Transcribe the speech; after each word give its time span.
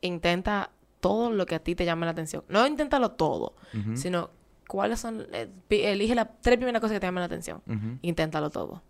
intenta 0.00 0.70
todo 1.00 1.30
lo 1.30 1.46
que 1.46 1.54
a 1.54 1.58
ti 1.60 1.74
te 1.74 1.84
llame 1.84 2.06
la 2.06 2.12
atención. 2.12 2.44
No 2.48 2.66
inténtalo 2.66 3.12
todo, 3.12 3.54
sino 3.94 4.30
cuáles 4.66 5.00
son, 5.00 5.26
eh, 5.32 5.48
elige 5.70 6.14
las 6.14 6.28
tres 6.40 6.56
primeras 6.56 6.80
cosas 6.80 6.96
que 6.96 7.00
te 7.00 7.06
llamen 7.06 7.20
la 7.20 7.26
atención. 7.26 7.62
Inténtalo 8.02 8.50
todo. 8.50 8.82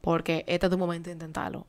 Porque 0.00 0.44
este 0.46 0.66
es 0.66 0.70
tu 0.70 0.78
momento 0.78 1.10
de 1.10 1.14
intentarlo. 1.14 1.66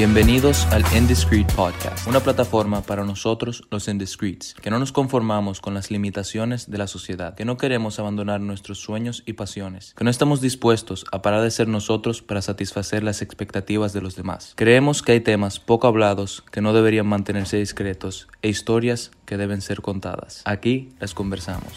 Bienvenidos 0.00 0.64
al 0.68 0.82
Indiscreet 0.96 1.52
Podcast, 1.52 2.06
una 2.06 2.20
plataforma 2.20 2.80
para 2.80 3.04
nosotros 3.04 3.64
los 3.70 3.86
indiscreets, 3.86 4.54
que 4.54 4.70
no 4.70 4.78
nos 4.78 4.92
conformamos 4.92 5.60
con 5.60 5.74
las 5.74 5.90
limitaciones 5.90 6.70
de 6.70 6.78
la 6.78 6.86
sociedad, 6.86 7.34
que 7.34 7.44
no 7.44 7.58
queremos 7.58 7.98
abandonar 7.98 8.40
nuestros 8.40 8.78
sueños 8.78 9.22
y 9.26 9.34
pasiones, 9.34 9.92
que 9.92 10.02
no 10.02 10.08
estamos 10.08 10.40
dispuestos 10.40 11.04
a 11.12 11.20
parar 11.20 11.42
de 11.42 11.50
ser 11.50 11.68
nosotros 11.68 12.22
para 12.22 12.40
satisfacer 12.40 13.04
las 13.04 13.20
expectativas 13.20 13.92
de 13.92 14.00
los 14.00 14.16
demás. 14.16 14.54
Creemos 14.56 15.02
que 15.02 15.12
hay 15.12 15.20
temas 15.20 15.60
poco 15.60 15.86
hablados 15.86 16.42
que 16.50 16.62
no 16.62 16.72
deberían 16.72 17.06
mantenerse 17.06 17.58
discretos 17.58 18.26
e 18.40 18.48
historias 18.48 19.10
que 19.26 19.36
deben 19.36 19.60
ser 19.60 19.82
contadas. 19.82 20.40
Aquí 20.46 20.94
las 20.98 21.12
conversamos. 21.12 21.74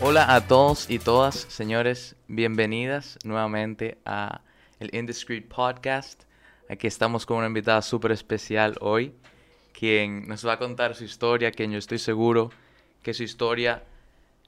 Hola 0.00 0.32
a 0.32 0.46
todos 0.46 0.88
y 0.88 1.00
todas, 1.00 1.34
señores, 1.34 2.14
bienvenidas 2.28 3.18
nuevamente 3.24 3.98
a 4.04 4.42
el 4.78 4.94
Indiscreet 4.94 5.48
Podcast. 5.48 6.22
Aquí 6.72 6.86
estamos 6.86 7.26
con 7.26 7.36
una 7.36 7.48
invitada 7.48 7.82
súper 7.82 8.12
especial 8.12 8.78
hoy, 8.80 9.12
quien 9.78 10.26
nos 10.26 10.46
va 10.46 10.54
a 10.54 10.58
contar 10.58 10.94
su 10.94 11.04
historia, 11.04 11.50
quien 11.50 11.70
yo 11.70 11.76
estoy 11.76 11.98
seguro 11.98 12.50
que 13.02 13.12
su 13.12 13.24
historia 13.24 13.84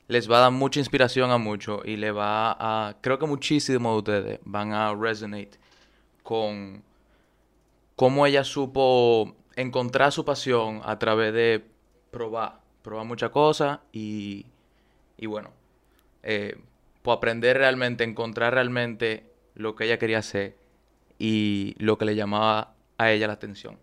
les 0.08 0.30
va 0.30 0.38
a 0.38 0.40
dar 0.40 0.50
mucha 0.50 0.80
inspiración 0.80 1.30
a 1.32 1.36
muchos 1.36 1.82
y 1.84 1.98
le 1.98 2.12
va 2.12 2.56
a, 2.58 2.96
creo 3.02 3.18
que 3.18 3.26
muchísimos 3.26 3.92
de 3.92 3.98
ustedes 3.98 4.40
van 4.46 4.72
a 4.72 4.94
resonate 4.94 5.58
con 6.22 6.82
cómo 7.94 8.24
ella 8.24 8.42
supo 8.42 9.36
encontrar 9.54 10.10
su 10.10 10.24
pasión 10.24 10.80
a 10.82 10.98
través 10.98 11.34
de 11.34 11.62
probar, 12.10 12.58
probar 12.80 13.04
muchas 13.04 13.32
cosas 13.32 13.80
y, 13.92 14.46
y 15.18 15.26
bueno, 15.26 15.50
eh, 16.22 16.56
pues 17.02 17.18
aprender 17.18 17.58
realmente, 17.58 18.02
encontrar 18.02 18.54
realmente 18.54 19.30
lo 19.56 19.76
que 19.76 19.84
ella 19.84 19.98
quería 19.98 20.20
hacer 20.20 20.63
y 21.26 21.74
lo 21.78 21.96
que 21.96 22.04
le 22.04 22.16
llamaba 22.16 22.74
a 22.98 23.10
ella 23.10 23.26
la 23.26 23.32
atención. 23.32 23.78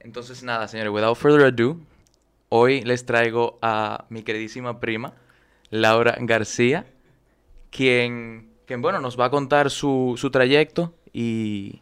Entonces 0.00 0.42
nada, 0.42 0.68
señores, 0.68 0.92
without 0.92 1.16
further 1.16 1.46
ado, 1.46 1.78
hoy 2.50 2.82
les 2.82 3.06
traigo 3.06 3.58
a 3.62 4.04
mi 4.10 4.22
queridísima 4.22 4.78
prima, 4.78 5.14
Laura 5.70 6.14
García, 6.20 6.84
quien, 7.70 8.50
quien 8.66 8.82
bueno, 8.82 9.00
nos 9.00 9.18
va 9.18 9.26
a 9.26 9.30
contar 9.30 9.70
su, 9.70 10.16
su 10.18 10.30
trayecto 10.30 10.92
y, 11.10 11.80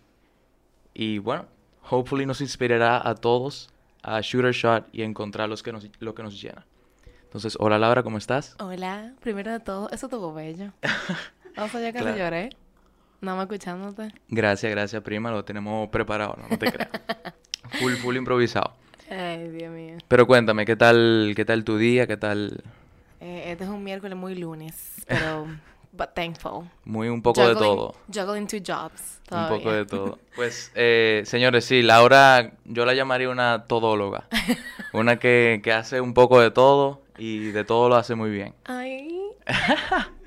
y 0.95 1.19
bueno, 1.19 1.47
hopefully 1.91 2.25
nos 2.25 2.41
inspirará 2.41 3.09
a 3.09 3.17
todos 3.17 3.71
a 4.05 4.21
shoot 4.21 4.45
a 4.45 4.53
shot 4.53 4.89
y 4.93 5.03
encontrar 5.03 5.49
los 5.49 5.65
que 5.65 5.73
nos, 5.73 5.89
lo 5.99 6.15
que 6.15 6.23
nos 6.23 6.41
llena. 6.41 6.65
Entonces, 7.25 7.57
hola 7.59 7.77
Laura, 7.77 8.05
¿cómo 8.05 8.19
estás? 8.19 8.55
Hola, 8.61 9.15
primero 9.21 9.51
de 9.51 9.59
todo, 9.59 9.91
eso 9.91 10.09
tuvo 10.09 10.33
bello. 10.33 10.73
Vamos 11.57 11.75
allá 11.75 11.93
que 11.93 11.99
lloré. 12.17 12.51
Nada 13.21 13.37
más 13.37 13.45
escuchándote. 13.45 14.13
Gracias, 14.29 14.71
gracias, 14.73 15.03
prima. 15.03 15.31
Lo 15.31 15.45
tenemos 15.45 15.89
preparado, 15.91 16.37
no, 16.49 16.59
te 16.59 16.73
creas. 16.73 16.89
full, 17.79 17.93
full 17.95 18.17
improvisado. 18.17 18.73
Ay, 19.11 19.49
Dios 19.51 19.73
mío. 19.73 19.99
Pero 20.09 20.27
cuéntame, 20.27 20.65
¿qué 20.65 20.77
tal, 20.77 21.33
qué 21.37 21.45
tal 21.45 21.65
tu 21.65 21.77
día? 21.77 22.07
¿Qué 22.07 22.17
tal? 22.17 22.63
Eh, 23.21 23.45
este 23.47 23.65
es 23.65 23.71
un 23.71 23.85
miércoles 23.85 24.17
muy 24.17 24.35
lunes, 24.37 25.05
pero 25.07 25.47
but 25.93 26.15
thankful. 26.15 26.71
Muy 26.85 27.09
un 27.09 27.21
poco 27.21 27.47
de 27.47 27.55
todo. 27.55 27.95
Juggling 28.13 28.47
two 28.47 28.61
jobs. 28.67 29.21
Un 29.31 29.49
poco 29.49 29.73
de 29.73 29.85
todo. 29.85 30.19
Pues, 30.35 30.73
eh, 30.75 31.23
señores, 31.27 31.67
sí, 31.67 31.83
Laura, 31.83 32.53
yo 32.65 32.87
la 32.87 32.95
llamaría 32.95 33.29
una 33.29 33.65
todóloga. 33.65 34.25
una 34.95 35.19
que, 35.19 35.61
que 35.63 35.73
hace 35.73 36.01
un 36.01 36.15
poco 36.15 36.41
de 36.41 36.51
todo 36.51 37.03
y 37.19 37.51
de 37.51 37.65
todo 37.65 37.91
lo 37.91 37.97
hace 37.97 38.15
muy 38.15 38.31
bien. 38.31 38.55
Ay. 38.65 39.21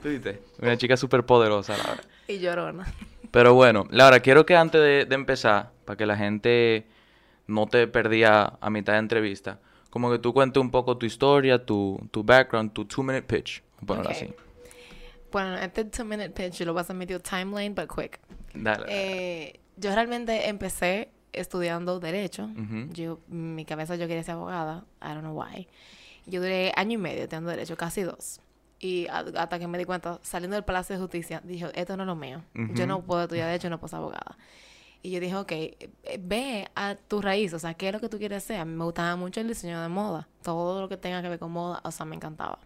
¿Tú 0.04 0.10
viste? 0.10 0.40
Una 0.62 0.78
chica 0.78 0.96
súper 0.98 1.26
poderosa, 1.26 1.76
Laura. 1.78 2.04
Y 2.28 2.40
llorona. 2.40 2.86
Pero 3.32 3.54
bueno, 3.54 3.88
Laura, 3.90 4.20
quiero 4.20 4.46
que 4.46 4.56
antes 4.56 4.80
de, 4.80 5.16
empezar, 5.16 5.72
para 5.86 5.98
que 5.98 6.06
la 6.06 6.16
gente 6.16 6.86
no 7.48 7.66
te 7.66 7.88
perdía 7.88 8.58
a 8.62 8.70
mitad 8.70 8.94
de 8.94 9.00
entrevista, 9.00 9.60
como 9.90 10.12
que 10.12 10.20
tú 10.20 10.34
cuentes 10.34 10.62
un 10.62 10.70
poco 10.70 10.98
tu 10.98 11.06
historia, 11.06 11.66
tu, 11.66 12.00
tu 12.12 12.24
background, 12.24 12.74
tu 12.74 12.86
two-minute 12.86 13.24
pitch. 13.24 13.64
Ponerlo 13.86 14.12
así. 14.12 14.32
Bueno, 15.32 15.56
este 15.56 15.86
two-minute 15.86 16.30
pitch 16.30 16.62
lo 16.62 16.76
vas 16.76 16.90
a 16.92 16.94
medio 16.94 17.20
timeline, 17.20 17.74
but 17.74 17.88
quick. 17.88 18.20
Dale. 18.54 18.86
Eh, 18.88 19.60
yo 19.78 19.94
realmente 19.96 20.48
empecé 20.48 21.10
estudiando 21.32 22.00
Derecho. 22.00 22.50
Yo, 22.92 23.20
en 23.32 23.56
mi 23.56 23.66
cabeza 23.66 23.96
yo 23.96 24.08
quería 24.08 24.24
ser 24.24 24.36
abogada. 24.36 24.86
I 25.02 25.08
don't 25.08 25.22
know 25.22 25.36
why. 25.36 25.68
Yo 26.28 26.40
duré 26.40 26.72
año 26.76 26.94
y 26.94 26.98
medio 26.98 27.24
estudiando 27.24 27.50
Derecho, 27.50 27.76
casi 27.76 28.04
dos. 28.04 28.40
Y 28.84 29.08
hasta 29.08 29.60
que 29.60 29.66
me 29.66 29.78
di 29.78 29.86
cuenta, 29.86 30.20
saliendo 30.24 30.56
del 30.56 30.66
Palacio 30.66 30.98
de 30.98 31.02
Justicia, 31.02 31.42
dijo, 31.46 31.70
esto 31.74 31.96
no 31.96 32.04
es 32.04 32.08
lo 32.08 32.18
mío. 32.18 32.44
Yo 32.74 32.86
no 32.86 33.02
puedo 33.02 33.22
estudiar 33.22 33.48
de 33.48 33.56
hecho, 33.56 33.70
no 33.70 33.80
puedo 33.80 33.88
ser 33.88 34.00
abogada. 34.00 34.38
Y 35.02 35.12
yo 35.12 35.22
dije, 35.22 35.38
ok, 35.38 35.52
eh, 35.54 35.90
ve 36.20 36.68
a 36.76 36.96
tu 36.96 37.22
raíz, 37.22 37.54
o 37.54 37.60
sea, 37.60 37.76
¿qué 37.76 37.88
es 37.88 37.94
lo 37.94 38.02
que 38.02 38.10
tú 38.10 38.18
quieres 38.18 38.44
hacer? 38.44 38.60
A 38.60 38.66
mí 38.66 38.76
me 38.76 38.84
gustaba 38.84 39.16
mucho 39.16 39.40
el 39.40 39.48
diseño 39.48 39.82
de 39.82 39.88
moda, 39.88 40.28
todo 40.42 40.82
lo 40.82 40.90
que 40.90 40.98
tenga 40.98 41.22
que 41.22 41.30
ver 41.30 41.40
con 41.40 41.52
moda, 41.52 41.80
o 41.86 41.92
sea, 41.92 42.06
me 42.06 42.18
encantaba. 42.18 42.60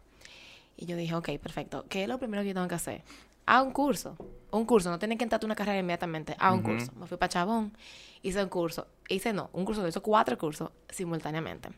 Y 0.76 0.88
yo 0.88 0.98
dije, 0.98 1.14
ok, 1.14 1.38
perfecto, 1.38 1.86
¿qué 1.88 2.02
es 2.02 2.10
lo 2.10 2.18
primero 2.18 2.42
que 2.42 2.48
yo 2.48 2.54
tengo 2.56 2.68
que 2.68 2.76
hacer? 2.76 3.04
A 3.46 3.62
un 3.62 3.72
curso, 3.72 4.18
un 4.50 4.66
curso, 4.66 4.90
no 4.90 4.98
tienes 4.98 5.20
que 5.20 5.24
entrar 5.24 5.40
a 5.40 5.46
una 5.46 5.56
carrera 5.56 5.78
inmediatamente, 5.78 6.36
a 6.40 6.52
un 6.52 6.64
curso. 6.64 6.92
Me 7.00 7.06
fui 7.06 7.18
para 7.18 7.30
Chabón, 7.30 7.78
hice 8.24 8.42
un 8.42 8.50
curso, 8.50 8.88
hice 9.08 9.34
no, 9.34 9.52
un 9.54 9.66
curso, 9.66 9.88
hice 9.88 10.00
cuatro 10.00 10.36
cursos 10.36 10.72
simultáneamente. 10.90 11.70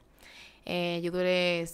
Eh, 0.65 1.01
yo 1.03 1.11
duré, 1.11 1.65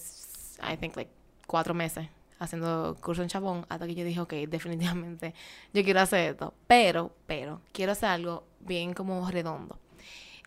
I 0.63 0.77
think, 0.77 0.95
like, 0.95 1.11
cuatro 1.45 1.75
meses 1.75 2.07
haciendo 2.39 2.97
curso 3.01 3.21
en 3.21 3.29
Chabón 3.29 3.65
hasta 3.69 3.87
que 3.87 3.95
yo 3.95 4.03
dije, 4.03 4.19
ok, 4.19 4.33
definitivamente 4.47 5.33
yo 5.73 5.83
quiero 5.83 5.99
hacer 6.01 6.31
esto. 6.31 6.53
Pero, 6.67 7.11
pero, 7.25 7.61
quiero 7.71 7.91
hacer 7.91 8.09
algo 8.09 8.45
bien 8.59 8.93
como 8.93 9.29
redondo. 9.29 9.79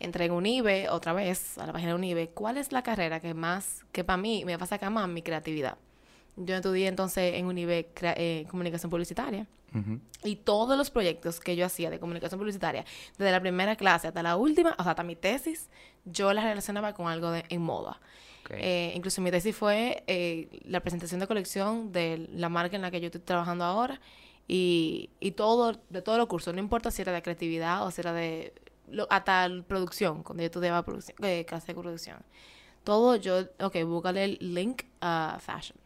Entré 0.00 0.26
en 0.26 0.32
UNIBE, 0.32 0.88
otra 0.90 1.12
vez, 1.12 1.58
a 1.58 1.66
la 1.66 1.72
página 1.72 1.90
de 1.90 1.96
UNIBE, 1.96 2.28
¿cuál 2.28 2.56
es 2.56 2.70
la 2.70 2.82
carrera 2.82 3.20
que 3.20 3.34
más, 3.34 3.84
que 3.90 4.04
para 4.04 4.16
mí 4.16 4.44
me 4.44 4.56
va 4.56 4.64
a 4.64 4.66
sacar 4.66 4.90
más 4.90 5.08
mi 5.08 5.22
creatividad? 5.22 5.76
Yo 6.36 6.54
estudié 6.54 6.86
entonces 6.86 7.34
en 7.34 7.46
UNIBE 7.46 7.90
eh, 8.00 8.46
comunicación 8.48 8.90
publicitaria. 8.90 9.46
Y 10.24 10.36
todos 10.36 10.78
los 10.78 10.90
proyectos 10.90 11.40
que 11.40 11.54
yo 11.54 11.66
hacía 11.66 11.90
de 11.90 12.00
comunicación 12.00 12.38
publicitaria, 12.38 12.86
desde 13.18 13.30
la 13.30 13.40
primera 13.40 13.76
clase 13.76 14.08
hasta 14.08 14.22
la 14.22 14.36
última, 14.36 14.74
o 14.78 14.82
sea, 14.82 14.92
hasta 14.92 15.02
mi 15.02 15.14
tesis, 15.14 15.68
yo 16.06 16.32
las 16.32 16.44
relacionaba 16.44 16.94
con 16.94 17.08
algo 17.08 17.30
de, 17.30 17.44
en 17.50 17.60
moda. 17.60 18.00
Eh, 18.50 18.92
incluso 18.94 19.20
mi 19.20 19.30
tesis 19.30 19.54
fue 19.54 20.04
eh, 20.06 20.48
la 20.64 20.80
presentación 20.80 21.20
de 21.20 21.26
colección 21.26 21.92
de 21.92 22.28
la 22.32 22.48
marca 22.48 22.76
en 22.76 22.82
la 22.82 22.90
que 22.90 23.00
yo 23.00 23.06
estoy 23.06 23.20
trabajando 23.20 23.64
ahora 23.64 24.00
y, 24.46 25.10
y 25.20 25.32
todo, 25.32 25.80
de 25.90 26.02
todos 26.02 26.18
los 26.18 26.26
cursos, 26.26 26.54
no 26.54 26.60
importa 26.60 26.90
si 26.90 27.02
era 27.02 27.12
de 27.12 27.22
creatividad 27.22 27.86
o 27.86 27.90
si 27.90 28.00
era 28.00 28.12
de 28.12 28.52
hasta 29.10 29.48
producción, 29.66 30.22
cuando 30.22 30.42
yo 30.42 30.46
estudiaba 30.46 30.82
producción, 30.82 31.16
eh, 31.22 31.44
clase 31.44 31.68
de 31.68 31.80
producción. 31.80 32.18
Todo 32.84 33.16
yo, 33.16 33.40
ok, 33.60 33.82
búscale 33.84 34.24
el 34.24 34.38
link 34.40 34.84
a 35.00 35.38
fashion. 35.40 35.78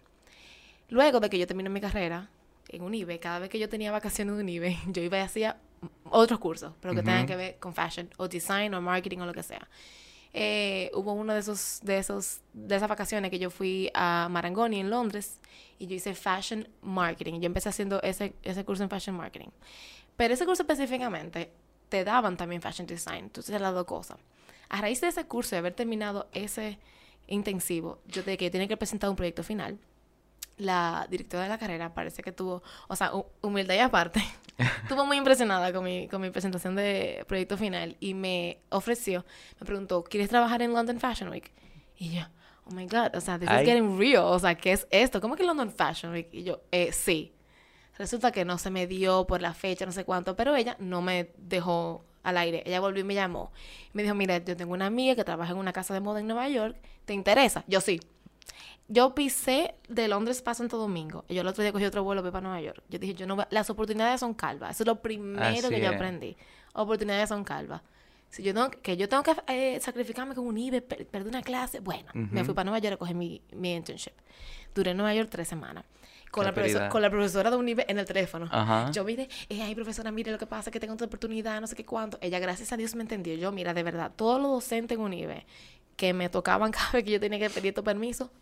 Luego 0.88 1.20
de 1.20 1.30
que 1.30 1.38
yo 1.38 1.46
terminé 1.46 1.68
mi 1.68 1.80
carrera 1.80 2.28
en 2.68 2.82
UNIBE, 2.82 3.18
cada 3.18 3.40
vez 3.40 3.48
que 3.48 3.58
yo 3.58 3.68
tenía 3.68 3.90
vacaciones 3.90 4.34
en 4.34 4.40
UNIBE, 4.40 4.78
yo 4.88 5.02
iba 5.02 5.18
y 5.18 5.20
hacía 5.20 5.56
otros 6.10 6.38
cursos, 6.38 6.72
pero 6.80 6.94
que 6.94 7.02
tengan 7.02 7.26
que 7.26 7.34
ver 7.34 7.58
con 7.58 7.74
fashion 7.74 8.08
o 8.16 8.28
design 8.28 8.72
o 8.74 8.80
marketing 8.80 9.18
o 9.18 9.26
lo 9.26 9.32
que 9.32 9.42
sea. 9.42 9.68
Eh, 10.34 10.91
hubo 10.94 11.12
uno 11.12 11.34
de 11.34 11.41
esos, 11.41 11.81
de 11.82 11.98
esos, 11.98 12.41
de 12.54 12.76
esas 12.76 12.88
vacaciones 12.88 13.31
que 13.31 13.38
yo 13.38 13.50
fui 13.50 13.91
a 13.94 14.28
Marangoni 14.31 14.81
en 14.81 14.88
Londres 14.88 15.38
y 15.78 15.87
yo 15.87 15.94
hice 15.94 16.15
Fashion 16.15 16.66
Marketing. 16.81 17.41
Yo 17.41 17.47
empecé 17.47 17.68
haciendo 17.68 18.01
ese, 18.03 18.34
ese 18.42 18.65
curso 18.65 18.83
en 18.83 18.91
Fashion 18.91 19.16
Marketing. 19.16 19.48
Pero 20.16 20.34
ese 20.34 20.47
curso 20.47 20.62
específicamente 20.62 21.53
te 21.89 22.04
daban 22.04 22.36
también 22.36 22.62
Fashion 22.62 22.86
Design. 22.86 23.24
Entonces 23.24 23.60
las 23.60 23.74
dos 23.74 23.84
cosas. 23.84 24.18
A 24.68 24.80
raíz 24.80 25.01
de 25.01 25.09
ese 25.09 25.27
curso, 25.27 25.54
de 25.54 25.59
haber 25.59 25.74
terminado 25.74 26.28
ese 26.33 26.78
intensivo, 27.27 27.98
yo 28.06 28.22
de 28.22 28.36
que 28.36 28.51
tenía 28.51 28.68
que 28.68 28.77
presentar 28.77 29.10
un 29.10 29.16
proyecto 29.16 29.42
final 29.42 29.78
la 30.59 31.06
directora 31.10 31.45
de 31.45 31.48
la 31.48 31.59
carrera 31.59 31.95
parece 31.95 32.22
que 32.22 32.33
tuvo, 32.33 32.62
o 32.89 32.97
sea, 32.97 33.12
humildad 33.41 33.74
y 33.74 33.78
aparte, 33.78 34.22
estuvo 34.82 35.06
muy 35.06 35.16
impresionada 35.16 35.72
con 35.72 35.84
mi, 35.84 36.09
con 36.09 36.20
mi 36.20 36.30
presentación 36.30 36.74
de 36.74 37.24
proyecto 37.26 37.56
final 37.56 37.97
y 38.00 38.14
me 38.14 38.59
ofreció, 38.70 39.24
me 39.60 39.66
preguntó, 39.66 40.04
¿quieres 40.04 40.28
trabajar 40.28 40.62
en 40.62 40.72
London 40.72 40.98
Fashion 40.98 41.30
Week? 41.30 41.53
Y 41.97 42.12
yo, 42.12 42.22
oh 42.64 42.74
my 42.74 42.86
God, 42.86 43.14
o 43.14 43.20
sea, 43.20 43.38
this 43.38 43.48
is 43.48 43.64
getting 43.64 43.98
real, 43.98 44.24
o 44.24 44.38
sea, 44.38 44.54
¿qué 44.54 44.72
es 44.72 44.86
esto? 44.91 45.20
¿Cómo 45.20 45.36
que 45.36 45.44
London 45.44 45.70
Fashion 45.70 46.12
Week? 46.12 46.28
Y 46.32 46.44
yo, 46.44 46.62
eh, 46.70 46.92
sí. 46.92 47.34
Resulta 47.98 48.32
que 48.32 48.44
no 48.44 48.59
se 48.59 48.70
me 48.70 48.86
dio 48.86 49.26
por 49.26 49.42
la 49.42 49.53
fecha, 49.53 49.84
no 49.84 49.92
sé 49.92 50.04
cuánto, 50.04 50.34
pero 50.34 50.56
ella 50.56 50.76
no 50.80 51.03
me 51.03 51.30
dejó 51.36 52.04
al 52.22 52.36
aire. 52.38 52.62
Ella 52.66 52.80
volvió 52.80 53.03
y 53.03 53.04
me 53.04 53.15
llamó. 53.15 53.53
Me 53.92 54.03
dijo, 54.03 54.15
mira, 54.15 54.38
yo 54.38 54.56
tengo 54.56 54.72
una 54.72 54.86
amiga 54.86 55.15
que 55.15 55.24
trabaja 55.24 55.53
en 55.53 55.58
una 55.58 55.72
casa 55.72 55.92
de 55.94 56.00
moda 56.00 56.20
en 56.20 56.26
Nueva 56.26 56.48
York, 56.48 56.76
¿te 57.04 57.15
interesa? 57.15 57.65
Yo 57.66 57.80
sí. 57.80 58.00
Yo 58.88 59.14
pisé 59.14 59.74
de 59.88 60.08
Londres 60.08 60.42
para 60.42 60.54
Santo 60.54 60.76
Domingo. 60.76 61.24
Y 61.28 61.34
yo 61.34 61.42
el 61.42 61.46
otro 61.46 61.62
día 61.62 61.72
cogí 61.72 61.84
otro 61.84 62.04
vuelo 62.04 62.22
para 62.22 62.40
Nueva 62.40 62.60
York. 62.60 62.82
Yo 62.88 62.98
dije, 62.98 63.14
yo 63.14 63.26
no 63.26 63.36
las 63.50 63.70
oportunidades 63.70 64.20
son 64.20 64.34
calvas. 64.34 64.72
Eso 64.72 64.82
es 64.82 64.86
lo 64.86 65.00
primero 65.00 65.68
que 65.68 65.80
yo 65.80 65.90
aprendí. 65.90 66.36
Oportunidades 66.74 67.28
son 67.28 67.44
calvas. 67.44 67.82
Si 68.28 68.42
yo 68.42 68.54
tengo, 68.54 68.70
que 68.70 68.96
yo 68.96 69.08
tengo 69.08 69.22
que 69.22 69.34
eh, 69.48 69.78
sacrificarme 69.80 70.34
con 70.34 70.46
un 70.46 70.56
IBE, 70.56 70.80
perder 70.80 71.28
una 71.28 71.42
clase, 71.42 71.80
bueno, 71.80 72.10
me 72.14 72.44
fui 72.44 72.54
para 72.54 72.64
Nueva 72.64 72.78
York 72.78 72.94
a 72.94 72.96
coger 72.96 73.14
mi, 73.14 73.42
mi 73.52 73.74
internship. 73.74 74.14
Duré 74.74 74.92
en 74.92 74.96
Nueva 74.96 75.14
York 75.14 75.28
tres 75.30 75.48
semanas 75.48 75.84
con 76.32 76.46
la, 76.46 76.54
profesora, 76.54 76.88
con 76.88 77.02
la, 77.02 77.10
profesora 77.10 77.50
de 77.50 77.56
Unive 77.56 77.84
en 77.88 77.98
el 77.98 78.06
teléfono. 78.06 78.48
Yo 78.90 79.04
mire, 79.04 79.28
eh, 79.50 79.60
ay, 79.62 79.74
profesora, 79.74 80.10
mire 80.10 80.32
lo 80.32 80.38
que 80.38 80.46
pasa, 80.46 80.70
que 80.70 80.80
tengo 80.80 80.94
otra 80.94 81.06
oportunidad, 81.06 81.60
no 81.60 81.66
sé 81.66 81.76
qué 81.76 81.84
cuánto. 81.84 82.18
Ella, 82.22 82.38
gracias 82.38 82.72
a 82.72 82.78
Dios, 82.78 82.94
me 82.94 83.02
entendió. 83.02 83.34
Yo, 83.34 83.52
mira, 83.52 83.74
de 83.74 83.82
verdad, 83.82 84.12
todos 84.16 84.40
los 84.40 84.50
docentes 84.50 84.96
en 84.96 85.04
Unive 85.04 85.46
que 85.94 86.14
me 86.14 86.30
tocaban 86.30 86.72
cada 86.72 86.90
vez 86.92 87.04
que 87.04 87.10
yo 87.10 87.20
tenía 87.20 87.38
que 87.38 87.50
pedir 87.50 87.74
tu 87.74 87.84
permiso, 87.84 88.32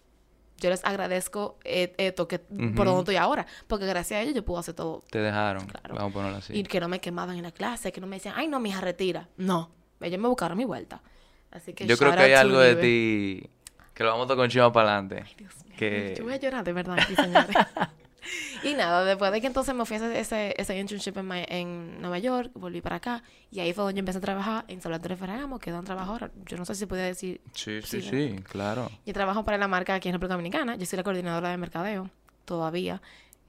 yo 0.60 0.70
les 0.70 0.84
agradezco 0.84 1.58
eh, 1.64 1.92
esto 1.98 2.28
que 2.28 2.38
por 2.38 2.86
donde 2.86 3.00
estoy 3.00 3.16
ahora, 3.16 3.46
porque 3.66 3.86
gracias 3.86 4.18
a 4.18 4.22
ellos 4.22 4.34
yo 4.34 4.44
puedo 4.44 4.60
hacer 4.60 4.74
todo. 4.74 5.02
Te 5.10 5.18
dejaron, 5.18 5.66
claro. 5.66 5.94
vamos 5.94 6.10
a 6.10 6.14
ponerlo 6.14 6.38
así. 6.38 6.52
Y 6.56 6.62
que 6.62 6.78
no 6.78 6.88
me 6.88 7.00
quemaban 7.00 7.36
en 7.36 7.42
la 7.42 7.52
clase, 7.52 7.90
que 7.90 8.00
no 8.00 8.06
me 8.06 8.16
decían, 8.16 8.34
ay, 8.36 8.46
no, 8.46 8.60
mija, 8.60 8.80
retira. 8.80 9.28
No, 9.36 9.70
ellos 10.00 10.20
me 10.20 10.28
buscaron 10.28 10.56
mi 10.56 10.64
vuelta. 10.64 11.02
Así 11.50 11.72
que 11.72 11.86
yo 11.86 11.96
creo 11.96 12.12
que 12.12 12.20
hay 12.20 12.34
algo 12.34 12.60
de 12.60 12.76
ti 12.76 13.50
que 13.94 14.04
lo 14.04 14.10
vamos 14.10 14.26
a 14.26 14.28
tocar 14.28 14.44
un 14.44 14.50
chivo 14.50 14.72
para 14.72 14.92
adelante. 14.92 15.24
Ay, 15.26 15.34
Dios 15.36 15.54
mío. 15.64 15.74
Que... 15.76 16.14
Yo 16.16 16.24
voy 16.24 16.34
a 16.34 16.36
llorar 16.36 16.64
de 16.64 16.72
verdad 16.72 16.98
aquí, 16.98 17.14
señores. 17.14 17.56
y 18.64 18.74
nada, 18.74 19.04
después 19.04 19.32
de 19.32 19.40
que 19.40 19.46
entonces 19.46 19.74
me 19.74 19.84
fui 19.84 19.96
a 19.96 20.18
ese, 20.18 20.54
ese 20.56 20.78
internship 20.78 21.16
en, 21.16 21.32
en, 21.32 22.00
Nueva 22.00 22.18
York, 22.18 22.50
volví 22.54 22.80
para 22.80 22.96
acá 22.96 23.22
y 23.50 23.60
ahí 23.60 23.72
fue 23.72 23.84
donde 23.84 23.96
yo 23.96 24.00
empecé 24.00 24.18
a 24.18 24.20
trabajar 24.20 24.64
en 24.68 24.80
Salvador 24.80 25.16
Ferragamo, 25.16 25.58
que 25.58 25.72
un 25.72 25.84
trabajo 25.84 26.12
ahora. 26.12 26.30
Yo 26.46 26.56
no 26.56 26.64
sé 26.64 26.74
si 26.74 26.80
se 26.80 26.86
puede 26.86 27.02
decir. 27.02 27.40
Sí, 27.54 27.80
sí, 27.82 28.02
sí, 28.02 28.36
claro. 28.44 28.90
Yo 29.06 29.12
trabajo 29.12 29.44
para 29.44 29.58
la 29.58 29.68
marca 29.68 29.94
aquí 29.94 30.08
en 30.08 30.14
República 30.14 30.34
Dominicana. 30.34 30.76
Yo 30.76 30.86
soy 30.86 30.96
la 30.96 31.02
coordinadora 31.02 31.50
de 31.50 31.56
mercadeo 31.56 32.10
todavía. 32.44 33.00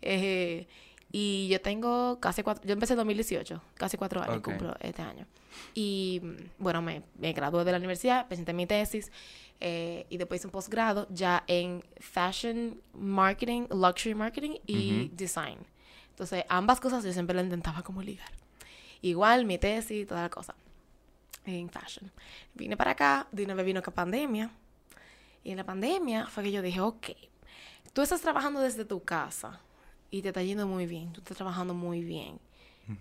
Eh, 0.02 0.68
y 1.12 1.50
yo 1.50 1.60
tengo 1.60 2.20
casi 2.20 2.42
cuatro, 2.42 2.64
yo 2.66 2.74
empecé 2.74 2.94
en 2.94 2.98
2018, 2.98 3.62
casi 3.76 3.98
cuatro 3.98 4.22
años 4.22 4.42
cumplo 4.42 4.76
este 4.80 5.02
año. 5.02 5.26
Y 5.74 6.22
bueno, 6.58 6.82
me, 6.82 7.04
me 7.20 7.34
gradué 7.34 7.66
de 7.66 7.72
la 7.72 7.78
universidad, 7.78 8.28
presenté 8.28 8.54
mi 8.54 8.66
tesis 8.66 9.12
eh, 9.62 10.08
y 10.10 10.18
después 10.18 10.42
hice 10.42 10.48
un 10.48 10.52
posgrado 10.52 11.08
ya 11.12 11.44
en 11.48 11.84
Fashion 12.00 12.82
Marketing, 12.94 13.68
Luxury 13.70 14.16
Marketing 14.16 14.58
y 14.66 15.10
Design. 15.14 15.60
Entonces, 16.10 16.44
ambas 16.50 16.80
cosas 16.80 17.04
yo 17.04 17.14
siempre 17.14 17.36
la 17.36 17.44
intentaba 17.44 17.84
como 17.84 18.02
ligar. 18.02 18.32
Igual 19.02 19.46
mi 19.46 19.58
tesis 19.58 20.02
y 20.02 20.06
toda 20.06 20.24
la 20.24 20.30
cosa 20.30 20.56
en 21.46 21.70
Fashion. 21.70 22.12
Vine 22.54 22.76
para 22.76 22.92
acá, 22.92 23.28
de 23.32 23.46
una 23.46 23.54
vez 23.54 23.66
vino 23.66 23.82
que 23.82 23.92
pandemia. 23.92 24.52
Y 25.44 25.52
en 25.52 25.58
la 25.58 25.64
pandemia 25.64 26.28
fue 26.28 26.44
que 26.44 26.52
yo 26.52 26.62
dije, 26.62 26.82
ok, 26.82 27.10
tú 27.94 28.02
estás 28.02 28.22
trabajando 28.22 28.60
desde 28.60 28.86
tu 28.86 29.04
casa 29.04 29.60
y 30.10 30.22
te 30.22 30.30
está 30.30 30.44
yendo 30.44 30.68
muy 30.68 30.86
bien, 30.86 31.14
tú 31.14 31.22
estás 31.22 31.38
trabajando 31.38 31.74
muy 31.74 32.04
bien. 32.04 32.40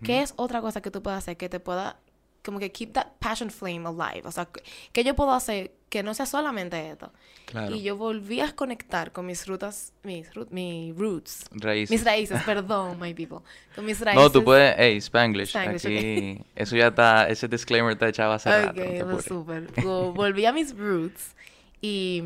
¿Qué 0.05 0.23
es 0.23 0.35
otra 0.37 0.61
cosa 0.61 0.81
que 0.81 0.91
tú 0.91 1.03
puedas 1.03 1.19
hacer 1.19 1.37
que 1.37 1.49
te 1.49 1.59
pueda, 1.59 1.99
como 2.45 2.59
que 2.59 2.71
keep 2.71 2.93
that 2.93 3.09
passion 3.19 3.51
flame 3.51 3.87
alive? 3.87 4.23
O 4.25 4.31
sea, 4.31 4.49
¿qué 4.93 5.05
yo 5.05 5.15
puedo 5.15 5.33
hacer 5.33 5.73
que 5.89 6.03
no 6.03 6.15
sea 6.15 6.27
solamente 6.27 6.91
esto? 6.91 7.13
Claro. 7.47 7.75
Y 7.75 7.83
yo 7.83 7.97
volví 7.97 8.41
a 8.41 8.55
conectar 8.55 9.13
con 9.13 9.27
mis 9.27 9.47
rutas, 9.47 9.93
mis, 10.03 10.29
mis 10.51 10.97
roots. 10.97 11.45
Raíces. 11.53 11.91
Mis 11.91 12.05
raíces, 12.05 12.43
perdón, 12.45 12.99
my 13.01 13.13
people. 13.13 13.39
Con 13.75 13.85
mis 13.85 14.01
raíces. 14.01 14.23
No, 14.23 14.31
tú 14.31 14.45
puedes, 14.45 14.75
hey, 14.79 14.97
Spanglish. 14.99 15.57
Aquí, 15.57 16.45
eso 16.55 16.77
ya 16.77 16.89
está, 16.89 17.29
ese 17.29 17.49
disclaimer 17.49 17.93
está 17.93 18.09
echado 18.09 18.33
hace 18.33 18.51
rato. 18.51 18.81
Ok, 18.81 19.07
no 19.07 19.21
súper. 19.21 19.69
volví 19.83 20.47
a 20.47 20.53
mis 20.53 20.77
roots 20.77 21.35
y 21.81 22.23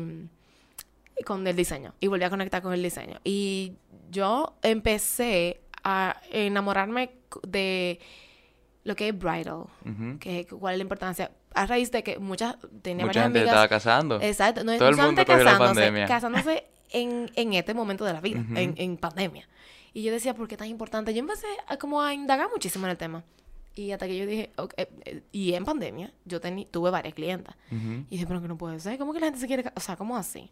con 1.25 1.45
el 1.47 1.55
diseño. 1.55 1.93
Y 1.99 2.07
volví 2.07 2.23
a 2.23 2.29
conectar 2.29 2.61
con 2.61 2.73
el 2.73 2.83
diseño. 2.83 3.19
Y 3.23 3.73
yo 4.11 4.55
empecé 4.61 5.61
a 5.83 6.21
enamorarme 6.31 7.11
de 7.47 7.99
lo 8.85 8.95
que 8.95 9.09
es 9.09 9.17
bridal, 9.17 9.65
que 10.19 10.47
cuál 10.47 10.75
es 10.75 10.77
la 10.77 10.83
importancia 10.83 11.31
a 11.53 11.65
raíz 11.65 11.91
de 11.91 12.03
que 12.03 12.17
muchas 12.19 12.55
tenía 12.81 13.05
Mucha 13.05 13.23
gente 13.23 13.43
estaba 13.43 13.67
casando. 13.67 14.21
Exacto, 14.21 14.63
no, 14.63 14.77
Todo 14.77 14.89
el 14.89 14.95
mundo 14.95 15.25
casándose, 15.25 16.05
casándose 16.07 16.63
en, 16.91 17.29
en, 17.35 17.53
este 17.53 17.73
momento 17.73 18.05
de 18.05 18.13
la 18.13 18.21
vida, 18.21 18.39
en, 18.55 18.75
en, 18.77 18.97
pandemia. 18.97 19.47
Y 19.93 20.03
yo 20.03 20.11
decía, 20.11 20.33
¿por 20.33 20.47
qué 20.47 20.55
tan 20.55 20.67
importante? 20.67 21.13
Yo 21.13 21.19
empecé 21.19 21.47
a, 21.67 21.77
como 21.77 22.01
a 22.01 22.13
indagar 22.13 22.47
muchísimo 22.49 22.85
en 22.85 22.91
el 22.91 22.97
tema. 22.97 23.23
Y 23.73 23.91
hasta 23.91 24.07
que 24.07 24.17
yo 24.17 24.25
dije, 24.25 24.51
okay, 24.55 24.87
eh, 25.03 25.21
y 25.33 25.53
en 25.53 25.65
pandemia, 25.65 26.13
yo 26.23 26.39
tuve 26.39 26.91
varias 26.91 27.13
clientas. 27.13 27.55
Y 27.71 28.05
dije, 28.11 28.25
pero 28.25 28.41
que 28.41 28.47
no 28.47 28.57
puede 28.57 28.79
ser, 28.79 28.97
¿cómo 28.97 29.13
que 29.13 29.19
la 29.19 29.27
gente 29.27 29.39
se 29.41 29.47
quiere 29.47 29.69
O 29.75 29.79
sea, 29.81 29.97
¿cómo 29.97 30.15
así? 30.15 30.49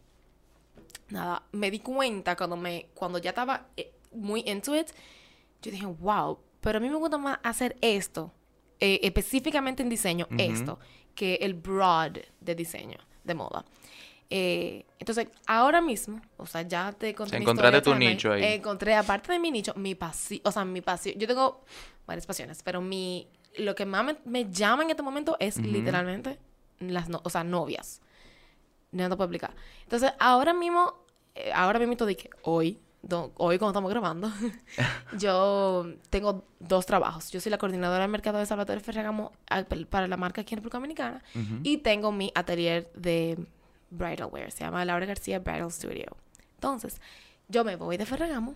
nada, 1.10 1.42
me 1.52 1.70
di 1.70 1.80
cuenta 1.80 2.36
cuando 2.36 2.56
me 2.56 2.88
cuando 2.94 3.18
ya 3.18 3.30
estaba 3.30 3.68
eh, 3.76 3.92
muy 4.12 4.42
into 4.46 4.74
it, 4.74 4.88
yo 5.62 5.70
dije, 5.70 5.86
wow, 5.86 6.38
pero 6.64 6.78
a 6.78 6.80
mí 6.80 6.88
me 6.88 6.96
gusta 6.96 7.18
más 7.18 7.38
hacer 7.42 7.76
esto, 7.82 8.32
eh, 8.80 8.98
específicamente 9.02 9.82
en 9.82 9.90
diseño, 9.90 10.26
esto, 10.38 10.78
que 11.14 11.34
el 11.42 11.52
broad 11.52 12.16
de 12.40 12.54
diseño, 12.54 12.96
de 13.22 13.34
moda. 13.34 13.66
Eh, 14.30 14.86
entonces, 14.98 15.28
ahora 15.46 15.82
mismo, 15.82 16.22
o 16.38 16.46
sea, 16.46 16.62
ya 16.62 16.90
te 16.92 17.14
conté. 17.14 17.36
Encontraste 17.36 17.82
tu 17.82 17.94
nicho 17.94 18.32
ahí. 18.32 18.54
encontré, 18.54 18.94
aparte 18.94 19.30
de 19.30 19.38
mi 19.38 19.50
nicho, 19.50 19.74
mi 19.76 19.94
pasión, 19.94 20.40
o 20.42 20.50
sea, 20.50 20.64
mi 20.64 20.80
pasión. 20.80 21.18
Yo 21.18 21.26
tengo 21.26 21.66
varias 22.06 22.24
pasiones, 22.24 22.62
pero 22.62 22.80
mi, 22.80 23.28
lo 23.58 23.74
que 23.74 23.84
más 23.84 24.16
me, 24.24 24.50
llama 24.50 24.84
en 24.84 24.90
este 24.90 25.02
momento 25.02 25.36
es 25.40 25.58
literalmente 25.58 26.38
las, 26.80 27.08
o 27.22 27.28
sea, 27.28 27.44
novias. 27.44 28.00
No 28.90 29.02
te 29.10 29.16
puedo 29.16 29.24
explicar. 29.24 29.54
Entonces, 29.82 30.14
ahora 30.18 30.54
mismo, 30.54 31.04
eh, 31.34 31.52
ahora 31.52 31.78
mismo 31.78 32.06
de 32.06 32.16
que 32.16 32.30
hoy, 32.40 32.80
hoy 33.36 33.58
cuando 33.58 33.70
estamos 33.70 33.90
grabando, 33.90 34.30
yo 35.18 35.86
tengo 36.10 36.44
dos 36.60 36.86
trabajos. 36.86 37.30
Yo 37.30 37.40
soy 37.40 37.50
la 37.50 37.58
coordinadora 37.58 38.02
del 38.02 38.10
mercado 38.10 38.38
de 38.38 38.46
Salvatore 38.46 38.80
Ferragamo 38.80 39.32
para 39.90 40.06
la 40.06 40.16
marca 40.16 40.42
aquí 40.42 40.54
en 40.54 40.58
República 40.58 40.78
Dominicana 40.78 41.22
y 41.62 41.78
tengo 41.78 42.12
mi 42.12 42.32
atelier 42.34 42.90
de 42.94 43.38
bridal 43.90 44.28
wear. 44.30 44.50
Se 44.50 44.64
llama 44.64 44.84
Laura 44.84 45.06
García 45.06 45.38
Bridal 45.38 45.70
Studio. 45.70 46.16
Entonces, 46.54 47.00
yo 47.48 47.64
me 47.64 47.76
voy 47.76 47.96
de 47.96 48.06
Ferragamo 48.06 48.54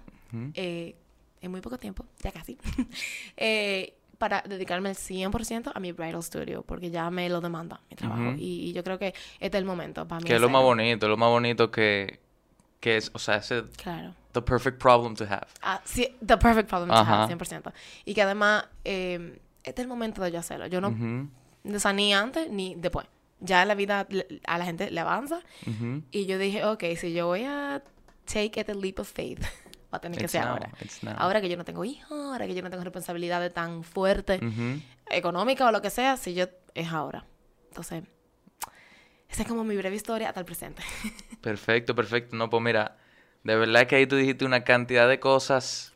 eh, 0.55 0.97
en 1.41 1.51
muy 1.51 1.61
poco 1.61 1.79
tiempo, 1.79 2.05
ya 2.23 2.33
casi. 2.33 2.59
eh, 3.37 3.95
para 4.19 4.43
dedicarme 4.43 4.91
el 4.91 4.97
100% 4.97 5.73
a 5.75 5.81
mi 5.81 5.93
bridal 5.93 6.23
studio, 6.23 6.63
porque 6.63 6.91
ya 6.91 7.09
me 7.11 7.29
lo 7.29 7.41
demanda 7.41 7.81
mi 7.89 7.97
trabajo. 7.97 8.35
y, 8.37 8.73
yo 8.73 8.83
creo 8.83 8.99
que 8.99 9.15
este 9.39 9.57
es 9.57 9.63
el 9.63 9.65
momento 9.65 10.07
para 10.07 10.21
mí. 10.21 10.27
Que 10.27 10.35
es 10.35 10.41
lo 10.41 10.49
más 10.49 10.63
bonito, 10.63 11.09
lo 11.09 11.17
más 11.17 11.31
bonito 11.31 11.71
que, 11.71 12.19
que 12.81 12.97
es, 12.97 13.11
o 13.15 13.19
sea, 13.19 13.37
ese... 13.37 13.63
Claro. 13.77 14.15
The 14.39 14.43
perfect 14.43 14.79
problem 14.79 15.15
to 15.17 15.25
have. 15.25 15.49
Ah, 15.63 15.81
sí, 15.85 16.17
the 16.25 16.37
perfect 16.37 16.69
problem 16.69 16.91
to 16.91 17.05
have, 17.05 17.29
100%. 17.29 17.73
Y 18.05 18.15
que 18.15 18.23
además, 18.23 18.67
eh, 18.85 19.41
este 19.65 19.83
es 19.83 19.85
el 19.85 19.89
momento 19.89 20.23
de 20.23 20.31
yo 20.31 20.39
hacerlo. 20.39 20.67
Yo 20.69 20.81
no, 20.81 20.95
o 21.65 21.79
sea, 21.79 21.93
ni 21.93 22.15
antes 22.15 22.49
ni 22.51 22.75
después. 22.77 23.07
Ya 23.41 23.65
la 23.65 23.75
vida 23.75 24.07
a 24.47 24.59
la 24.59 24.65
gente 24.65 24.91
le 24.91 25.01
avanza. 25.01 25.41
Y 26.11 26.27
yo 26.27 26.39
dije, 26.39 26.65
ok, 26.65 26.85
si 26.97 27.13
yo 27.13 27.27
voy 27.27 27.45
a 27.45 27.83
take 28.33 28.61
a 28.61 28.75
leap 28.75 29.01
of 29.01 29.11
faith 29.11 29.41
va 29.93 29.99
a 29.99 30.01
tener 30.01 30.21
que 30.21 30.29
ser 30.29 30.43
ahora. 30.43 30.71
Ahora 31.17 31.41
que 31.41 31.49
yo 31.49 31.57
no 31.57 31.65
tengo 31.65 31.85
hijos, 31.85 32.13
ahora 32.13 32.47
que 32.47 32.55
yo 32.55 32.63
no 32.63 32.71
tengo 32.71 32.85
responsabilidades 32.85 33.53
tan 33.53 33.83
fuertes, 33.83 34.41
económicas 35.11 35.69
o 35.69 35.73
lo 35.73 35.83
que 35.83 35.91
sea, 35.91 36.17
si 36.17 36.35
yo 36.35 36.47
es 36.75 36.89
ahora. 36.93 37.25
Entonces, 37.69 38.05
esa 39.29 39.43
es 39.43 39.49
como 39.49 39.65
mi 39.65 39.77
breve 39.77 39.97
historia 39.97 40.29
hasta 40.29 40.41
el 40.41 40.47
presente. 40.47 40.83
perfecto, 41.41 41.95
perfecto. 41.95 42.37
No, 42.37 42.49
pues 42.49 42.63
mira, 42.63 42.97
de 43.45 43.57
verdad 43.57 43.87
que 43.87 43.97
ahí 43.97 44.07
tú 44.07 44.17
dijiste 44.17 44.45
una 44.45 44.65
cantidad 44.65 45.09
de 45.09 45.21
cosas 45.21 45.95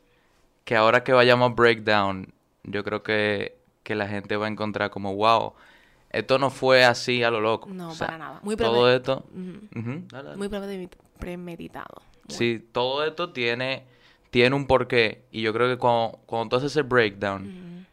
que 0.63 0.75
ahora 0.75 1.03
que 1.03 1.13
vayamos 1.13 1.51
a 1.51 1.53
breakdown, 1.53 2.33
yo 2.63 2.83
creo 2.83 3.03
que, 3.03 3.57
que 3.83 3.95
la 3.95 4.07
gente 4.07 4.37
va 4.37 4.45
a 4.45 4.49
encontrar 4.49 4.89
como, 4.89 5.15
wow, 5.15 5.53
esto 6.13 6.37
no 6.37 6.51
fue 6.51 6.85
así 6.85 7.23
a 7.23 7.31
lo 7.31 7.41
loco. 7.41 7.69
No, 7.69 7.91
para 7.97 8.17
nada. 8.17 8.39
Muy 8.43 8.55
todo 8.55 8.89
esto. 8.93 9.25
Muy 9.31 10.49
premeditado. 11.17 12.01
Sí, 12.27 12.65
todo 12.71 13.03
esto 13.03 13.31
tiene, 13.31 13.83
tiene 14.29 14.55
un 14.55 14.67
porqué. 14.67 15.23
Y 15.31 15.41
yo 15.41 15.51
creo 15.53 15.67
que 15.67 15.77
cuando, 15.77 16.19
cuando 16.27 16.49
tú 16.49 16.55
haces 16.57 16.71
ese 16.71 16.83
breakdown, 16.83 17.87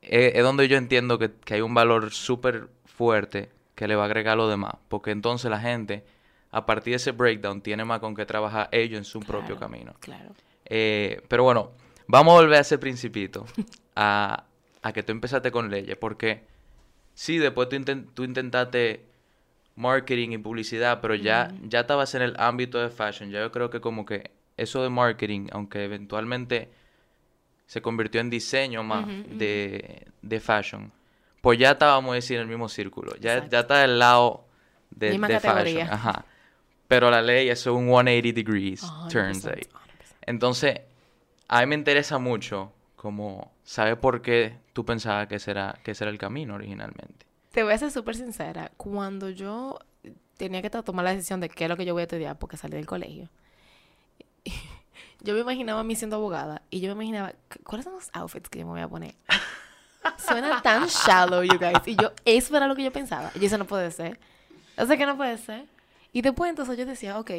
es, 0.00 0.42
donde 0.42 0.68
yo 0.68 0.76
entiendo 0.76 1.18
que, 1.18 1.32
hay 1.50 1.60
un 1.60 1.74
valor 1.74 2.12
súper 2.12 2.68
fuerte 2.84 3.50
que 3.74 3.88
le 3.88 3.96
va 3.96 4.04
a 4.04 4.06
agregar 4.06 4.34
a 4.34 4.36
lo 4.36 4.48
demás. 4.48 4.74
Porque 4.88 5.10
entonces 5.10 5.50
la 5.50 5.58
gente, 5.58 6.04
a 6.50 6.66
partir 6.66 6.92
de 6.92 6.96
ese 6.96 7.12
breakdown, 7.12 7.60
tiene 7.60 7.84
más 7.84 8.00
con 8.00 8.14
qué 8.14 8.26
trabajar 8.26 8.68
ellos 8.72 8.98
en 8.98 9.04
su 9.04 9.20
propio 9.20 9.56
camino. 9.56 9.94
Claro. 10.00 10.30
Eh, 10.64 11.22
pero 11.28 11.44
bueno, 11.44 11.72
vamos 12.06 12.32
a 12.32 12.40
volver 12.40 12.58
a 12.58 12.60
ese 12.60 12.78
principito. 12.78 13.46
a, 13.96 14.44
a 14.82 14.92
que 14.92 15.02
tú 15.02 15.12
empezaste 15.12 15.50
con 15.50 15.70
leyes. 15.70 15.96
Porque 15.96 16.44
sí, 17.14 17.38
después 17.38 17.68
tú, 17.68 17.76
tú 18.14 18.24
intentaste 18.24 19.04
marketing 19.76 20.30
y 20.32 20.38
publicidad, 20.38 21.00
pero 21.00 21.14
ya, 21.14 21.52
ya 21.62 21.80
estabas 21.80 22.14
en 22.14 22.22
el 22.22 22.34
ámbito 22.38 22.78
de 22.78 22.90
fashion. 22.90 23.30
Ya 23.30 23.40
yo 23.40 23.52
creo 23.52 23.70
que 23.70 23.80
como 23.80 24.04
que 24.04 24.30
eso 24.56 24.82
de 24.82 24.90
marketing, 24.90 25.48
aunque 25.52 25.84
eventualmente 25.84 26.70
se 27.66 27.80
convirtió 27.80 28.20
en 28.20 28.30
diseño 28.30 28.82
más 28.82 29.06
de, 29.06 30.06
de, 30.20 30.40
fashion, 30.40 30.92
pues 31.40 31.58
ya 31.58 31.72
estábamos 31.72 32.14
decir 32.14 32.36
en 32.36 32.42
el 32.42 32.48
mismo 32.48 32.68
círculo. 32.68 33.14
Ya, 33.20 33.48
ya 33.48 33.60
está 33.60 33.78
del 33.78 33.98
lado 33.98 34.44
de, 34.90 35.16
de 35.18 35.40
fashion. 35.40 35.88
Ajá. 35.88 36.26
Pero 36.90 37.08
la 37.08 37.22
ley 37.22 37.48
es 37.48 37.64
un 37.66 37.86
180 37.86 38.34
degrees 38.34 38.82
turns 39.08 39.46
ahí. 39.46 39.62
Entonces, 40.22 40.80
a 41.46 41.60
mí 41.60 41.66
me 41.66 41.76
interesa 41.76 42.18
mucho 42.18 42.72
como 42.96 43.52
saber 43.62 44.00
por 44.00 44.22
qué 44.22 44.56
tú 44.72 44.84
pensabas 44.84 45.28
que 45.28 45.36
ese 45.36 45.52
era, 45.52 45.78
que 45.84 45.92
ese 45.92 46.02
era 46.02 46.10
el 46.10 46.18
camino 46.18 46.56
originalmente. 46.56 47.26
Te 47.52 47.62
voy 47.62 47.74
a 47.74 47.78
ser 47.78 47.92
súper 47.92 48.16
sincera. 48.16 48.72
Cuando 48.76 49.30
yo 49.30 49.78
tenía 50.36 50.62
que 50.62 50.70
tomar 50.70 51.04
la 51.04 51.14
decisión 51.14 51.38
de 51.38 51.48
qué 51.48 51.66
es 51.66 51.70
lo 51.70 51.76
que 51.76 51.84
yo 51.84 51.92
voy 51.92 52.00
a 52.00 52.06
estudiar 52.06 52.36
porque 52.36 52.56
salí 52.56 52.74
del 52.74 52.86
colegio, 52.86 53.28
yo 55.20 55.34
me 55.34 55.40
imaginaba 55.42 55.78
a 55.82 55.84
mí 55.84 55.94
siendo 55.94 56.16
abogada 56.16 56.62
y 56.70 56.80
yo 56.80 56.88
me 56.88 57.04
imaginaba, 57.04 57.34
¿cuáles 57.62 57.84
son 57.84 57.94
los 57.94 58.10
outfits 58.14 58.48
que 58.48 58.58
yo 58.58 58.66
me 58.66 58.72
voy 58.72 58.80
a 58.80 58.88
poner? 58.88 59.14
Suena 60.18 60.60
tan 60.60 60.88
shallow, 60.88 61.44
you 61.44 61.56
guys. 61.56 61.86
Y 61.86 61.94
yo, 61.94 62.10
eso 62.24 62.56
era 62.56 62.66
lo 62.66 62.74
que 62.74 62.82
yo 62.82 62.90
pensaba. 62.90 63.30
Y 63.40 63.44
eso 63.46 63.58
no 63.58 63.64
puede 63.64 63.92
ser. 63.92 64.18
O 64.76 64.84
sea 64.86 64.96
que 64.96 65.06
no 65.06 65.16
puede 65.16 65.38
ser. 65.38 65.66
Y 66.12 66.22
después 66.22 66.50
entonces 66.50 66.76
yo 66.76 66.86
decía, 66.86 67.18
ok, 67.18 67.30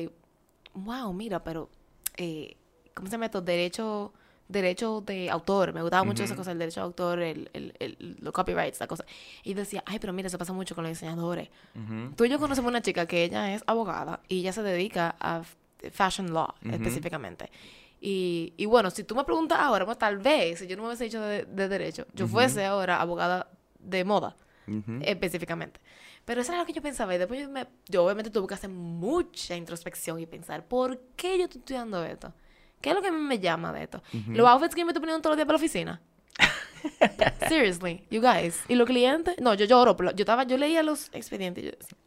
wow, 0.74 1.12
mira, 1.13 1.44
pero, 1.44 1.70
eh, 2.18 2.56
¿cómo 2.94 3.08
se 3.08 3.13
llama 3.13 3.25
esto? 3.25 3.42
Derecho, 3.42 4.13
derecho 4.48 5.01
de 5.01 5.30
autor. 5.30 5.74
Me 5.74 5.82
gustaba 5.82 6.04
mucho 6.04 6.24
esa 6.24 6.36
cosa, 6.36 6.51
el 6.51 6.60
derecho 6.60 6.82
de 6.82 6.86
autor, 6.86 7.20
el, 7.22 7.50
el, 7.54 7.74
el, 7.80 8.18
los 8.22 8.34
copyrights, 8.34 8.80
la 8.80 8.88
cosa. 8.88 9.06
Y 9.44 9.54
decía, 9.54 9.84
ay, 9.86 10.00
pero 10.00 10.13
mira, 10.13 10.28
eso 10.28 10.38
pasa 10.38 10.54
mucho 10.54 10.75
con 10.75 10.84
los 10.84 10.92
diseñadores. 10.92 11.50
Tú 12.16 12.25
y 12.25 12.30
yo 12.30 12.40
conocemos 12.40 12.70
una 12.70 12.82
chica 12.82 13.06
que 13.06 13.24
ella 13.24 13.54
es 13.54 13.63
abogada 13.68 14.22
y 14.28 14.40
ella 14.40 14.54
se 14.54 14.63
dedica 14.63 15.16
a 15.20 15.42
fashion 15.92 16.34
law 16.34 16.54
específicamente. 16.63 17.50
Y, 18.04 18.54
y, 18.58 18.66
bueno, 18.66 18.90
si 18.90 19.04
tú 19.04 19.16
me 19.16 19.24
preguntas 19.24 19.60
ahora, 19.60 19.86
pues 19.86 19.98
tal 19.98 20.18
vez, 20.18 20.60
si 20.60 20.68
yo 20.68 20.75
no 20.75 20.82
me 20.82 20.88
hubiese 20.88 21.04
dicho 21.04 21.22
de, 21.22 21.46
derecho, 21.46 22.08
yo 22.13 22.28
fuese 22.28 22.66
ahora 22.66 23.00
abogada 23.00 23.51
de 23.80 24.04
moda, 24.04 24.36
específicamente. 25.01 25.80
Pero 26.32 26.44
eso 26.44 26.54
era 26.54 26.62
lo 26.62 26.66
que 26.66 26.72
yo 26.72 26.82
pensaba. 26.82 27.14
Y 27.14 27.18
después 27.18 27.42
yo, 27.42 27.50
me, 27.50 27.68
yo 27.90 28.06
obviamente 28.06 28.32
tuve 28.32 28.48
que 28.48 28.54
hacer 28.54 28.70
mucha 28.70 29.54
introspección 29.54 30.18
y 30.18 30.26
pensar, 30.26 30.66
¿por 30.66 30.98
qué 31.18 31.38
yo 31.38 31.44
estoy 31.44 31.60
estudiando 31.60 32.02
esto? 32.06 32.34
¿Qué 32.80 32.92
es 32.92 32.96
lo 32.96 33.02
que 33.02 33.10
a 33.10 33.12
mí 33.12 33.20
me 33.20 33.38
llama 33.38 33.74
de 33.74 33.84
esto? 33.84 34.02
Los 34.28 34.48
outfits 34.48 34.74
que 34.74 34.80
yo 34.80 34.86
me 34.86 34.92
estoy 34.92 35.02
poniendo 35.02 35.22
todos 35.22 35.34
los 35.34 35.38
días 35.40 35.46
para 35.46 35.58
la 35.58 35.62
oficina. 35.62 36.02
Seriously, 37.50 38.08
you 38.10 38.22
guys. 38.22 38.62
Y 38.70 38.76
los 38.76 38.88
clientes, 38.88 39.36
no, 39.42 39.56
yo 39.56 39.66
lloro. 39.66 39.98
Yo 39.98 40.22
estaba, 40.22 40.46
yo 40.46 40.56
leía 40.56 40.84
los 40.84 41.10
expedientes 41.12 41.66
y 41.66 41.68
yo 41.68 41.74
decía, 41.78 41.98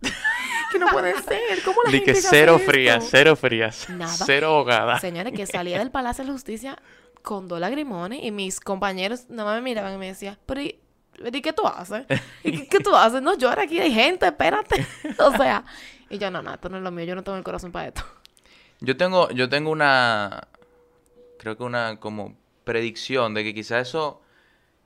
que 0.72 0.78
no 0.78 0.86
puede 0.86 1.12
ser. 1.20 1.62
¿Cómo 1.62 1.82
la 1.84 1.90
gente 1.90 2.14
que 2.14 2.22
cero 2.22 2.58
frías, 2.58 3.06
cero 3.10 3.36
frías. 3.36 3.86
Nada. 3.90 4.16
Cero 4.24 4.46
ahogada. 4.46 4.98
Señores, 4.98 5.34
que 5.34 5.44
salía 5.44 5.78
del 5.78 5.90
Palacio 5.90 6.24
de 6.24 6.32
Justicia 6.32 6.78
con 7.20 7.48
dos 7.48 7.60
lagrimones 7.60 8.20
y 8.22 8.30
mis 8.30 8.60
compañeros 8.60 9.28
nada 9.28 9.50
más 9.50 9.56
me 9.56 9.62
miraban 9.62 9.92
y 9.92 9.98
me 9.98 10.06
decían, 10.06 10.38
pero 10.46 10.62
¿y, 10.62 10.78
qué 11.42 11.52
tú 11.52 11.66
haces? 11.66 12.06
¿Y 12.44 12.66
qué, 12.66 12.80
tú 12.80 12.94
haces? 12.94 13.22
No 13.22 13.36
llora, 13.36 13.62
aquí 13.62 13.80
hay 13.80 13.92
gente, 13.92 14.26
espérate. 14.26 14.86
o 15.18 15.30
sea, 15.36 15.64
y 16.10 16.18
yo, 16.18 16.30
no, 16.30 16.42
no, 16.42 16.54
esto 16.54 16.68
no 16.68 16.76
es 16.76 16.82
lo 16.82 16.90
mío, 16.90 17.04
yo 17.04 17.14
no 17.14 17.22
tengo 17.22 17.38
el 17.38 17.44
corazón 17.44 17.72
para 17.72 17.88
esto. 17.88 18.02
Yo 18.80 18.96
tengo, 18.96 19.30
yo 19.30 19.48
tengo 19.48 19.70
una, 19.70 20.48
creo 21.38 21.56
que 21.56 21.62
una 21.62 21.98
como 22.00 22.36
predicción 22.64 23.34
de 23.34 23.44
que 23.44 23.54
quizá 23.54 23.80
eso 23.80 24.20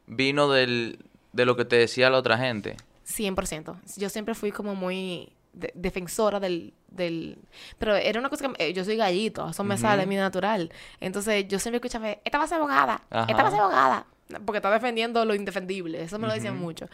vino 0.07 0.51
del, 0.51 0.99
de 1.33 1.45
lo 1.45 1.57
que 1.57 1.65
te 1.65 1.77
decía 1.77 2.11
la 2.11 2.19
otra 2.19 2.39
gente. 2.39 2.77
100%. 3.07 3.77
Yo 3.97 4.09
siempre 4.09 4.35
fui 4.35 4.53
como 4.53 4.75
muy 4.75 5.33
defensora 5.53 6.41
del, 6.41 6.75
del... 6.89 7.39
Pero 7.79 7.97
era 7.97 8.21
una 8.21 8.29
cosa 8.29 8.49
que... 8.49 8.65
Eh, 8.65 8.73
yo 8.73 8.85
soy 8.85 8.97
gallito, 8.97 9.49
eso 9.49 9.65
me 9.65 9.79
sale, 9.79 10.07
mi 10.07 10.17
natural. 10.17 10.71
Entonces 11.01 11.47
yo 11.49 11.59
siempre 11.59 11.79
escuchaba, 11.79 12.11
esta 12.25 12.39
va 12.39 12.45
a 12.45 12.49
ser 12.49 12.59
abogada, 12.59 13.03
esta 13.11 13.43
va 13.43 13.49
a 13.49 13.51
ser 13.51 13.61
abogada. 13.61 14.07
Porque 14.45 14.59
está 14.59 14.71
defendiendo 14.71 15.25
lo 15.25 15.35
indefendible, 15.35 16.03
eso 16.03 16.19
me 16.19 16.27
lo 16.27 16.35
decían 16.35 16.59
mucho. 16.59 16.89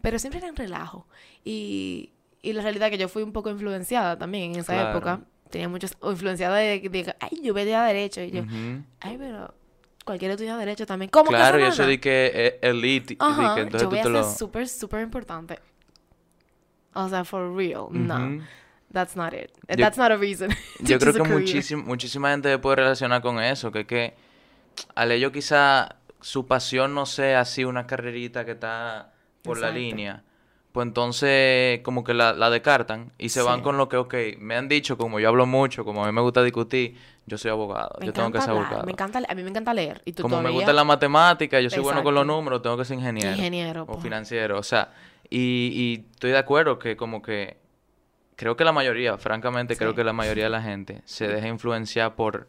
Pero 0.00 0.18
siempre 0.18 0.38
era 0.38 0.48
en 0.48 0.56
relajo. 0.56 1.06
Y, 1.44 2.10
y 2.42 2.52
la 2.52 2.62
realidad 2.62 2.88
es 2.88 2.92
que 2.92 2.98
yo 2.98 3.08
fui 3.08 3.22
un 3.22 3.32
poco 3.32 3.50
influenciada 3.50 4.18
también 4.18 4.52
en 4.54 4.60
esa 4.60 4.90
época. 4.90 5.20
Tenía 5.50 5.68
muchos... 5.68 5.96
Influenciada 6.02 6.56
de, 6.56 6.80
de, 6.80 7.14
ay, 7.20 7.40
yo 7.42 7.54
veía 7.54 7.82
derecho. 7.82 8.22
Y 8.22 8.30
yo, 8.30 8.42
ay, 9.00 9.16
pero 9.18 9.54
cualquier 10.04 10.32
estudiante 10.32 10.58
de 10.60 10.66
derecho 10.66 10.86
también. 10.86 11.10
¿Cómo 11.10 11.30
claro, 11.30 11.58
que 11.58 11.64
y 11.64 11.66
eso 11.68 11.86
de 11.86 12.00
que 12.00 12.30
eh, 12.34 12.58
elite. 12.62 13.16
Ajá, 13.18 13.54
que 13.54 13.60
entonces 13.62 13.82
yo 13.82 13.90
voy 13.90 13.98
a 13.98 14.24
ser 14.24 14.36
súper, 14.36 14.68
súper 14.68 15.02
importante. 15.02 15.58
O 16.94 17.08
sea, 17.08 17.24
for 17.24 17.54
real. 17.54 17.86
No. 17.90 18.44
That's 18.92 19.14
not 19.14 19.32
it. 19.32 19.52
That's 19.68 19.96
not 19.96 20.10
a 20.10 20.16
reason. 20.16 20.50
yo 20.80 20.98
creo 20.98 21.12
que 21.12 21.22
muchísima, 21.22 21.82
muchísima 21.84 22.30
gente 22.32 22.58
puede 22.58 22.76
relacionar 22.76 23.22
con 23.22 23.40
eso. 23.40 23.70
Que 23.70 23.86
que 23.86 24.14
al 24.94 25.12
ello 25.12 25.30
quizá 25.30 25.99
su 26.20 26.46
pasión 26.46 26.94
no 26.94 27.06
sea 27.06 27.40
así 27.40 27.64
una 27.64 27.86
carrerita 27.86 28.44
que 28.44 28.52
está 28.52 29.12
por 29.42 29.58
la 29.58 29.70
línea. 29.70 30.22
Pues 30.72 30.86
entonces 30.86 31.80
como 31.80 32.04
que 32.04 32.14
la, 32.14 32.32
la 32.32 32.48
descartan 32.48 33.12
y 33.18 33.30
se 33.30 33.42
van 33.42 33.60
con 33.60 33.76
lo 33.76 33.88
que, 33.88 33.96
ok, 33.96 34.14
me 34.38 34.54
han 34.54 34.68
dicho, 34.68 34.96
como 34.96 35.18
yo 35.18 35.28
hablo 35.28 35.44
mucho, 35.44 35.84
como 35.84 36.04
a 36.04 36.06
mí 36.06 36.12
me 36.12 36.20
gusta 36.20 36.44
discutir, 36.44 36.96
yo 37.26 37.38
soy 37.38 37.50
abogado, 37.50 37.98
yo 38.00 38.12
tengo 38.12 38.30
que 38.30 38.40
ser 38.40 38.50
abogado. 38.50 38.84
Me 38.84 38.92
encanta, 38.92 39.20
a 39.28 39.34
mí 39.34 39.42
me 39.42 39.50
encanta 39.50 39.74
leer. 39.74 40.00
¿Y 40.04 40.12
tú 40.12 40.22
como 40.22 40.40
me 40.40 40.50
gusta 40.50 40.72
la 40.72 40.84
matemática, 40.84 41.60
yo 41.60 41.70
soy 41.70 41.80
bueno 41.80 42.04
con 42.04 42.14
los 42.14 42.24
números, 42.24 42.62
tengo 42.62 42.76
que 42.76 42.84
ser 42.84 42.98
ingeniero. 42.98 43.32
Ingeniero. 43.32 43.82
O 43.82 43.86
pues. 43.86 44.02
financiero, 44.02 44.58
o 44.58 44.62
sea, 44.62 44.92
y, 45.28 45.72
y 45.74 46.06
estoy 46.12 46.30
de 46.30 46.38
acuerdo 46.38 46.78
que 46.78 46.96
como 46.96 47.20
que 47.20 47.56
creo 48.36 48.56
que 48.56 48.64
la 48.64 48.72
mayoría, 48.72 49.18
francamente 49.18 49.76
creo 49.76 49.94
que 49.94 50.04
la 50.04 50.12
mayoría 50.12 50.44
de 50.44 50.50
la 50.50 50.62
gente 50.62 51.02
se 51.04 51.26
deja 51.26 51.48
influenciar 51.48 52.14
por, 52.14 52.48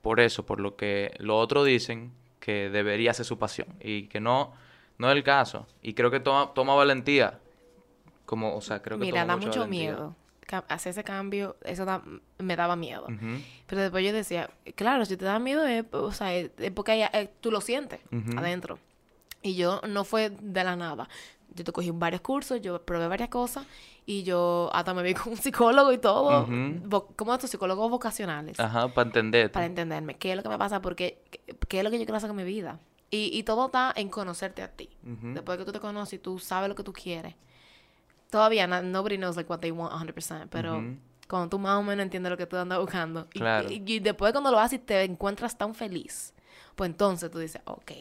por 0.00 0.18
eso, 0.18 0.46
por 0.46 0.60
lo 0.60 0.76
que 0.76 1.14
los 1.18 1.36
otros 1.36 1.66
dicen 1.66 2.12
que 2.48 2.70
debería 2.70 3.12
ser 3.12 3.26
su 3.26 3.38
pasión 3.38 3.68
y 3.78 4.04
que 4.04 4.20
no, 4.20 4.54
no 4.96 5.10
es 5.10 5.16
el 5.18 5.22
caso. 5.22 5.66
Y 5.82 5.92
creo 5.92 6.10
que 6.10 6.18
toma, 6.18 6.54
toma 6.54 6.74
valentía. 6.74 7.38
Como, 8.24 8.56
o 8.56 8.62
sea, 8.62 8.80
creo 8.80 8.98
que 8.98 9.04
Mira, 9.04 9.26
da 9.26 9.36
mucho 9.36 9.66
miedo. 9.66 10.16
Hacer 10.68 10.92
ese 10.92 11.04
cambio, 11.04 11.58
eso 11.62 11.84
me 12.38 12.56
daba 12.56 12.74
miedo. 12.74 13.06
Pero 13.66 13.82
después 13.82 14.02
yo 14.02 14.14
decía, 14.14 14.48
claro, 14.76 15.04
si 15.04 15.18
te 15.18 15.26
da 15.26 15.38
miedo 15.38 15.66
es, 15.66 15.84
o 15.90 16.10
sea, 16.10 16.34
es 16.34 16.50
porque 16.74 17.06
eh, 17.12 17.28
tú 17.42 17.50
lo 17.50 17.60
sientes 17.60 18.00
adentro. 18.34 18.78
Y 19.42 19.54
yo 19.54 19.82
no 19.86 20.04
fue 20.04 20.30
de 20.30 20.64
la 20.64 20.74
nada 20.74 21.06
yo 21.54 21.64
te 21.64 21.72
cogí 21.72 21.90
varios 21.90 22.20
cursos, 22.20 22.60
yo 22.60 22.82
probé 22.82 23.08
varias 23.08 23.28
cosas 23.28 23.66
y 24.06 24.22
yo 24.22 24.70
hasta 24.72 24.94
me 24.94 25.02
vi 25.02 25.14
con 25.14 25.32
un 25.32 25.38
psicólogo 25.38 25.92
y 25.92 25.98
todo. 25.98 26.46
¿Cómo 27.16 27.34
estos 27.34 27.50
psicólogos 27.50 27.90
vocacionales? 27.90 28.58
Ajá, 28.60 28.88
para 28.88 29.08
entender. 29.08 29.52
Para 29.52 29.66
entenderme. 29.66 30.16
¿Qué 30.16 30.30
es 30.30 30.36
lo 30.36 30.42
que 30.42 30.48
me 30.48 30.58
pasa? 30.58 30.80
Porque, 30.80 31.22
¿qué 31.68 31.78
es 31.78 31.84
lo 31.84 31.90
que 31.90 31.98
yo 31.98 32.04
quiero 32.04 32.16
hacer 32.16 32.28
con 32.28 32.36
mi 32.36 32.44
vida? 32.44 32.80
Y, 33.10 33.30
y 33.32 33.42
todo 33.42 33.66
está 33.66 33.92
en 33.96 34.08
conocerte 34.08 34.62
a 34.62 34.68
ti. 34.68 34.90
Después 35.02 35.58
de 35.58 35.64
que 35.64 35.66
tú 35.66 35.72
te 35.72 35.80
conoces 35.80 36.14
y 36.14 36.18
tú 36.18 36.38
sabes 36.38 36.68
lo 36.68 36.74
que 36.74 36.82
tú 36.82 36.92
quieres. 36.92 37.34
Todavía, 38.30 38.66
nobody 38.66 39.16
knows 39.16 39.36
like 39.36 39.50
what 39.50 39.60
they 39.60 39.70
want 39.70 39.92
100%, 39.92 40.48
pero 40.50 40.82
cuando 41.28 41.48
tú 41.48 41.58
más 41.58 41.78
o 41.78 41.82
menos 41.82 42.02
entiendes 42.02 42.30
lo 42.30 42.36
que 42.36 42.46
tú 42.46 42.56
andas 42.56 42.78
buscando. 42.78 43.26
Claro. 43.30 43.70
Y, 43.70 43.82
y, 43.86 44.00
después 44.00 44.32
cuando 44.32 44.50
lo 44.50 44.58
haces 44.58 44.80
y 44.80 44.82
te 44.82 45.02
encuentras 45.04 45.56
tan 45.56 45.74
feliz, 45.74 46.34
pues 46.76 46.90
entonces 46.90 47.30
tú 47.30 47.38
dices, 47.38 47.60
ok, 47.64 47.92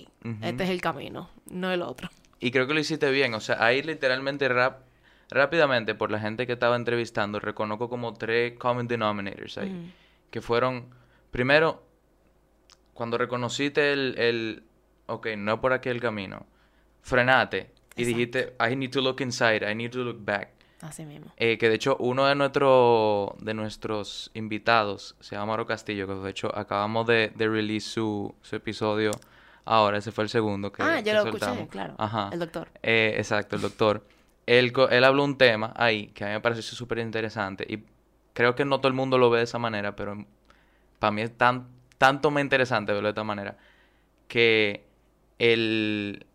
este 0.42 0.63
es 0.63 0.70
el 0.70 0.82
camino, 0.82 1.30
no 1.50 1.72
el 1.72 1.82
otro. 1.82 2.10
Y 2.39 2.51
creo 2.51 2.67
que 2.67 2.74
lo 2.74 2.79
hiciste 2.79 3.10
bien. 3.12 3.34
O 3.34 3.39
sea, 3.39 3.63
ahí 3.63 3.82
literalmente 3.82 4.48
rap, 4.48 4.82
rápidamente, 5.29 5.96
por 5.96 6.12
la 6.12 6.20
gente 6.20 6.46
que 6.46 6.53
estaba 6.53 6.75
entrevistando, 6.75 7.39
reconozco 7.39 7.89
como 7.89 8.13
tres 8.13 8.53
common 8.58 8.88
denominators 8.88 9.58
ahí. 9.58 9.94
Que 10.29 10.41
fueron, 10.41 10.89
primero, 11.32 11.84
cuando 12.94 13.17
reconociste 13.17 13.94
el, 13.94 14.15
el, 14.17 14.63
ok, 15.06 15.27
no 15.38 15.53
es 15.53 15.60
por 15.60 15.74
aquí 15.74 15.89
el 15.89 16.01
camino, 16.01 16.46
frenate 17.01 17.72
y 17.96 18.06
dijiste, 18.06 18.56
I 18.60 18.75
need 18.75 18.91
to 18.91 19.01
look 19.01 19.22
inside, 19.22 19.70
I 19.70 19.74
need 19.74 19.91
to 19.91 20.03
look 20.03 20.17
back. 20.20 20.50
Así 20.82 21.06
mismo. 21.06 21.34
Eh, 21.38 21.58
que 21.58 21.70
de 21.70 21.75
hecho 21.75 21.98
uno 22.00 22.27
de, 22.27 22.36
nuestro, 22.36 23.36
de 23.39 23.56
nuestros 23.56 24.29
invitados 24.36 25.15
se 25.20 25.36
llama 25.36 25.53
Maro 25.53 25.65
Castillo, 25.65 26.06
que 26.06 26.13
de 26.13 26.29
hecho 26.29 26.56
acabamos 26.56 27.08
de, 27.08 27.32
de 27.36 27.48
release 27.48 27.89
su, 27.89 28.36
su 28.44 28.56
episodio 28.56 29.12
Ahora, 29.68 29.98
ese 29.98 30.12
fue 30.12 30.24
el 30.24 30.30
segundo 30.30 30.72
que 30.72 30.82
Ah, 30.82 31.02
ya 31.02 31.14
lo 31.14 31.30
escuché, 31.30 31.68
claro. 31.68 31.96
Ajá. 31.98 32.30
El 32.32 32.40
doctor. 32.40 32.70
Eh, 32.82 33.16
exacto, 33.18 33.58
el 33.58 33.62
doctor. 33.62 34.06
Él, 34.46 34.72
él 34.92 35.04
habló 35.04 35.26
un 35.26 35.38
tema 35.38 35.74
ahí 35.76 36.08
que 36.08 36.24
a 36.24 36.28
mí 36.28 36.34
me 36.34 36.40
pareció 36.40 36.64
súper 36.64 37.00
interesante 37.00 37.66
y 37.68 37.84
creo 38.34 38.56
que 38.56 38.64
no 38.64 38.78
todo 38.78 38.88
el 38.88 38.94
mundo 38.94 39.18
lo 39.18 39.30
ve 39.30 39.40
de 39.40 39.44
esa 39.44 39.60
manera, 39.60 39.96
pero 39.96 40.26
para 41.00 41.12
mí 41.12 41.22
es 41.22 41.38
tan, 41.38 41.68
tanto 41.98 42.32
más 42.32 42.42
interesante 42.42 42.94
verlo 42.94 43.08
de 43.08 43.12
esta 43.12 43.24
manera 43.24 43.58
que 44.28 44.86
el... 45.40 46.26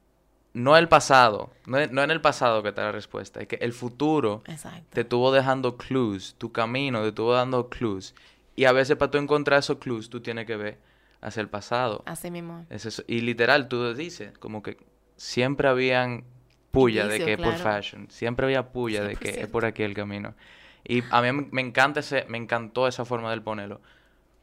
No 0.54 0.76
el 0.76 0.86
pasado, 0.86 1.50
no, 1.64 1.78
no 1.86 2.02
en 2.02 2.10
el 2.10 2.20
pasado 2.20 2.62
que 2.62 2.68
está 2.68 2.82
la 2.82 2.92
respuesta, 2.92 3.40
es 3.40 3.48
que 3.48 3.56
el 3.56 3.72
futuro 3.72 4.42
te 4.90 5.00
estuvo 5.00 5.32
dejando 5.32 5.78
clues, 5.78 6.34
tu 6.36 6.52
camino 6.52 7.00
te 7.00 7.08
estuvo 7.08 7.32
dando 7.32 7.70
clues. 7.70 8.14
Y 8.54 8.66
a 8.66 8.72
veces 8.72 8.98
para 8.98 9.10
tú 9.10 9.16
encontrar 9.16 9.60
esos 9.60 9.78
clues, 9.78 10.10
tú 10.10 10.20
tienes 10.20 10.44
que 10.46 10.56
ver 10.56 10.78
hacia 11.22 11.40
el 11.40 11.48
pasado. 11.48 12.02
Así 12.06 12.30
mismo. 12.30 12.66
Es 12.68 12.84
eso. 12.84 13.02
Y 13.06 13.20
literal, 13.20 13.68
tú 13.68 13.94
dices, 13.94 14.36
como 14.38 14.62
que 14.62 14.76
siempre 15.16 15.68
habían 15.68 16.24
puya 16.70 17.06
de 17.06 17.24
que 17.24 17.34
es 17.34 17.38
por 17.40 17.54
fashion. 17.54 18.10
Siempre 18.10 18.46
había 18.46 18.72
puya 18.72 19.02
de 19.02 19.16
que 19.16 19.40
es 19.40 19.48
por 19.48 19.64
aquí 19.64 19.82
el 19.82 19.94
camino. 19.94 20.34
Y 20.84 21.02
a 21.10 21.22
mí 21.22 21.48
me 21.50 21.62
encanta 21.62 22.00
ese, 22.00 22.24
me 22.28 22.38
encantó 22.38 22.88
esa 22.88 23.04
forma 23.04 23.30
de 23.30 23.40
ponerlo. 23.40 23.80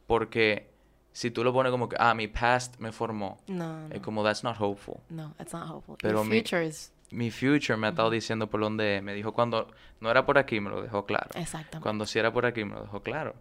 Porque 0.06 0.70
si 1.12 1.30
tú 1.30 1.44
lo 1.44 1.52
pones 1.52 1.70
como 1.70 1.88
que, 1.88 1.96
ah, 1.98 2.14
mi 2.14 2.28
past 2.28 2.78
me 2.80 2.92
formó. 2.92 3.38
No, 3.46 3.88
Es 3.90 4.00
como, 4.00 4.24
that's 4.24 4.42
not 4.42 4.56
hopeful. 4.58 5.00
No, 5.10 5.34
that's 5.36 5.52
not 5.52 5.68
hopeful. 5.68 5.96
Pero 6.00 6.24
Your 6.24 6.32
future 6.32 6.66
is 6.66 6.92
mi 7.10 7.30
future 7.30 7.76
me 7.76 7.88
ha 7.88 7.90
estado 7.90 8.10
diciendo 8.10 8.48
por 8.48 8.60
dónde 8.60 8.96
es. 8.96 9.02
Me 9.02 9.14
dijo 9.14 9.32
cuando 9.32 9.68
no 10.00 10.10
era 10.10 10.24
por 10.24 10.38
aquí, 10.38 10.60
me 10.60 10.70
lo 10.70 10.80
dejó 10.80 11.04
claro. 11.06 11.28
Exactamente. 11.34 11.80
Cuando 11.80 12.06
sí 12.06 12.18
era 12.18 12.32
por 12.32 12.46
aquí, 12.46 12.64
me 12.64 12.74
lo 12.74 12.82
dejó 12.82 13.02
claro. 13.02 13.34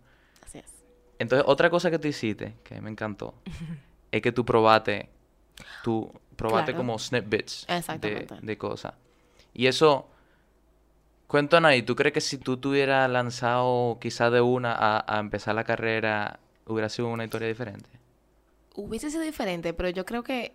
Así 0.43 0.59
es. 0.59 0.78
Entonces, 1.19 1.45
otra 1.47 1.69
cosa 1.69 1.91
que 1.91 1.99
tú 1.99 2.07
hiciste, 2.07 2.55
que 2.63 2.81
me 2.81 2.89
encantó, 2.89 3.33
es 4.11 4.21
que 4.21 4.31
tú 4.31 4.43
probaste, 4.45 5.09
tú 5.83 6.11
probaste 6.35 6.71
Claro. 6.71 6.77
como 6.85 6.97
snippets 6.97 7.67
de, 7.99 8.27
de 8.41 8.57
cosas. 8.57 8.93
Y 9.53 9.67
eso, 9.67 10.07
cuéntanos 11.27 11.69
ahí, 11.69 11.81
¿tú 11.83 11.95
crees 11.95 12.13
que 12.13 12.21
si 12.21 12.37
tú 12.37 12.57
te 12.57 12.67
hubieras 12.69 13.09
lanzado 13.09 13.97
quizás 13.99 14.31
de 14.31 14.41
una 14.41 14.73
a, 14.73 15.03
a 15.17 15.19
empezar 15.19 15.55
la 15.55 15.63
carrera, 15.63 16.39
hubiera 16.65 16.89
sido 16.89 17.09
una 17.09 17.23
historia 17.25 17.47
diferente? 17.47 17.89
Hubiese 18.75 19.11
sido 19.11 19.23
diferente, 19.23 19.73
pero 19.73 19.89
yo 19.89 20.05
creo 20.05 20.23
que 20.23 20.53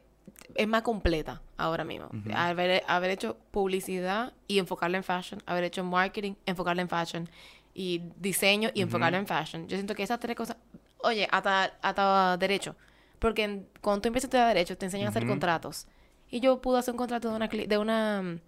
es 0.54 0.66
más 0.66 0.82
completa 0.82 1.42
ahora 1.58 1.84
mismo. 1.84 2.08
haber, 2.34 2.82
haber 2.88 3.10
hecho 3.10 3.36
publicidad 3.50 4.32
y 4.48 4.58
enfocarla 4.58 4.96
en 4.96 5.04
fashion, 5.04 5.42
haber 5.44 5.64
hecho 5.64 5.84
marketing, 5.84 6.32
enfocarla 6.46 6.80
en 6.82 6.88
fashion, 6.88 7.28
y 7.74 8.02
diseño 8.16 8.70
y 8.72 8.82
enfocarla 8.82 9.18
en 9.18 9.26
fashion. 9.26 9.66
Yo 9.68 9.76
siento 9.76 9.94
que 9.94 10.02
esas 10.04 10.20
tres 10.20 10.36
cosas, 10.36 10.56
oye, 10.98 11.26
hasta, 11.30 11.64
hasta 11.82 12.36
derecho, 12.38 12.76
porque 13.18 13.42
en- 13.44 13.68
cuando 13.80 14.02
tú 14.02 14.08
empiezas 14.08 14.26
a 14.26 14.28
estudiar 14.28 14.48
derecho 14.48 14.76
te 14.78 14.86
enseñan 14.86 15.06
a 15.06 15.10
hacer 15.10 15.26
contratos. 15.26 15.86
Y 16.30 16.40
yo 16.40 16.60
pude 16.60 16.78
hacer 16.78 16.92
un 16.92 16.98
contrato 16.98 17.28
de 17.30 17.36
una, 17.36 17.48
de 17.48 17.78
una 17.78 18.38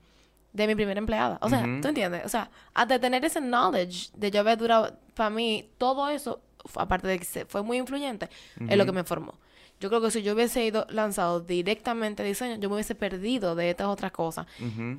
de 0.52 0.66
mi 0.66 0.74
primera 0.74 0.98
empleada. 0.98 1.38
O 1.42 1.48
sea, 1.50 1.60
Ujú. 1.60 1.80
¿tú 1.82 1.88
entiendes? 1.88 2.24
O 2.24 2.28
sea, 2.28 2.50
hasta 2.72 2.98
tener 2.98 3.24
ese 3.24 3.40
knowledge 3.40 4.10
de 4.14 4.30
yo 4.30 4.40
haber 4.40 4.56
durado, 4.58 4.98
para 5.14 5.28
mí, 5.30 5.68
todo 5.76 6.08
eso, 6.08 6.40
aparte 6.76 7.06
de 7.08 7.18
que 7.18 7.24
se- 7.24 7.44
fue 7.44 7.62
muy 7.62 7.76
influyente, 7.78 8.28
es 8.68 8.76
lo 8.78 8.86
que 8.86 8.92
me 8.92 9.04
formó. 9.04 9.34
Yo 9.78 9.90
creo 9.90 10.00
que 10.00 10.10
si 10.10 10.22
yo 10.22 10.32
hubiese 10.32 10.64
ido 10.64 10.86
lanzado 10.88 11.40
directamente 11.40 12.22
a 12.22 12.26
diseño, 12.26 12.56
yo 12.56 12.68
me 12.70 12.76
hubiese 12.76 12.94
perdido 12.94 13.54
de 13.54 13.70
estas 13.70 13.88
otras 13.88 14.10
cosas. 14.10 14.46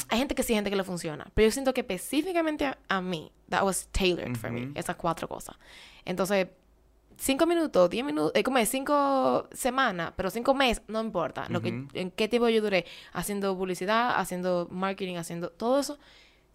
Hay 0.09 0.19
gente 0.19 0.35
que 0.35 0.43
sí, 0.43 0.53
hay 0.53 0.57
gente 0.57 0.69
que 0.69 0.75
le 0.75 0.83
funciona. 0.83 1.25
Pero 1.33 1.47
yo 1.47 1.51
siento 1.51 1.73
que 1.73 1.81
específicamente 1.81 2.65
a, 2.65 2.77
a 2.87 3.01
mí, 3.01 3.31
that 3.49 3.63
was 3.63 3.87
tailored 3.91 4.35
for 4.35 4.51
me, 4.51 4.71
esas 4.75 4.95
cuatro 4.95 5.27
cosas. 5.27 5.55
Entonces, 6.05 6.47
cinco 7.17 7.45
minutos, 7.45 7.89
diez 7.89 8.05
minutos, 8.05 8.31
eh, 8.35 8.43
como 8.43 8.59
es, 8.59 8.69
cinco 8.69 9.47
semanas, 9.51 10.13
pero 10.15 10.29
cinco 10.29 10.53
meses, 10.53 10.83
no 10.87 11.01
importa. 11.01 11.47
Lo 11.49 11.61
que, 11.61 11.85
en 11.93 12.11
qué 12.11 12.27
tiempo 12.27 12.47
yo 12.49 12.61
duré 12.61 12.85
haciendo 13.13 13.57
publicidad, 13.57 14.19
haciendo 14.19 14.67
marketing, 14.71 15.15
haciendo 15.15 15.49
todo 15.49 15.79
eso, 15.79 15.97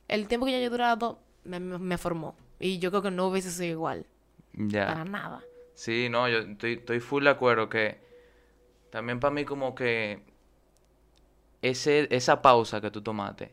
el 0.09 0.29
tiempo 0.29 0.47
que 0.47 0.53
yo 0.53 0.59
he 0.59 0.69
durado 0.71 1.19
me, 1.45 1.99
formó. 1.99 2.37
Y 2.61 2.79
yo 2.79 2.91
creo 2.91 3.03
que 3.03 3.11
no 3.11 3.27
hubiese 3.27 3.51
sido 3.51 3.73
igual. 3.73 4.07
Ya. 4.53 4.87
Para 4.87 5.05
nada. 5.05 5.43
Sí, 5.75 6.09
no, 6.09 6.29
yo 6.29 6.39
estoy, 6.39 6.75
estoy 6.75 7.01
full 7.01 7.25
de 7.25 7.31
acuerdo 7.31 7.69
que 7.69 7.99
también 8.93 9.21
para 9.21 9.35
mí 9.35 9.45
como 9.47 9.75
que 9.75 10.23
ese, 11.63 12.09
esa 12.15 12.43
pausa 12.43 12.81
que 12.81 12.91
tú 12.91 13.03
tomaste, 13.03 13.53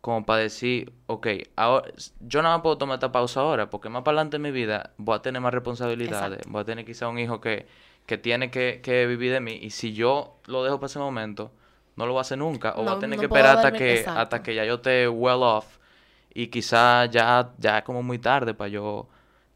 como 0.00 0.26
para 0.26 0.40
decir, 0.42 0.92
ok, 1.06 1.26
ahora, 1.56 1.92
yo 2.20 2.42
nada 2.42 2.56
más 2.56 2.62
puedo 2.62 2.76
tomar 2.78 2.96
esta 2.96 3.12
pausa 3.12 3.40
ahora, 3.40 3.70
porque 3.70 3.88
más 3.88 4.02
para 4.02 4.16
adelante 4.18 4.36
en 4.36 4.42
mi 4.42 4.50
vida 4.50 4.92
voy 4.98 5.16
a 5.16 5.22
tener 5.22 5.40
más 5.40 5.54
responsabilidades, 5.54 6.40
Exacto. 6.40 6.48
voy 6.48 6.62
a 6.62 6.64
tener 6.64 6.84
quizá 6.84 7.08
un 7.08 7.18
hijo 7.20 7.40
que, 7.40 7.66
que 8.06 8.18
tiene 8.18 8.50
que, 8.50 8.80
que 8.82 9.06
vivir 9.06 9.32
de 9.32 9.40
mí, 9.40 9.52
y 9.62 9.70
si 9.70 9.92
yo 9.92 10.38
lo 10.46 10.64
dejo 10.64 10.78
para 10.80 10.86
ese 10.86 10.98
momento, 10.98 11.52
no 11.96 12.06
lo 12.06 12.12
voy 12.12 12.18
a 12.18 12.22
hacer 12.22 12.38
nunca, 12.38 12.74
o 12.76 12.82
voy 12.84 12.86
No- 12.86 12.96
a 12.96 12.98
tener 12.98 13.16
no 13.16 13.20
que 13.20 13.26
esperar 13.26 13.54
hasta 13.54 13.74
que, 13.76 14.10
exacto. 14.10 14.12
hasta 14.14 14.42
que 14.42 14.54
ya 14.56 14.64
yo 14.64 14.74
esté 14.76 15.08
well 15.08 15.42
off, 15.42 15.78
y 16.34 16.48
quizá 16.48 17.06
ya, 17.06 17.52
ya 17.58 17.78
es 17.78 17.84
como 17.84 18.02
muy 18.02 18.18
tarde 18.18 18.54
para 18.54 18.68
yo... 18.68 19.08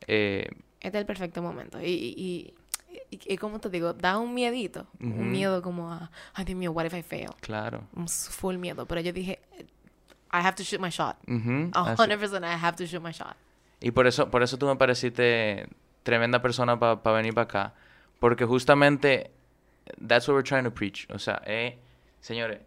eh, 0.09 0.49
Este 0.81 0.99
es 0.99 1.03
el 1.03 1.07
perfecto 1.07 1.43
momento. 1.43 1.81
Y, 1.83 1.87
y, 2.17 2.55
y, 3.11 3.17
y, 3.17 3.35
y 3.35 3.37
como 3.39 3.59
te 3.61 3.69
digo, 3.71 3.93
da 3.95 4.19
un 4.19 4.35
miedito. 4.35 4.87
Ujú. 5.01 5.09
Un 5.21 5.31
miedo 5.31 5.63
como 5.63 5.93
a, 5.93 6.11
ay 6.35 6.45
Dios 6.45 6.59
mío, 6.59 6.73
what 6.73 6.85
if 6.87 6.95
I 6.95 7.03
fail? 7.03 7.31
claro. 7.41 7.85
Un 7.95 8.09
full 8.09 8.57
miedo. 8.57 8.87
Pero 8.87 9.01
yo 9.01 9.13
dije, 9.13 9.41
I 10.33 10.39
have 10.39 10.55
to 10.57 10.63
shoot 10.63 10.81
my 10.81 10.91
shot. 10.91 11.17
A 11.75 11.93
así- 11.93 12.03
100% 12.03 12.43
I 12.45 12.55
have 12.65 12.77
to 12.77 12.85
shoot 12.85 13.03
my 13.03 13.13
shot. 13.13 13.37
Y 13.81 13.91
por 13.91 14.07
eso, 14.07 14.31
por 14.31 14.43
eso 14.43 14.57
tú 14.59 14.67
me 14.67 14.77
pareciste 14.77 15.69
tremenda 16.03 16.41
persona 16.43 16.79
para 16.79 17.01
venir 17.17 17.35
para 17.35 17.45
acá. 17.45 17.75
Porque 18.21 18.45
justamente, 18.47 19.31
that's 20.07 20.27
what 20.29 20.35
we're 20.35 20.43
trying 20.49 20.65
to 20.65 20.73
preach. 20.73 21.07
O 21.11 21.19
sea, 21.19 21.43
eh, 21.47 21.79
señores, 22.21 22.61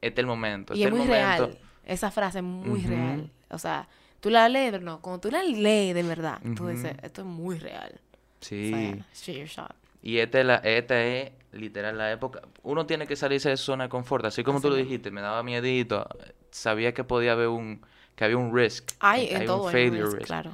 este 0.00 0.20
es 0.20 0.24
el 0.24 0.26
momento. 0.26 0.74
Y 0.74 0.82
Este 0.82 0.88
es 0.88 0.94
es 0.94 1.00
el 1.00 1.08
muy 1.08 1.16
momento. 1.20 1.46
real. 1.46 1.58
Esa 1.84 2.10
frase 2.10 2.38
es 2.38 2.44
muy 2.44 2.80
Ujú. 2.80 2.88
real. 2.88 3.30
O 3.50 3.58
sea, 3.58 3.88
tú 4.20 4.28
la 4.30 4.48
lees, 4.48 4.72
pero 4.72 4.82
no. 4.84 5.00
Cuando 5.00 5.20
tú 5.20 5.30
la 5.30 5.42
lees 5.44 5.94
de 5.94 6.02
verdad, 6.02 6.40
tú 6.56 6.64
Ujú. 6.64 6.68
dices, 6.72 6.96
esto 7.02 7.20
es 7.22 7.26
muy 7.26 7.58
real. 7.58 8.00
Sí. 8.40 8.72
O 8.72 8.76
sea, 8.76 9.06
shoot 9.14 9.36
your 9.38 9.46
shot. 9.46 9.74
Y 10.02 10.18
esta 10.18 10.40
es, 10.40 10.46
la, 10.46 10.56
esta 10.56 11.02
es 11.02 11.32
literal 11.52 11.98
la 11.98 12.12
época. 12.12 12.42
Uno 12.62 12.86
tiene 12.86 13.06
que 13.06 13.16
salirse 13.16 13.48
de 13.48 13.56
su 13.56 13.64
zona 13.64 13.84
de 13.84 13.90
confort. 13.90 14.24
Así 14.24 14.44
como 14.44 14.58
Así 14.58 14.64
tú 14.66 14.70
lo 14.70 14.76
dijiste, 14.76 15.10
me 15.10 15.20
daba 15.20 15.42
miedito. 15.42 16.06
Sabía 16.50 16.94
que 16.94 17.04
podía 17.04 17.32
haber 17.32 17.48
un, 17.48 17.84
que 18.14 18.24
había 18.24 18.36
un 18.36 18.56
risk. 18.56 18.92
Hay 19.00 19.28
en 19.30 19.46
todo 19.46 19.64
un 19.64 19.72
failure 19.72 20.04
risk, 20.04 20.16
risk. 20.18 20.26
claro. 20.26 20.52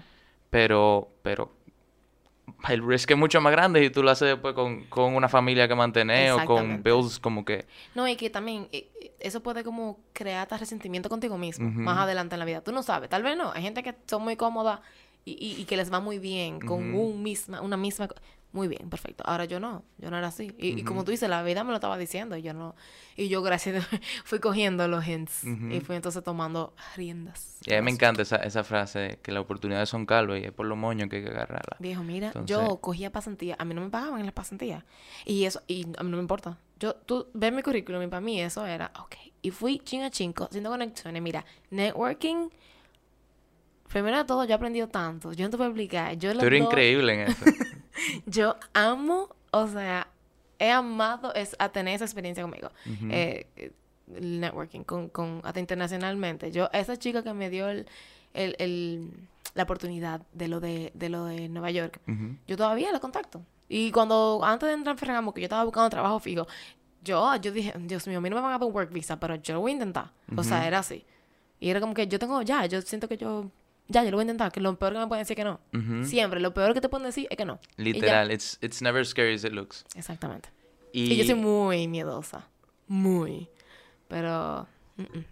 Pero, 0.51 1.09
pero 1.23 1.51
el 2.69 2.87
risk 2.87 3.11
es 3.11 3.17
mucho 3.17 3.41
más 3.41 3.53
grande 3.53 3.83
y 3.85 3.91
tú 3.91 4.03
lo 4.03 4.11
haces 4.11 4.29
después 4.29 4.55
con, 4.55 4.85
con 4.85 5.15
una 5.15 5.29
familia 5.29 5.67
que 5.67 5.75
mantener 5.75 6.33
o 6.33 6.45
con 6.45 6.83
bills 6.83 7.19
como 7.19 7.45
que... 7.45 7.67
No, 7.95 8.07
y 8.07 8.17
que 8.17 8.31
también 8.31 8.69
eh, 8.73 8.91
eh, 9.01 9.13
eso 9.21 9.43
puede 9.43 9.65
como 9.65 10.01
crear 10.13 10.43
hasta 10.43 10.59
resentimiento 10.59 11.09
contigo 11.09 11.39
mismo 11.39 11.71
más 11.71 11.99
adelante 11.99 12.35
en 12.35 12.41
la 12.41 12.45
vida. 12.45 12.61
Tú 12.61 12.73
no 12.73 12.83
sabes, 12.83 13.09
tal 13.09 13.23
vez 13.23 13.37
no. 13.37 13.53
Hay 13.53 13.63
gente 13.63 13.83
que 13.83 13.95
son 14.07 14.23
muy 14.23 14.37
cómoda 14.37 14.83
y, 15.25 15.33
y, 15.33 15.61
y 15.61 15.65
que 15.65 15.77
les 15.77 15.93
va 15.93 16.01
muy 16.01 16.19
bien 16.19 16.61
con 16.61 16.95
un 16.95 17.23
misma, 17.23 17.61
una 17.63 17.77
misma... 17.77 18.09
Muy 18.53 18.69
bien, 18.69 18.91
perfecto. 18.91 19.25
Ahora 19.27 19.47
yo 19.47 19.61
no, 19.61 19.83
yo 19.97 20.11
no 20.11 20.19
era 20.19 20.27
así. 20.27 20.55
Y, 20.59 20.83
como 20.85 21.05
tú 21.05 21.11
dices, 21.11 21.27
la 21.31 21.43
vida 21.43 21.65
me 21.65 21.71
lo 21.71 21.77
estaba 21.77 21.97
diciendo 21.97 22.37
y 22.37 22.43
yo 22.43 22.53
no... 22.53 22.75
Y 23.17 23.29
yo 23.29 23.41
gracias 23.43 23.87
fui 24.25 24.41
cogiendo 24.41 24.87
los 24.89 25.07
hints 25.07 25.45
y 25.45 25.81
fui 25.81 25.97
entonces 25.97 26.23
tomando 26.23 26.75
riendas. 26.95 27.57
Y 27.65 27.73
a 27.73 27.77
mí 27.81 27.85
me 27.87 27.91
encanta 27.93 28.21
esa, 28.23 28.37
esa 28.37 28.63
frase, 28.63 29.19
que 29.23 29.33
las 29.33 29.43
oportunidades 29.43 29.89
son 29.89 30.05
calvas 30.05 30.41
y 30.41 30.45
es 30.45 30.53
por 30.53 30.67
los 30.67 30.77
moños 30.77 31.09
que 31.09 31.17
hay 31.17 31.23
que 31.25 31.31
agarrarla. 31.31 31.77
Viejo, 31.79 32.03
mira, 32.03 32.27
Entonces- 32.29 32.51
yo 32.51 32.77
cogía 32.83 33.11
pasantía, 33.11 33.57
a 33.59 33.65
mí 33.65 33.73
no 33.75 33.81
me 33.81 33.89
pagaban 33.89 34.21
en 34.21 34.27
las 34.27 34.35
pasantías. 34.35 34.85
Y 35.25 35.45
eso, 35.45 35.63
y 35.67 35.85
a 35.97 36.03
mí 36.03 36.11
no 36.11 36.17
me 36.19 36.23
importa. 36.23 36.59
Yo, 36.79 36.95
tú 36.95 37.29
ves 37.33 37.53
mi 37.53 37.63
currículum 37.63 38.03
y 38.03 38.07
para 38.09 38.21
mí 38.21 38.39
eso 38.41 38.67
era, 38.67 38.93
ok. 39.01 39.15
Y 39.41 39.51
fui 39.51 39.79
chin 39.79 40.03
a 40.03 40.11
chingo, 40.11 40.45
haciendo 40.45 40.69
conexiones. 40.71 41.23
Mira, 41.23 41.45
networking, 41.71 42.49
primero 43.89 44.19
de 44.19 44.25
todo, 44.25 44.45
yo 44.45 44.51
he 44.51 44.55
aprendido 44.55 44.89
tanto. 44.89 45.33
Yo 45.33 45.45
no 45.47 45.51
te 45.51 45.57
puedo 45.57 45.71
explicar. 45.71 46.17
Yo, 46.19 46.33
Tú 46.35 46.45
eres 46.47 46.61
dos- 46.61 46.69
increíble 46.71 47.15
en 47.15 47.21
eso. 47.31 47.45
yo 48.27 48.57
amo, 48.75 49.29
o 49.51 49.67
sea, 49.69 50.09
he 50.59 50.71
amado 50.71 51.35
es, 51.35 51.57
a 51.59 51.69
tener 51.71 51.95
esa 51.95 52.05
experiencia 52.05 52.43
conmigo. 52.43 52.71
Eh, 53.11 53.47
eh, 53.57 53.73
networking, 54.09 54.83
con, 54.85 55.09
con, 55.09 55.41
hasta 55.45 55.61
internacionalmente. 55.61 56.51
Yo, 56.53 56.69
esa 56.73 56.97
chica 56.99 57.23
que 57.23 57.33
me 57.33 57.49
dio 57.51 57.69
el, 57.69 57.87
el, 58.35 58.57
el- 58.59 59.11
la 59.55 59.65
oportunidad 59.65 60.23
de 60.33 60.49
lo 60.49 60.61
de, 60.61 60.93
de 60.95 61.09
lo 61.11 61.25
de 61.27 61.49
Nueva 61.49 61.71
York, 61.71 62.01
yo 62.47 62.57
todavía 62.57 62.91
la 62.93 63.01
contacto. 63.01 63.43
Y 63.69 63.91
cuando, 63.91 64.41
antes 64.45 64.67
de 64.69 64.75
entrar 64.75 64.95
en 64.95 64.99
Ferragamo, 64.99 65.35
que 65.35 65.41
yo 65.43 65.47
estaba 65.47 65.65
buscando 65.65 65.91
trabajo 65.91 66.19
fijo, 66.21 66.47
yo, 67.05 67.35
yo 67.37 67.53
dije, 67.53 67.73
Dios 67.79 68.07
mío, 68.07 68.19
a 68.19 68.21
mí 68.21 68.31
no 68.31 68.37
me 68.37 68.43
van 68.43 68.53
a 68.55 68.59
dar 68.59 68.67
un 68.67 68.75
work 68.75 68.91
visa, 68.93 69.19
pero 69.21 69.35
yo 69.37 69.55
lo 69.55 69.61
voy 69.61 69.73
a 69.73 69.75
intentar. 69.75 70.11
O 70.37 70.43
sea, 70.45 70.67
era 70.67 70.79
así. 70.79 71.05
Y 71.61 71.69
era 71.71 71.81
como 71.81 71.93
que 71.95 72.07
yo 72.07 72.19
tengo, 72.19 72.41
ya, 72.43 72.65
yo 72.67 72.81
siento 72.83 73.09
que 73.09 73.17
yo, 73.19 73.51
ya, 73.93 74.03
yo 74.05 74.11
lo 74.11 74.17
voy 74.17 74.23
a 74.23 74.25
intentar, 74.25 74.51
que 74.51 74.61
lo 74.61 74.77
peor 74.77 74.93
que 74.95 74.99
me 74.99 75.07
pueden 75.07 75.23
decir 75.23 75.39
es 75.39 75.45
que 75.45 75.51
no. 75.51 76.05
Siempre, 76.05 76.41
lo 76.41 76.53
peor 76.55 76.75
que 76.75 76.81
te 76.81 76.89
pueden 76.89 77.07
decir 77.07 77.27
es 77.31 77.37
que 77.37 77.45
no. 77.45 77.61
Literal, 77.77 78.31
it's, 78.33 78.59
it's 78.61 78.83
never 78.83 79.01
as 79.03 79.09
scary 79.09 79.35
as 79.35 79.45
it 79.45 79.53
looks. 79.53 79.85
Exactamente. 79.95 80.49
Y, 80.93 81.13
Y 81.13 81.17
yo 81.17 81.25
soy 81.25 81.35
muy 81.35 81.89
miedosa. 81.89 82.49
Muy. 82.89 83.49
Pero, 84.09 84.67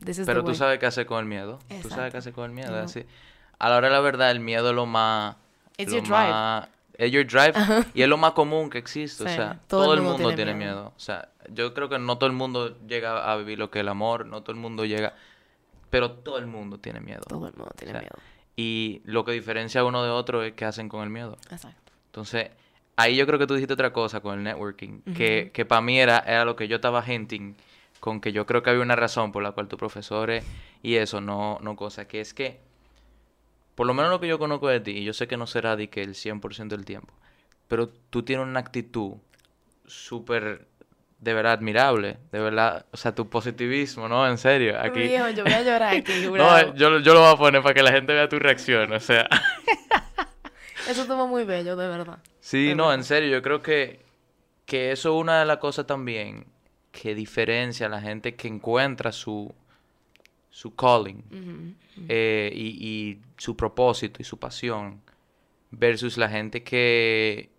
this 0.05 0.19
is 0.19 0.27
pero 0.27 0.43
the 0.43 0.51
tú 0.51 0.55
sabes 0.55 0.79
qué 0.79 0.87
hacer 0.87 1.07
con 1.07 1.19
el 1.21 1.27
miedo. 1.27 1.59
Tú 1.83 1.89
sabes 1.91 2.13
qué 2.13 2.19
hacer 2.19 2.33
con 2.33 2.45
el 2.45 2.53
miedo. 2.53 2.75
Así. 2.79 3.05
A 3.59 3.69
la 3.69 3.77
hora 3.77 3.89
de 3.89 3.95
la 3.95 4.01
verdad, 4.01 4.31
el 4.31 4.41
miedo 4.41 4.71
es 4.71 4.75
lo 4.75 4.87
más... 4.87 5.37
It's 5.77 5.91
lo 5.93 5.99
your 5.99 6.07
drive. 6.09 6.31
más- 6.31 6.69
es 6.95 7.11
your 7.13 7.27
drive 7.27 7.53
y 7.95 8.03
es 8.03 8.09
lo 8.09 8.17
más 8.19 8.33
común 8.33 8.69
que 8.71 8.77
existe. 8.79 9.25
O 9.25 9.27
sea, 9.29 9.59
todo 9.69 9.85
todo, 9.85 9.93
el 9.95 10.01
el 10.01 10.05
mundo 10.05 10.19
mundo, 10.19 10.35
tiene 10.35 10.53
tiene 10.53 10.59
miedo. 10.59 10.75
miedo. 10.77 10.93
O 10.97 11.01
sea, 11.01 11.31
yo 11.51 11.73
creo 11.73 11.89
que 11.89 11.99
no 11.99 12.19
todo 12.19 12.27
el 12.29 12.37
mundo 12.37 12.79
llega 12.87 13.31
a 13.31 13.37
vivir 13.37 13.59
lo 13.59 13.71
que 13.71 13.79
es 13.79 13.81
el 13.83 13.89
amor, 13.89 14.27
no 14.27 14.43
todo 14.43 14.53
el 14.53 14.61
mundo 14.61 14.85
llega... 14.85 15.15
Pero 15.91 16.13
todo 16.13 16.39
el 16.39 16.47
mundo 16.47 16.79
tiene 16.79 17.01
miedo. 17.01 17.23
Todo 17.29 17.49
el 17.49 17.55
mundo 17.55 17.73
tiene 17.77 17.91
O 17.93 17.95
sea, 17.95 18.01
miedo. 18.03 18.15
Y 18.57 19.01
lo 19.05 19.25
que 19.25 19.33
diferencia 19.33 19.85
uno 19.85 20.03
de 20.05 20.11
otro 20.11 20.43
es 20.43 20.53
qué 20.53 20.65
hacen 20.65 20.89
con 20.89 21.03
el 21.03 21.11
miedo. 21.11 21.39
Exacto. 21.51 21.93
Entonces, 22.07 22.51
ahí 22.97 23.17
yo 23.17 23.27
creo 23.27 23.39
que 23.39 23.47
tú 23.47 23.55
dijiste 23.55 23.75
otra 23.75 23.93
cosa 23.93 24.21
con 24.21 24.39
el 24.39 24.45
networking, 24.45 25.01
que, 25.15 25.51
que 25.55 25.65
para 25.65 25.81
mí 25.81 25.99
era, 25.99 26.19
era 26.19 26.45
lo 26.45 26.57
que 26.57 26.69
yo 26.69 26.77
estaba 26.77 27.05
hinting, 27.07 27.57
con 28.01 28.21
que 28.21 28.33
yo 28.33 28.47
creo 28.47 28.63
que 28.63 28.71
había 28.71 28.83
una 28.83 28.97
razón 28.97 29.33
por 29.33 29.43
la 29.43 29.53
cual 29.53 29.69
tus 29.69 29.79
profesores 29.79 30.45
y 30.83 30.97
eso 30.97 31.21
no, 31.21 31.59
no 31.63 31.77
cosa, 31.77 32.09
que 32.09 32.21
es 32.21 32.35
que, 32.35 32.61
por 33.75 33.87
lo 33.87 33.95
menos 33.95 34.11
lo 34.11 34.21
que 34.21 34.29
yo 34.29 34.39
conozco 34.39 34.69
de 34.69 34.81
ti, 34.81 34.91
y 34.93 35.05
yo 35.05 35.13
sé 35.13 35.29
que 35.29 35.37
no 35.37 35.47
será 35.47 35.77
de 35.77 35.89
que 35.89 36.03
el 36.03 36.15
100% 36.15 36.69
del 36.69 36.85
tiempo, 36.85 37.15
pero 37.69 37.89
tú 37.89 38.23
tienes 38.23 38.47
una 38.47 38.61
actitud 38.61 39.15
súper, 39.87 40.67
de 41.21 41.35
verdad, 41.35 41.53
admirable, 41.53 42.17
de 42.33 42.41
verdad, 42.41 42.87
o 42.93 42.97
sea, 42.97 43.15
tu 43.15 43.29
positivismo, 43.29 44.09
¿no? 44.09 44.27
En 44.27 44.39
serio, 44.39 44.79
aquí... 44.81 45.11
Yo 45.11 45.45
voy 45.45 45.53
a 45.53 45.63
llorar 45.63 45.95
aquí, 45.95 46.13
No, 46.25 46.29
jurado. 46.31 46.75
yo, 46.75 46.99
yo 47.01 47.15
lo 47.15 47.21
voy 47.21 47.33
a 47.35 47.37
poner 47.37 47.63
para 47.63 47.75
que 47.75 47.83
la 47.83 47.93
gente 47.93 48.13
vea 48.15 48.29
tu 48.29 48.39
reacción, 48.39 48.93
o 48.93 49.01
sea... 49.01 49.29
Eso 50.89 51.03
estuvo 51.03 51.27
muy 51.29 51.45
bello, 51.45 51.77
de 51.77 51.87
verdad. 51.89 52.19
Sí, 52.41 52.69
De 52.69 52.75
no, 52.75 52.85
verdad. 52.85 52.99
en 53.01 53.05
serio, 53.05 53.31
yo 53.31 53.43
creo 53.43 53.63
que, 53.63 54.01
que 54.65 54.91
eso 54.93 55.15
es 55.15 55.21
una 55.21 55.39
de 55.41 55.47
las 55.47 55.59
cosas 55.59 55.87
también 55.87 56.47
que 56.91 57.15
diferencia 57.15 57.87
a 57.87 57.89
la 57.91 58.01
gente 58.01 58.35
que 58.35 58.49
encuentra 58.49 59.13
su, 59.13 59.55
su 60.51 60.75
calling 60.75 61.77
eh, 62.09 62.51
y, 62.53 62.67
y 62.89 63.21
su 63.37 63.57
propósito 63.57 64.21
y 64.21 64.25
su 64.25 64.39
pasión 64.39 65.01
versus 65.71 66.17
la 66.17 66.29
gente 66.29 66.65
que, 66.65 67.51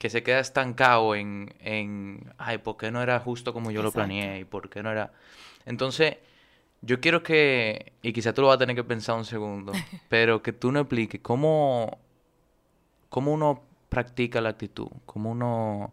que 0.00 0.08
se 0.08 0.22
queda 0.22 0.40
estancado 0.40 1.14
en, 1.14 1.52
en, 1.60 2.32
ay, 2.38 2.56
¿por 2.56 2.78
qué 2.78 2.90
no 2.90 3.02
era 3.02 3.20
justo 3.20 3.52
como 3.52 3.70
yo 3.70 3.82
lo 3.82 3.92
planeé? 3.92 4.40
¿Y 4.40 4.44
por 4.44 4.70
qué 4.70 4.82
no 4.82 4.90
era...? 4.90 5.12
Entonces, 5.66 6.16
yo 6.80 7.00
quiero 7.00 7.22
que, 7.22 7.92
y 8.00 8.14
quizá 8.14 8.32
tú 8.32 8.40
lo 8.40 8.48
vas 8.48 8.56
a 8.56 8.60
tener 8.60 8.74
que 8.74 8.82
pensar 8.82 9.16
un 9.16 9.26
segundo, 9.26 9.72
pero 10.08 10.42
que 10.42 10.54
tú 10.54 10.72
nos 10.72 10.84
expliques 10.84 11.20
cómo, 11.20 11.98
cómo 13.10 13.34
uno 13.34 13.62
practica 13.90 14.40
la 14.40 14.48
actitud, 14.48 14.88
cómo 15.04 15.32
uno 15.32 15.92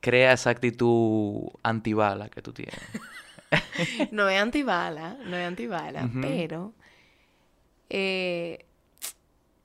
crea 0.00 0.32
esa 0.32 0.50
actitud 0.50 1.44
antibala 1.62 2.28
que 2.30 2.42
tú 2.42 2.52
tienes. 2.52 2.74
no 4.10 4.28
es 4.28 4.42
antibala, 4.42 5.16
no 5.24 5.36
es 5.36 5.46
antibala, 5.46 6.10
pero 6.20 6.72
eh, 7.90 8.65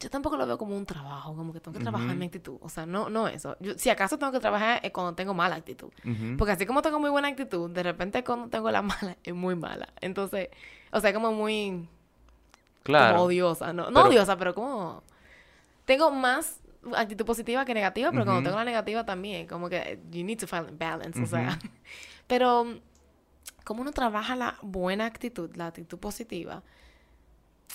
yo 0.02 0.10
tampoco 0.10 0.36
lo 0.36 0.48
veo 0.48 0.58
como 0.58 0.76
un 0.76 0.86
trabajo, 0.86 1.36
como 1.36 1.54
que 1.54 1.60
tengo 1.60 1.78
que 1.78 1.84
trabajar 1.84 2.10
en 2.10 2.18
mi 2.18 2.26
actitud. 2.26 2.58
O 2.62 2.70
sea, 2.70 2.88
no, 2.88 3.10
no 3.10 3.28
eso. 3.28 3.56
si 3.78 3.90
acaso 3.90 4.18
tengo 4.18 4.32
que 4.32 4.40
trabajar 4.40 4.80
es 4.84 4.92
cuando 4.92 5.14
tengo 5.14 5.34
mala 5.34 5.56
actitud. 5.56 5.90
Porque 6.38 6.54
así 6.54 6.66
como 6.66 6.82
tengo 6.82 7.00
muy 7.00 7.12
buena 7.12 7.28
actitud, 7.28 7.70
de 7.70 7.84
repente 7.84 8.24
cuando 8.24 8.50
tengo 8.50 8.72
la 8.72 8.82
mala 8.82 9.16
es 9.24 9.34
muy 9.34 9.56
mala. 9.56 9.90
Entonces, 10.02 10.50
o 10.92 11.00
sea, 11.00 11.14
como 11.14 11.32
muy... 11.32 11.88
Claro. 12.84 13.14
Como 13.14 13.26
odiosa. 13.28 13.74
No, 13.74 13.92
no 13.92 14.04
odiosa, 14.06 14.36
pero 14.38 14.56
como... 14.56 15.04
Tengo 15.86 16.10
más 16.10 16.60
actitud 16.96 17.26
positiva 17.26 17.64
que 17.64 17.76
negativa, 17.76 18.12
pero 18.12 18.26
cuando 18.26 18.42
tengo 18.44 18.58
la 18.58 18.66
negativa 18.66 19.06
también, 19.06 19.46
como 19.46 19.70
que 19.70 20.00
you 20.10 20.24
need 20.24 20.40
to 20.40 20.48
find 20.48 20.78
balance. 20.80 21.22
O 21.22 21.28
sea, 21.28 21.60
pero 22.28 22.80
como 23.64 23.82
uno 23.82 23.92
trabaja 23.92 24.36
la 24.36 24.58
buena 24.64 25.06
actitud, 25.06 25.56
la 25.56 25.68
actitud 25.68 26.00
positiva, 26.00 26.64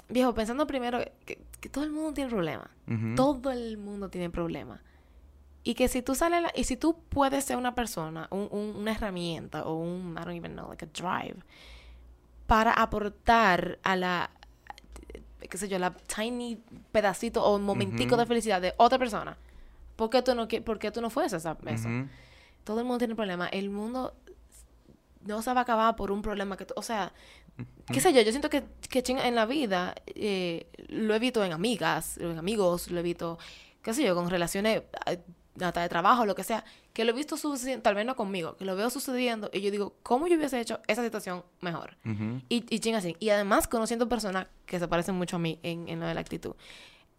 viejo, 0.09 0.35
pensando 0.35 0.67
primero 0.67 1.01
que, 1.25 1.41
todo 1.71 1.85
el 1.85 1.91
mundo 1.91 2.13
tiene 2.13 2.31
problemas. 2.31 2.69
Todo 3.17 3.51
el 3.51 3.77
mundo 3.77 4.09
tiene 4.09 4.31
problemas. 4.31 4.81
Y 5.65 5.75
que 5.75 5.89
si 5.89 6.01
tú 6.01 6.15
sales, 6.15 6.45
y 6.55 6.63
si 6.63 6.77
tú 6.77 6.97
puedes 7.09 7.45
ser 7.45 7.57
una 7.57 7.75
persona, 7.75 8.29
un, 8.31 8.49
una 8.53 8.93
herramienta 8.93 9.65
o 9.65 9.75
un, 9.75 10.13
I 10.13 10.25
don't 10.25 10.37
even 10.37 10.53
know, 10.53 10.69
like 10.69 10.85
a 10.85 10.89
drive, 10.89 11.37
para 12.47 12.73
aportar 12.73 13.81
a 13.83 13.97
la, 13.97 14.31
qué 15.41 15.59
sé 15.59 15.69
yo, 15.69 15.79
la 15.81 15.91
tiny 15.93 16.63
pedacito 16.93 17.43
o 17.43 17.59
momentico 17.59 18.17
de 18.17 18.27
felicidad 18.27 18.61
de 18.61 18.75
otra 18.77 18.99
persona, 18.99 19.37
¿por 19.97 20.11
qué 20.11 20.23
tú 20.23 20.35
no, 20.35 20.47
por 20.47 20.79
qué 20.79 20.93
tú 20.93 21.01
no 21.01 21.11
fueses 21.11 21.45
a 21.47 21.57
eso? 21.67 21.89
Todo 22.63 22.81
el 22.81 22.85
mundo 22.85 22.99
tiene 22.99 23.15
problemas. 23.15 23.51
El 23.53 23.71
mundo 23.71 24.15
no 25.23 25.43
se 25.43 25.53
va 25.53 25.61
a 25.61 25.63
acabar 25.63 25.97
por 25.97 26.11
un 26.11 26.23
problema 26.23 26.57
que... 26.57 26.67
O 26.77 26.83
sea, 26.83 27.13
qué 27.92 28.01
sé 28.01 28.12
yo, 28.12 28.21
yo 28.23 28.31
siento 28.31 28.51
que, 28.51 28.64
que 28.88 29.03
en 29.07 29.35
la 29.35 29.47
vida 29.47 29.95
eh, 30.07 30.69
lo 30.88 31.14
he 31.14 31.19
visto 31.19 31.45
en 31.45 31.53
amigas, 31.53 32.19
en 32.19 32.38
amigos, 32.38 32.90
lo 32.90 33.01
he 33.01 33.03
visto, 33.03 33.38
qué 33.83 33.95
sé 33.95 34.05
yo, 34.05 34.14
con 34.14 34.29
relaciones 34.31 34.83
eh, 35.07 35.21
hasta 35.61 35.83
de 35.83 35.88
trabajo, 35.88 36.27
lo 36.27 36.35
que 36.35 36.45
sea, 36.45 36.64
que 36.92 37.05
lo 37.05 37.12
he 37.12 37.14
visto 37.14 37.37
sucediendo, 37.37 37.83
tal 37.83 37.95
vez 37.95 38.05
no 38.05 38.16
conmigo, 38.16 38.57
que 38.57 38.64
lo 38.64 38.77
veo 38.77 38.90
sucediendo 38.90 39.51
y 39.53 39.61
yo 39.61 39.71
digo, 39.71 39.97
¿cómo 40.03 40.27
yo 40.27 40.37
hubiese 40.37 40.61
hecho 40.61 40.81
esa 40.87 41.03
situación 41.03 41.45
mejor? 41.61 41.97
Y, 42.49 42.64
y 42.69 42.81
ching 42.81 42.95
así. 42.95 43.16
Y 43.21 43.31
además 43.31 43.69
conociendo 43.69 44.09
personas 44.09 44.47
que 44.66 44.79
se 44.79 44.88
parecen 44.88 45.14
mucho 45.14 45.37
a 45.37 45.38
mí 45.38 45.59
en, 45.62 45.88
en 45.88 46.01
lo 46.01 46.07
de 46.07 46.14
la 46.14 46.21
actitud. 46.21 46.55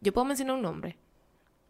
Yo 0.02 0.14
puedo 0.14 0.26
mencionar 0.26 0.56
un 0.56 0.62
nombre 0.62 0.98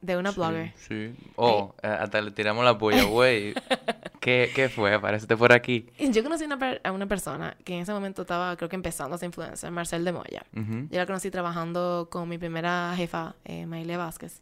de 0.02 0.18
una 0.18 0.32
blogger. 0.32 0.74
Sí. 0.78 1.16
Oh, 1.36 1.74
eh, 1.82 1.88
hasta 1.88 2.22
le 2.22 2.32
tiramos 2.32 2.64
la 2.64 2.78
polla, 2.78 3.04
güey. 3.04 3.54
¿Qué, 4.28 4.52
¿Qué, 4.54 4.68
fue? 4.68 4.94
Aparecete 4.94 5.38
por 5.38 5.54
aquí. 5.54 5.86
Yo 5.98 6.22
conocí 6.22 6.44
a 6.84 6.92
una 6.92 7.08
persona 7.08 7.56
que 7.64 7.76
en 7.76 7.84
ese 7.84 7.94
momento 7.94 8.24
estaba, 8.24 8.58
creo 8.58 8.68
que 8.68 8.76
empezando 8.76 9.16
a 9.16 9.18
ser 9.18 9.28
influencer, 9.28 9.72
Marcel 9.72 10.04
de 10.04 10.12
Moya. 10.12 10.46
Yo 10.52 10.98
la 11.00 11.06
conocí 11.06 11.32
trabajando 11.32 12.10
con 12.12 12.28
mi 12.28 12.38
primera 12.38 12.94
jefa, 12.98 13.36
eh, 13.46 13.66
Maile 13.66 13.96
Vázquez. 13.96 14.42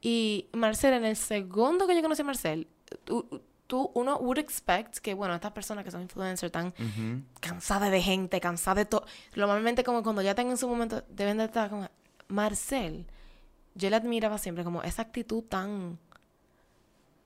Y 0.00 0.48
Marcel, 0.52 0.94
en 0.94 1.04
el 1.04 1.14
segundo 1.14 1.86
que 1.86 1.94
yo 1.94 2.02
conocí 2.02 2.22
a 2.22 2.24
Marcel, 2.24 2.66
tú, 3.04 3.92
uno 3.94 4.16
would 4.16 4.38
expect 4.38 4.98
que, 4.98 5.14
bueno, 5.14 5.32
estas 5.36 5.52
personas 5.52 5.84
que 5.84 5.92
son 5.92 6.02
influencers 6.02 6.48
están 6.48 6.74
cansadas 7.38 7.92
de 7.92 8.02
gente, 8.02 8.40
cansadas 8.40 8.78
de 8.78 8.84
todo. 8.86 9.04
Normalmente, 9.36 9.84
como 9.84 10.02
cuando 10.02 10.22
ya 10.22 10.34
tengan 10.34 10.56
su 10.56 10.66
momento, 10.66 11.04
deben 11.08 11.38
de 11.38 11.44
estar 11.44 11.70
como. 11.70 11.88
Marcel 12.26 13.06
yo 13.76 13.90
le 13.90 13.94
admiraba 13.94 14.38
siempre 14.38 14.64
como 14.64 14.82
esa 14.82 15.02
actitud 15.02 15.44
tan 15.44 15.98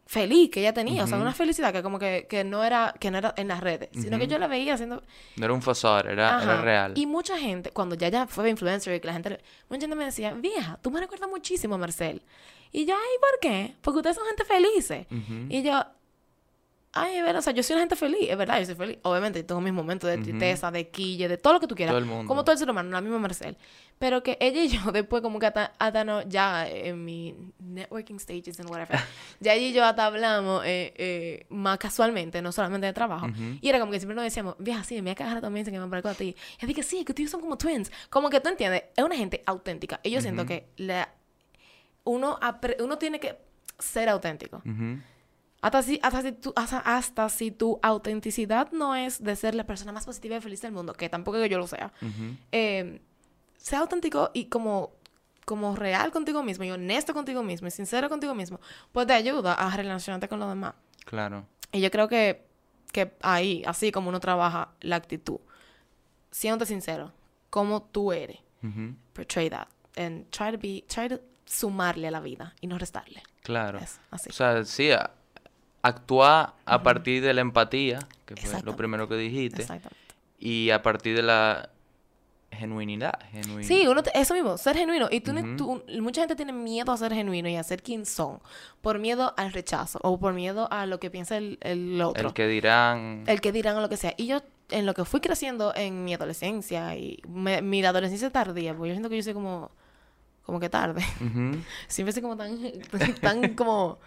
feliz 0.07 0.51
que 0.51 0.61
ella 0.61 0.75
tenía, 0.75 1.05
o 1.05 1.07
sea, 1.07 1.19
una 1.19 1.33
felicidad 1.33 1.73
que 1.73 1.83
como 1.83 1.99
que, 1.99 2.27
que, 2.29 2.45
no 2.45 2.63
era 2.63 2.95
que 2.99 3.11
no 3.11 3.19
era 3.19 3.35
en 3.37 3.49
las 3.49 3.61
redes, 3.61 3.89
sino 3.93 4.19
que 4.19 4.27
yo 4.27 4.39
la 4.39 4.47
veía 4.47 4.75
haciendo 4.75 5.03
no 5.37 5.45
era 5.45 5.55
un 5.55 5.63
era, 5.63 6.43
era, 6.43 6.61
real. 6.61 6.93
Y 6.97 7.07
mucha 7.07 7.39
gente, 7.39 7.71
cuando 7.71 7.95
ya 7.95 8.09
ya 8.09 8.27
fue 8.27 8.49
influencer 8.51 8.95
y 8.95 9.01
que 9.01 9.07
la 9.07 9.15
gente 9.15 9.41
mucha 9.69 9.83
gente 9.83 9.97
me 9.97 10.05
decía, 10.05 10.33
"Vieja, 10.35 10.79
tú 10.83 10.91
me 10.91 11.01
recuerdas 11.01 11.29
muchísimo 11.29 11.77
a 11.77 11.79
Marcel." 11.79 12.23
Y 12.71 12.87
yo, 12.87 12.95
"Ay, 12.95 13.19
¿por 13.21 13.41
qué? 13.41 13.75
Porque 13.81 13.99
ustedes 13.99 14.17
son 14.17 14.27
gente 14.27 14.45
felices." 14.45 15.07
Y 15.49 15.63
yo, 15.63 15.83
Ay, 16.97 17.17
es 17.17 17.25
verdad, 17.25 17.41
o 17.41 17.43
sea, 17.43 17.53
yo 17.53 17.63
soy 17.65 17.75
una 17.75 17.83
gente 17.83 17.97
feliz, 17.97 18.31
es 18.31 18.37
verdad, 18.37 18.61
yo 18.61 18.67
soy 18.67 18.77
feliz. 18.77 18.99
Obviamente, 19.03 19.43
tengo 19.43 19.61
mis 19.61 19.73
momentos 19.73 20.09
de 20.09 20.19
tristeza, 20.19 20.71
de 20.71 20.89
quille, 20.91 21.27
de 21.27 21.37
todo 21.37 21.55
lo 21.55 21.61
que 21.61 21.67
tú 21.67 21.75
quieras. 21.75 21.93
Todo 21.93 21.99
el 21.99 22.05
mundo. 22.05 22.29
Como 22.29 22.45
todo 22.45 22.53
el 22.53 22.59
ser 22.59 22.71
humano, 22.71 22.89
la 22.91 23.01
misma 23.01 23.19
Marcel. 23.19 23.57
Pero 23.99 24.23
que 24.23 24.39
ella 24.41 24.63
y 24.63 24.69
yo, 24.69 24.81
después, 24.93 25.21
como 25.21 25.41
que 25.41 25.47
hasta, 25.47 25.73
hasta 25.79 26.05
no, 26.05 26.23
ya 26.23 26.69
en 26.69 27.05
mi 27.05 27.35
networking 27.59 28.19
stages 28.19 28.61
and 28.61 28.71
whatever, 28.71 28.97
ya 29.41 29.55
ella 29.55 29.67
y 29.67 29.73
yo 29.73 29.85
hasta 29.85 30.07
hablamos 30.07 30.65
eh, 30.65 30.95
eh, 30.97 31.47
más 31.49 31.79
casualmente, 31.79 32.41
no 32.43 32.53
solamente 32.53 32.87
de 32.87 32.93
trabajo. 32.93 33.27
Y 33.61 33.69
era 33.69 33.81
como 33.81 33.91
que 33.91 33.99
siempre 33.99 34.15
nos 34.15 34.23
decíamos, 34.23 34.55
vieja, 34.61 34.85
sí, 34.85 35.03
mi 35.03 35.13
cara 35.17 35.41
también 35.41 35.67
se 35.67 35.73
que 35.73 35.81
me 35.81 35.89
parezco 35.89 36.11
a 36.11 36.15
ti. 36.15 36.37
Y 36.63 36.67
dije, 36.67 36.85
sí, 36.85 37.05
que 37.05 37.11
ustedes 37.11 37.31
son 37.31 37.41
como 37.41 37.59
twins. 37.59 37.91
Como 38.09 38.31
que 38.31 38.41
tú 38.41 38.49
entiendes, 38.51 38.85
es 38.97 39.05
una 39.05 39.17
gente 39.17 39.43
auténtica. 39.47 39.99
Y 40.05 40.11
yo 40.11 40.21
siento 40.21 40.47
que 40.47 40.69
la, 40.77 41.13
uno, 42.05 42.39
uno 42.79 42.99
tiene 42.99 43.19
que 43.19 43.37
ser 43.81 44.09
auténtico. 44.09 44.63
Hasta 45.65 45.81
si, 45.81 45.99
hasta, 46.03 46.21
si 46.21 46.33
tu, 46.33 46.53
hasta, 46.55 47.29
si 47.31 47.51
tu 47.51 47.79
autenticidad 47.83 48.71
no 48.73 48.95
es 48.95 49.25
de 49.25 49.35
ser 49.35 49.55
la 49.55 49.65
persona 49.65 49.93
más 49.93 50.05
positiva 50.05 50.37
y 50.37 50.41
feliz 50.43 50.61
del 50.61 50.73
mundo, 50.73 50.93
que 50.93 51.09
tampoco 51.09 51.39
que 51.39 51.49
yo 51.49 51.57
lo 51.57 51.67
sea, 51.67 51.91
eh, 52.53 53.01
sea 53.57 53.79
auténtico 53.79 54.31
y 54.35 54.51
como, 54.51 54.93
como 55.47 55.75
real 55.75 56.13
contigo 56.13 56.43
mismo 56.43 56.65
y 56.65 56.71
honesto 56.71 57.15
contigo 57.15 57.43
mismo 57.43 57.67
y 57.67 57.71
sincero 57.71 58.11
contigo 58.11 58.35
mismo, 58.35 58.61
pues 58.93 59.07
te 59.07 59.15
ayuda 59.15 59.55
a 59.55 59.75
relacionarte 59.75 60.29
con 60.29 60.39
los 60.39 60.51
demás. 60.51 60.75
Claro. 61.07 61.47
Y 61.73 61.81
yo 61.81 61.91
creo 61.91 62.09
que, 62.09 62.47
que 62.93 63.15
ahí, 63.23 63.63
así 63.67 63.91
como 63.91 64.11
uno 64.11 64.21
trabaja 64.21 64.69
la 64.83 64.97
actitud, 64.97 65.39
siéndote 66.31 66.67
sincero, 66.67 67.15
como 67.49 67.85
tú 67.85 68.13
eres, 68.13 68.37
portray 69.15 69.49
that, 69.49 69.69
and 69.97 70.29
try 70.29 70.53
to 70.53 70.59
be, 70.59 70.85
try 70.89 71.09
to 71.09 71.23
sumarle 71.47 72.09
a 72.09 72.11
la 72.11 72.21
vida 72.21 72.55
y 72.61 72.67
no 72.67 72.77
restarle. 72.79 73.23
Claro. 73.43 73.79
así. 74.11 74.29
O 74.29 74.33
sea, 74.35 74.63
sí, 74.67 74.91
actuar 75.85 76.55
a 76.65 76.83
partir 76.83 77.23
de 77.23 77.35
la 77.35 77.43
empatía, 77.43 77.99
que 78.25 78.37
fue 78.37 78.63
lo 78.63 78.75
primero 78.75 79.07
que 79.07 79.17
dijiste. 79.17 79.63
Exactamente. 79.63 80.15
Y 80.39 80.71
a 80.71 80.83
partir 80.83 81.15
de 81.15 81.23
la 81.23 81.71
genuinidad. 82.53 83.19
Sí, 83.61 83.87
uno 83.87 84.03
eso 84.15 84.33
mismo, 84.33 84.57
ser 84.57 84.77
genuino. 84.77 85.09
Y 85.11 85.21
tú, 85.21 85.83
mucha 86.01 86.23
gente 86.23 86.37
tiene 86.37 86.55
miedo 86.55 86.91
a 86.91 86.97
ser 86.97 87.13
genuino 87.13 87.51
y 87.51 87.57
a 87.57 87.63
ser 87.63 87.83
quien 87.83 88.07
son, 88.07 88.41
por 88.81 88.99
miedo 88.99 89.35
al 89.37 89.53
rechazo 89.53 89.99
o 90.03 90.19
por 90.19 90.33
miedo 90.33 90.69
a 90.71 90.87
lo 90.87 90.99
que 90.99 91.11
piensa 91.11 91.37
el, 91.37 91.59
el 91.61 92.01
otro. 92.01 92.29
El 92.29 92.35
que 92.35 92.47
dirán. 92.47 93.25
El 93.27 93.43
que 93.43 93.53
dirán 93.53 93.77
o 93.77 93.81
lo 93.83 93.91
que 93.91 93.99
sea. 93.99 94.15
Y 94.17 94.27
yo, 94.27 94.41
en 94.71 94.87
lo 94.87 94.95
que 94.95 95.05
fui 95.05 95.21
creciendo 95.21 95.75
en 95.77 96.05
mi 96.05 96.15
adolescencia 96.15 96.97
y 96.97 97.21
mi 97.27 97.85
adolescencia 97.85 98.31
tardía, 98.31 98.75
porque 98.75 98.89
yo 98.89 98.95
siento 98.95 99.11
que 99.11 99.17
yo 99.17 99.23
soy 99.23 99.35
como, 99.35 99.71
como 100.45 100.61
que 100.61 100.71
tarde. 100.71 101.05
Siempre 101.89 102.13
soy 102.13 102.23
como 102.23 102.39
tan, 102.39 102.59
tan 103.21 103.55
como 103.55 103.99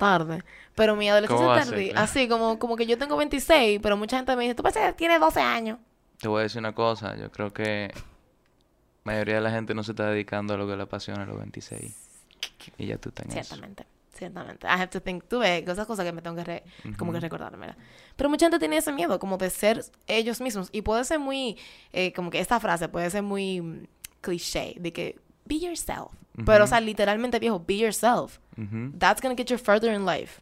tarde. 0.00 0.42
Pero 0.74 0.96
mi 0.96 1.08
adolescencia 1.10 1.46
tardía, 1.46 1.92
así 1.96 2.26
como, 2.26 2.58
como 2.58 2.74
que 2.74 2.86
yo 2.86 2.96
tengo 2.96 3.16
26, 3.16 3.80
pero 3.82 3.96
mucha 3.96 4.16
gente 4.16 4.34
me 4.34 4.44
dice, 4.44 4.54
tú 4.54 4.62
parece 4.62 4.80
que 4.80 4.92
tienes 4.94 5.20
12 5.20 5.40
años. 5.40 5.78
Te 6.18 6.26
voy 6.26 6.40
a 6.40 6.42
decir 6.44 6.58
una 6.58 6.74
cosa, 6.74 7.16
yo 7.16 7.30
creo 7.30 7.52
que 7.52 7.92
la 7.94 9.12
mayoría 9.12 9.36
de 9.36 9.40
la 9.42 9.50
gente 9.50 9.74
no 9.74 9.82
se 9.82 9.92
está 9.92 10.06
dedicando 10.06 10.54
a 10.54 10.56
lo 10.56 10.66
que 10.66 10.74
le 10.74 10.82
apasiona 10.82 11.22
a 11.22 11.26
los 11.26 11.36
26. 11.38 11.94
Y 12.78 12.86
ya 12.86 12.96
tú 12.96 13.10
tenés 13.10 13.34
Ciertamente. 13.34 13.86
Ciertamente. 14.14 14.66
I 14.66 14.70
have 14.70 14.88
to 14.88 15.00
think. 15.00 15.24
Tú 15.28 15.38
ves, 15.38 15.66
esas 15.66 15.86
cosas 15.86 16.04
que 16.04 16.12
me 16.12 16.20
tengo 16.22 16.42
que, 16.42 16.62
como 16.98 17.12
que 17.12 17.20
recordarme. 17.20 17.74
Pero 18.16 18.28
mucha 18.28 18.46
gente 18.46 18.58
tiene 18.58 18.78
ese 18.78 18.92
miedo, 18.92 19.18
como 19.18 19.36
de 19.36 19.50
ser 19.50 19.84
ellos 20.06 20.40
mismos. 20.40 20.68
Y 20.72 20.82
puede 20.82 21.04
ser 21.04 21.18
muy, 21.18 21.58
eh, 21.92 22.12
como 22.12 22.30
que 22.30 22.40
esta 22.40 22.58
frase 22.58 22.88
puede 22.88 23.08
ser 23.10 23.22
muy 23.22 23.60
mm, 23.60 23.86
cliché, 24.20 24.74
de 24.78 24.92
que 24.92 25.18
be 25.46 25.56
yourself. 25.56 26.12
Pero, 26.44 26.64
o 26.64 26.66
sea, 26.66 26.80
literalmente, 26.80 27.38
viejo, 27.38 27.58
be 27.58 27.76
yourself. 27.76 28.38
That's 28.98 29.20
going 29.20 29.34
to 29.34 29.40
get 29.40 29.50
you 29.50 29.58
further 29.58 29.92
in 29.92 30.04
life. 30.04 30.40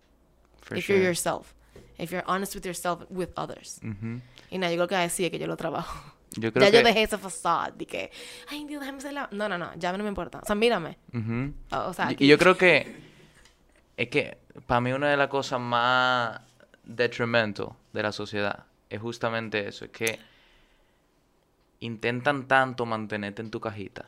if 0.73 0.89
you're 0.89 1.03
yourself. 1.03 1.55
If 1.99 2.13
you're 2.13 2.25
honest 2.27 2.55
with 2.55 2.65
yourself, 2.65 3.05
with 3.11 3.31
others. 3.37 3.81
Y 4.51 4.59
nada, 4.59 4.73
yo 4.73 4.87
creo 4.87 4.89
que 4.89 4.97
así 4.97 5.25
es 5.25 5.31
que 5.31 5.39
yo 5.39 5.47
lo 5.47 5.57
trabajo. 5.57 6.15
Yo 6.37 6.53
creo 6.53 6.71
ya 6.71 6.71
yo 6.71 6.85
dejé 6.85 7.03
esa 7.03 7.19
facade 7.19 7.73
de 7.77 7.87
que, 7.87 8.11
ay, 8.49 8.65
Dios, 8.65 8.81
déjame 8.81 9.01
ser 9.01 9.13
la... 9.13 9.29
No, 9.33 9.49
no, 9.49 9.59
no, 9.59 9.71
ya 9.77 9.93
no 9.97 10.03
me 10.03 10.09
importa. 10.09 10.41
O 10.43 10.47
sea, 10.47 10.55
mírame. 10.55 10.99
o, 11.71 11.93
sea, 11.93 12.15
Y 12.17 12.27
yo 12.27 12.39
creo 12.39 12.57
que 12.57 13.09
es 13.97 14.09
que 14.09 14.39
para 14.67 14.81
mí 14.81 14.93
una 14.93 15.11
de 15.11 15.17
las 15.17 15.29
cosas 15.29 15.61
más 15.61 16.41
detrimental 16.85 17.71
de 17.93 18.03
la 18.03 18.13
sociedad 18.13 18.65
es 18.89 19.01
justamente 19.01 19.67
eso, 19.69 19.85
es 19.85 19.91
que 19.91 20.19
intentan 21.81 22.47
tanto 22.47 22.87
mantenerte 22.87 23.43
en 23.43 23.51
tu 23.51 23.61
cajita. 23.61 24.07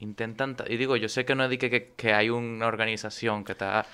Intentan, 0.00 0.56
ta- 0.56 0.64
y 0.68 0.76
digo, 0.76 0.96
yo 0.96 1.08
sé 1.08 1.24
que 1.24 1.34
no 1.34 1.44
es 1.44 1.58
que, 1.58 1.70
que, 1.70 1.92
que 1.96 2.12
hay 2.12 2.28
una 2.30 2.66
organización 2.66 3.44
que 3.44 3.52
está 3.52 3.86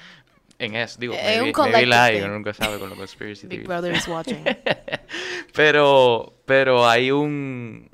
en 0.59 0.75
eso. 0.75 0.99
Digo, 0.99 1.15
Es 1.15 1.23
maybe, 1.41 1.53
un 1.55 1.71
maybe 1.71 2.25
uno 2.25 2.35
nunca 2.35 2.53
sabe 2.55 2.79
con 2.79 2.89
los 2.91 2.99
conspiracy 2.99 3.47
Big 3.47 3.61
theories. 3.65 3.69
Brother 3.69 3.95
is 3.97 4.09
watching. 4.09 4.45
Pero, 5.55 6.35
pero 6.45 6.89
hay 6.89 7.11
un... 7.11 7.89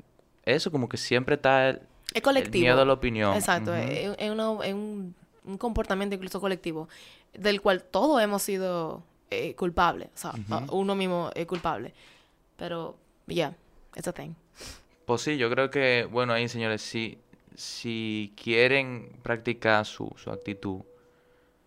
Eso, 0.45 0.71
como 0.71 0.87
que 0.87 0.97
siempre 0.97 1.35
está 1.35 1.69
el, 1.69 1.75
es 1.77 1.81
el 2.15 2.21
colectivo. 2.21 2.61
miedo 2.63 2.81
a 2.81 2.85
la 2.85 2.93
opinión. 2.93 3.35
Exacto, 3.35 3.75
es, 3.75 4.15
es 4.17 4.29
una- 4.31 4.65
es 4.65 4.73
un, 4.73 5.15
un 5.43 5.57
comportamiento 5.57 6.15
incluso 6.15 6.39
colectivo 6.39 6.87
del 7.33 7.61
cual 7.61 7.83
todos 7.83 8.21
hemos 8.21 8.41
sido 8.43 9.03
eh, 9.29 9.55
culpables. 9.55 10.09
O 10.15 10.17
sea, 10.17 10.31
uno 10.71 10.95
mismo 10.95 11.31
es 11.35 11.45
culpable. 11.45 11.93
Pero, 12.55 12.97
yeah, 13.27 13.55
it's 13.95 14.07
a 14.07 14.13
thing. 14.13 14.31
Pues 15.05 15.21
sí, 15.21 15.37
yo 15.37 15.49
creo 15.49 15.69
que, 15.69 16.07
bueno, 16.09 16.33
ahí 16.33 16.47
señores, 16.47 16.81
si, 16.81 17.17
si 17.57 18.33
quieren 18.41 19.17
practicar 19.23 19.83
su, 19.85 20.13
su 20.15 20.29
actitud, 20.29 20.81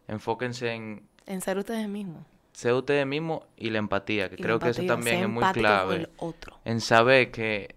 enfóquense 0.09 0.73
en 0.73 1.03
En 1.27 1.41
ser 1.41 1.59
ustedes 1.59 1.89
mismos. 1.89 2.25
ser 2.53 2.73
ustedes 2.75 3.07
mismos 3.07 3.43
y 3.57 3.71
la 3.71 3.79
empatía, 3.79 4.29
que 4.29 4.37
Y 4.37 4.39
creo 4.39 4.59
que 4.59 4.69
eso 4.71 4.81
empatía, 4.83 4.97
también 4.97 5.23
es 5.25 5.29
muy 5.29 5.45
clave. 5.53 5.97
el 5.97 6.09
otro. 6.19 6.59
En 6.65 6.81
saber 6.81 7.31
que, 7.33 7.75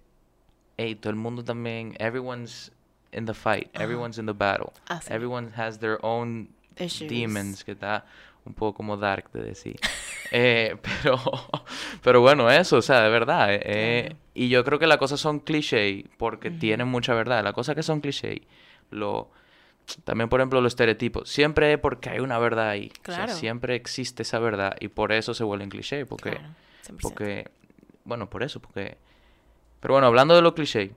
hey, 0.77 0.95
todo 0.95 1.09
el 1.09 1.15
mundo 1.15 1.43
también, 1.43 1.95
everyone's 1.99 2.71
in 3.11 3.25
the 3.25 3.33
fight, 3.33 3.69
everyone's 3.73 4.17
in 4.19 4.25
the 4.27 4.33
battle, 4.33 4.71
Así. 4.87 5.11
everyone 5.11 5.51
has 5.55 5.79
their 5.79 5.97
own 6.03 6.49
Issues. 6.77 7.09
demons, 7.09 7.63
que 7.63 7.71
está 7.73 8.05
un 8.45 8.53
poco 8.53 8.75
como 8.77 8.95
dark 8.97 9.31
de 9.31 9.41
decir. 9.43 9.79
Eh, 10.35 10.75
pero, 10.81 11.19
pero 12.01 12.21
bueno, 12.21 12.49
eso, 12.49 12.77
o 12.77 12.81
sea, 12.81 13.01
de 13.03 13.09
verdad. 13.11 13.53
eh, 13.53 13.61
eh. 13.65 14.15
Y 14.33 14.49
yo 14.49 14.63
creo 14.63 14.79
que 14.79 14.87
las 14.87 14.97
cosas 14.97 15.19
son 15.19 15.39
cliché 15.39 16.05
porque 16.17 16.49
tienen 16.49 16.87
mucha 16.87 17.13
verdad. 17.13 17.43
Las 17.43 17.53
cosas 17.53 17.75
que 17.75 17.83
son 17.83 18.01
cliché, 18.01 18.41
lo, 18.89 19.29
también, 20.03 20.29
por 20.29 20.39
ejemplo, 20.39 20.61
los 20.61 20.73
estereotipos, 20.73 21.29
siempre 21.29 21.73
es 21.73 21.79
porque 21.79 22.09
hay 22.09 22.19
una 22.19 22.39
verdad 22.39 22.69
ahí. 22.69 22.91
O 23.07 23.11
sea, 23.11 23.27
siempre 23.27 23.75
existe 23.75 24.23
esa 24.23 24.39
verdad 24.39 24.75
y 24.79 24.87
por 24.87 25.11
eso 25.11 25.33
se 25.33 25.43
vuelven 25.43 25.69
cliché. 25.69 26.05
Porque, 26.05 26.31
Claro, 26.31 26.47
100%. 26.87 26.97
porque, 27.01 27.51
bueno, 28.05 28.29
por 28.29 28.43
eso, 28.43 28.59
porque... 28.59 28.97
Pero 29.79 29.95
bueno, 29.95 30.07
hablando 30.07 30.35
de 30.35 30.41
los 30.41 30.53
cliché, 30.53 30.91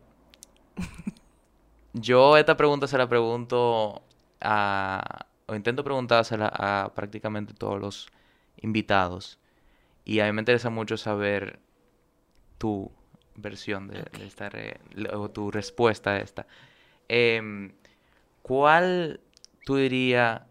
yo 1.93 2.37
esta 2.37 2.57
pregunta 2.57 2.87
se 2.87 2.97
la 2.97 3.09
pregunto 3.09 4.03
a... 4.41 5.27
o 5.47 5.55
intento 5.55 5.85
preguntársela 5.85 6.51
a 6.55 6.93
prácticamente 6.95 7.53
todos 7.53 7.81
los 7.81 8.09
invitados. 8.63 9.39
Y 10.05 10.21
a 10.21 10.27
mí 10.27 10.33
me 10.33 10.41
interesa 10.41 10.71
mucho 10.71 10.97
saber 10.97 11.59
tu 12.59 12.91
versión 13.37 13.89
de, 13.89 14.05
de 14.13 14.27
esta... 14.27 14.49
re- 14.49 14.79
o 15.13 15.31
tu 15.31 15.51
respuesta 15.51 16.11
a 16.13 16.19
esta. 16.19 16.47
Em, 17.09 17.73
¿Cuál 18.43 19.21
tú 19.65 19.77
dirías, 19.77 20.43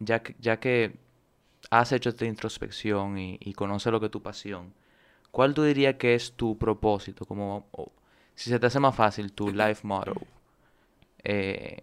ya 0.00 0.22
que, 0.22 0.36
ya 0.40 0.58
que 0.60 0.96
has 1.70 1.92
hecho 1.92 2.10
esta 2.10 2.24
introspección 2.26 3.18
y, 3.18 3.38
y 3.40 3.52
conoces 3.54 3.92
lo 3.92 4.00
que 4.00 4.06
es 4.06 4.12
tu 4.12 4.22
pasión, 4.22 4.72
¿cuál 5.30 5.54
tú 5.54 5.62
dirías 5.64 5.96
que 5.96 6.14
es 6.14 6.32
tu 6.32 6.58
propósito? 6.58 7.24
Como, 7.26 7.66
si 8.34 8.50
se 8.50 8.58
te 8.58 8.66
hace 8.66 8.80
más 8.80 8.94
fácil, 8.94 9.32
tu 9.32 9.50
life 9.50 9.86
motto. 9.86 10.14
Eh, 11.24 11.82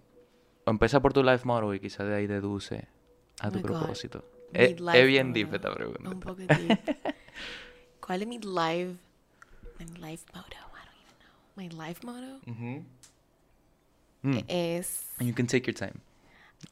empieza 0.65 0.99
por 0.99 1.13
tu 1.13 1.23
life 1.23 1.45
motto 1.45 1.73
y 1.73 1.79
quizás 1.79 2.07
de 2.07 2.15
ahí 2.15 2.27
deduce 2.27 2.87
a 3.39 3.47
Oh 3.47 3.51
tu 3.51 3.61
God. 3.61 3.61
propósito. 3.61 4.23
Es, 4.53 4.75
bien 5.07 5.33
deep 5.33 5.53
esta 5.53 5.73
pregunta. 5.73 6.09
Un 6.09 6.19
poco 6.19 6.35
deep. 6.35 6.79
¿Cuál 8.05 8.23
es 8.23 8.27
mi 8.27 8.39
life, 8.39 8.95
mi 9.79 9.85
life 9.99 10.25
motto? 10.33 10.55
I 10.55 10.85
don't 10.85 10.99
even 11.01 11.17
know. 11.19 11.55
My 11.55 11.87
life 11.87 12.03
motto 12.03 12.39
Ujú. 12.47 12.83
Mm. 14.23 14.43
es... 14.47 15.05
And 15.19 15.27
you 15.27 15.33
can 15.33 15.47
take 15.47 15.65
your 15.67 15.73
time. 15.73 16.01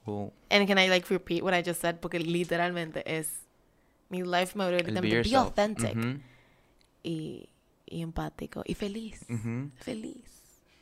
Well, 0.06 0.34
And 0.52 0.67
can 0.67 0.78
I 0.78 0.89
like 0.89 1.10
repeat 1.10 1.43
what 1.43 1.54
I 1.54 1.62
just 1.62 1.80
said? 1.82 2.00
Porque 2.02 2.20
literalmente 2.20 3.04
es... 3.06 3.30
Mi 4.10 4.24
life 4.24 4.56
motto 4.56 4.78
be 5.02 5.22
be 5.22 5.36
authentic. 5.36 5.96
Ujú, 5.98 6.20
y, 7.04 7.50
y 7.86 8.02
empático. 8.02 8.63
Y 8.65 8.74
feliz. 8.74 9.26
ujú. 9.30 9.70
Feliz. 9.82 10.24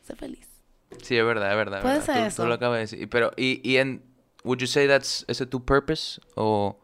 Sé 0.08 0.16
feliz. 0.16 0.48
Sí, 1.02 1.18
es 1.18 1.26
verdad, 1.26 1.50
es 1.52 1.56
verdad. 1.58 1.82
Puede 1.82 2.00
verdad. 2.00 2.06
ser 2.06 2.16
Tú- 2.16 2.28
eso. 2.28 2.44
Tú, 2.44 2.48
lo 2.50 2.54
acabas 2.56 2.78
de 2.78 2.82
decir. 2.82 3.10
Pero, 3.10 3.32
y, 3.38 3.62
y 3.68 3.78
en, 3.78 4.04
would 4.44 4.60
you 4.60 4.68
say 4.68 4.88
that's, 4.88 5.26
ese 5.28 5.46
tu 5.48 5.60
purpose 5.64 6.20
o 6.36 6.78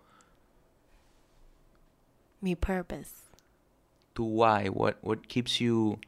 Mi 2.41 2.55
purpose. 2.55 3.11
Tu 4.13 4.25
why? 4.25 4.69
What, 4.69 4.95
what 5.01 5.19
keeps 5.27 5.59
you 5.59 5.99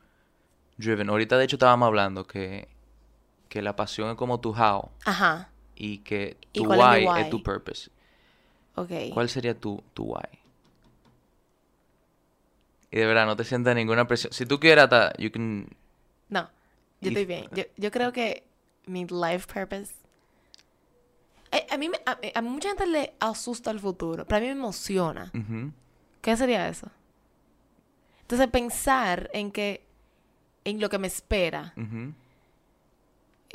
driven? 0.77 1.09
Ahorita, 1.09 1.37
de 1.37 1.45
hecho, 1.45 1.55
estábamos 1.57 1.87
hablando 1.87 2.25
que, 2.25 2.67
que 3.49 3.61
la 3.61 3.75
pasión 3.75 4.09
es 4.09 4.15
como 4.15 4.39
tu 4.39 4.51
how 4.51 4.89
Ajá. 5.05 5.49
y 5.75 5.99
que 5.99 6.37
¿Y 6.53 6.59
tu 6.63 6.71
es 6.71 6.77
why 6.79 7.05
es 7.05 7.23
why? 7.23 7.29
tu 7.29 7.41
purpose. 7.43 7.89
Ok. 8.75 8.91
¿Cuál 9.13 9.29
sería 9.29 9.53
tu, 9.57 9.83
tu 9.93 10.05
why? 10.05 10.39
Y 12.91 12.97
de 12.97 13.05
verdad, 13.05 13.25
no 13.25 13.35
te 13.35 13.43
sientas 13.43 13.75
ninguna 13.75 14.05
presión. 14.07 14.31
Si 14.33 14.45
tú 14.45 14.59
quieras, 14.59 14.89
ta- 14.89 15.13
you 15.17 15.31
can... 15.31 15.67
No. 16.29 16.49
Yo 17.01 17.09
Y- 17.09 17.13
estoy 17.13 17.25
bien. 17.25 17.47
Yo, 17.53 17.63
yo 17.77 17.91
creo 17.91 18.11
que 18.11 18.43
mi 18.85 19.05
life 19.05 19.51
purpose... 19.51 19.93
Eh, 21.51 21.65
A, 21.71 21.77
mí, 21.77 21.89
a, 22.05 22.17
a 22.35 22.41
mucha 22.41 22.69
gente 22.69 22.87
le 22.87 23.13
asusta 23.19 23.69
el 23.71 23.79
futuro, 23.79 24.25
pero 24.25 24.37
a 24.37 24.39
mí 24.41 24.45
me 24.47 24.51
emociona. 24.53 25.31
Ujú. 25.35 25.71
¿Qué 26.21 26.35
sería 26.37 26.67
eso? 26.67 26.87
Entonces 28.23 28.47
pensar 28.47 29.29
en 29.33 29.51
que, 29.51 29.85
en 30.65 30.79
lo 30.79 30.89
que 30.89 30.97
me 30.97 31.07
espera, 31.07 31.73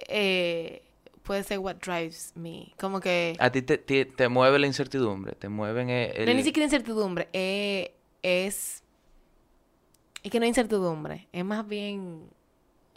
eh, 0.09 0.83
puede 1.23 1.43
ser 1.43 1.59
what 1.59 1.77
drives 1.77 2.33
me. 2.37 2.73
Como 2.79 3.01
que 3.01 3.37
A 3.39 3.51
ti 3.51 3.63
te, 3.63 3.79
te, 3.79 4.05
te 4.05 4.29
mueve 4.29 4.59
la 4.59 4.67
incertidumbre, 4.67 5.35
te 5.35 5.49
mueven 5.49 5.91
el... 5.91 6.25
no 6.25 6.31
es 6.31 6.37
ni 6.37 6.43
siquiera 6.43 6.65
incertidumbre, 6.65 7.29
eh, 7.33 7.95
es, 8.23 8.83
es 10.23 10.31
que 10.31 10.39
no 10.39 10.45
hay 10.45 10.49
incertidumbre, 10.49 11.29
es 11.33 11.45
más 11.45 11.67
bien, 11.67 12.29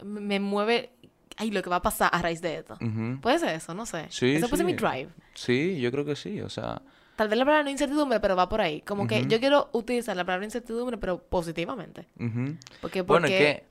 me 0.04 0.40
mueve, 0.40 0.90
ay, 1.36 1.50
lo 1.50 1.62
que 1.62 1.70
va 1.70 1.76
a 1.76 1.82
pasar 1.82 2.10
a 2.12 2.20
raíz 2.22 2.40
de 2.40 2.56
esto. 2.56 2.78
Puede 3.20 3.38
ser 3.38 3.54
eso, 3.54 3.74
no 3.74 3.86
sé. 3.86 4.06
Sí, 4.10 4.36
eso 4.36 4.48
puede 4.48 4.58
ser 4.58 4.66
mi 4.66 4.74
drive. 4.74 5.08
Sí, 5.34 5.80
yo 5.80 5.90
creo 5.90 6.04
que 6.04 6.16
sí, 6.16 6.40
o 6.40 6.48
sea... 6.48 6.80
Tal 7.22 7.28
vez 7.28 7.38
la 7.38 7.44
palabra 7.44 7.62
no 7.62 7.68
es 7.68 7.72
incertidumbre, 7.74 8.18
pero 8.18 8.34
va 8.34 8.48
por 8.48 8.60
ahí. 8.60 8.80
Como 8.82 9.06
que 9.06 9.20
Ujú. 9.20 9.28
yo 9.28 9.38
quiero 9.38 9.68
utilizar 9.72 10.16
la 10.16 10.24
palabra 10.24 10.44
incertidumbre, 10.44 10.96
pero 10.98 11.18
positivamente. 11.22 12.08
ujú. 12.18 12.56
Porque, 12.80 13.02
Bueno, 13.02 13.26
es 13.28 13.32
porque 13.32 13.38
que 13.62 13.64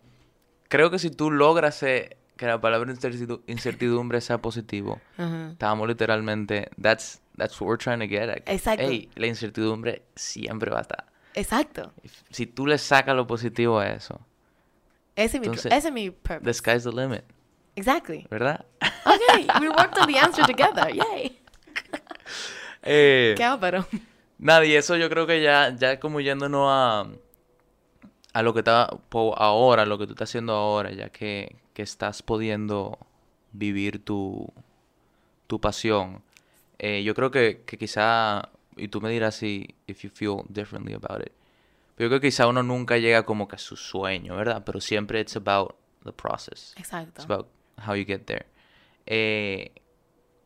creo 0.70 0.90
que 0.90 1.00
si 1.00 1.10
tú 1.12 1.30
logras 1.32 1.84
eh, 1.84 2.16
que 2.38 2.46
la 2.46 2.62
palabra 2.62 2.90
incertidu- 2.94 3.42
incertidumbre 3.48 4.22
sea 4.22 4.38
positivo, 4.38 5.02
Ajá. 5.18 5.50
estamos 5.52 5.86
literalmente... 5.86 6.70
That's, 6.82 7.22
that's 7.36 7.60
what 7.60 7.68
we're 7.68 7.78
trying 7.78 8.00
to 8.00 8.08
get 8.08 8.30
at. 8.30 8.42
Exacto. 8.48 8.86
Ey, 8.86 9.10
la 9.16 9.28
incertidumbre 9.28 10.04
siempre 10.16 10.72
va 10.72 10.78
a 10.80 10.82
estar. 10.84 11.06
Exacto. 11.34 11.92
Si 12.30 12.46
tú 12.48 12.66
le 12.68 12.78
sacas 12.78 13.16
lo 13.18 13.28
positivo 13.28 13.80
a 13.80 13.90
eso, 13.90 14.20
Ese 15.18 15.38
es 15.38 15.42
mi, 15.42 15.48
Entonces, 15.48 15.74
ese 15.74 15.88
es 15.90 15.94
mi 15.94 16.10
purpose. 16.10 16.46
the 16.46 16.54
sky's 16.54 16.84
the 16.84 16.92
limit, 16.92 17.26
Exactly. 17.76 18.26
¿verdad? 18.32 18.66
Okay, 19.06 19.46
we 19.60 19.68
worked 19.68 19.98
on 20.00 20.08
the 20.08 20.18
answer 20.18 20.46
together. 20.46 20.88
Yay. 20.96 21.38
Eh, 22.84 23.34
¿Qué 23.38 23.44
hago, 23.44 23.60
pero? 23.60 23.86
Nada, 24.40 24.66
y 24.66 24.74
eso 24.74 24.96
yo 24.98 25.10
creo 25.10 25.28
que 25.28 25.42
ya, 25.42 25.76
ya 25.76 26.00
como 26.00 26.20
yéndonos 26.20 26.66
a, 26.70 27.06
a 28.34 28.42
lo 28.42 28.54
que 28.54 28.60
está 28.60 28.90
ahora, 29.38 29.86
lo 29.86 29.98
que 29.98 30.08
tú 30.08 30.14
estás 30.14 30.30
haciendo 30.30 30.54
ahora, 30.54 30.92
ya 30.92 31.10
que, 31.10 31.56
que 31.74 31.84
estás 31.84 32.24
pudiendo 32.24 32.98
vivir 33.52 34.04
tu, 34.04 34.52
tu 35.48 35.60
pasión. 35.62 36.24
eh, 36.80 37.04
yo 37.04 37.14
creo 37.14 37.30
que, 37.30 37.62
que 37.68 37.78
quizá, 37.78 38.50
y 38.78 38.88
tú 38.88 39.00
me 39.02 39.10
dirás 39.12 39.36
si 39.36 39.76
if 39.86 40.02
you 40.04 40.10
feel 40.10 40.42
differently 40.50 40.94
about 40.96 41.22
it, 41.22 41.32
pero 41.96 42.06
yo 42.06 42.10
creo 42.10 42.20
que 42.22 42.28
quizá 42.30 42.48
uno 42.48 42.64
nunca 42.64 42.98
llega 42.98 43.24
como 43.24 43.48
que 43.48 43.58
a 43.58 43.60
su 43.60 43.76
sueño, 43.76 44.36
¿verdad? 44.36 44.64
Pero 44.66 44.82
siempre 44.82 45.20
it's 45.20 45.36
about 45.36 45.76
the 46.04 46.12
process. 46.14 46.74
Exacto. 46.78 47.22
It's 47.22 47.26
about 47.30 47.48
how 47.86 47.94
you 47.94 48.06
get 48.06 48.22
there. 48.26 48.48
Eh, 49.06 49.72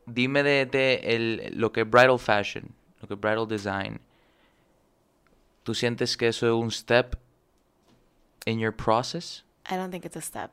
dime 0.05 0.43
de, 0.43 0.65
de 0.65 0.95
el, 1.03 1.53
lo 1.59 1.71
que 1.71 1.81
es 1.81 1.89
bridal 1.89 2.19
fashion, 2.19 2.69
lo 3.01 3.07
que 3.07 3.13
es 3.15 3.19
bridal 3.19 3.47
design. 3.47 3.99
¿Tú 5.63 5.73
sientes 5.73 6.15
que 6.15 6.27
eso 6.27 6.45
es 6.47 6.53
un 6.53 6.71
step 6.71 7.15
in 8.45 8.59
your 8.59 8.73
process? 8.75 9.43
I 9.69 9.75
don't 9.75 9.91
think 9.91 10.05
it's 10.05 10.15
a 10.17 10.21
step. 10.21 10.51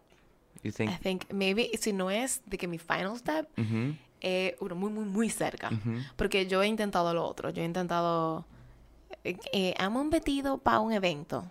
You 0.62 0.72
think? 0.72 0.90
I 0.90 0.96
think 0.96 1.30
maybe 1.32 1.70
si 1.78 1.92
no 1.92 2.10
es 2.10 2.40
de 2.46 2.56
que 2.56 2.66
mi 2.66 2.78
final 2.78 3.16
step 3.18 3.46
Ujú, 3.58 3.94
es 4.20 4.54
uno 4.60 4.74
muy, 4.74 4.90
muy, 4.90 5.04
muy 5.04 5.28
cerca. 5.28 5.68
ujú, 5.68 6.00
Porque 6.16 6.46
yo 6.46 6.62
he 6.62 6.66
intentado 6.66 7.12
lo 7.12 7.24
otro. 7.24 7.50
Yo 7.50 7.62
he 7.62 7.66
intentado. 7.66 8.46
Eh, 9.24 9.36
eh, 9.52 9.74
amo 9.78 10.00
un 10.00 10.08
vestido 10.10 10.58
para 10.58 10.80
un 10.80 10.92
evento. 10.92 11.44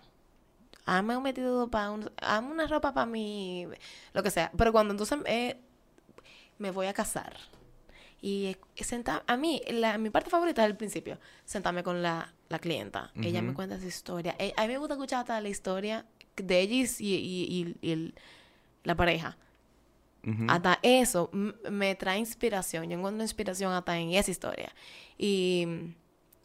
Amo 0.86 1.16
un 1.18 1.22
vestido 1.22 1.68
para 1.68 1.90
un. 1.92 2.10
Amo 2.20 2.50
una 2.50 2.66
ropa 2.66 2.92
para 2.92 3.06
mi. 3.06 3.66
Lo 4.12 4.22
que 4.24 4.30
sea. 4.30 4.50
Pero 4.56 4.72
cuando 4.72 4.92
entonces 4.92 5.18
eh, 5.26 5.56
me 6.58 6.70
voy 6.72 6.86
a 6.86 6.92
casar. 6.94 7.36
Y 8.24 8.56
senta- 8.76 9.24
a 9.26 9.36
mí, 9.36 9.60
la, 9.68 9.98
mi 9.98 10.08
parte 10.08 10.30
favorita 10.30 10.62
es 10.64 10.70
el 10.70 10.76
principio. 10.76 11.18
Sentarme 11.44 11.82
con 11.82 12.02
la, 12.02 12.32
la 12.48 12.58
clienta. 12.60 13.10
Ella 13.20 13.42
me 13.42 13.52
cuenta 13.52 13.78
su 13.80 13.86
historia. 13.88 14.36
Eh, 14.38 14.54
a 14.56 14.62
mí 14.62 14.68
me 14.68 14.78
gusta 14.78 14.94
escuchar 14.94 15.20
hasta 15.20 15.40
la 15.40 15.48
historia 15.48 16.06
de 16.36 16.60
ella 16.60 16.74
y, 17.00 17.14
y, 17.14 17.76
y 17.82 17.90
el, 17.90 18.14
la 18.84 18.94
pareja. 18.94 19.36
Hasta 20.48 20.78
eso 20.82 21.30
me 21.32 21.96
trae 21.96 22.20
inspiración. 22.20 22.88
Yo 22.88 22.96
encuentro 22.96 23.22
inspiración 23.24 23.72
hasta 23.72 23.98
en 23.98 24.12
esa 24.12 24.30
historia. 24.30 24.72
Y 25.18 25.64
mm, 25.66 25.94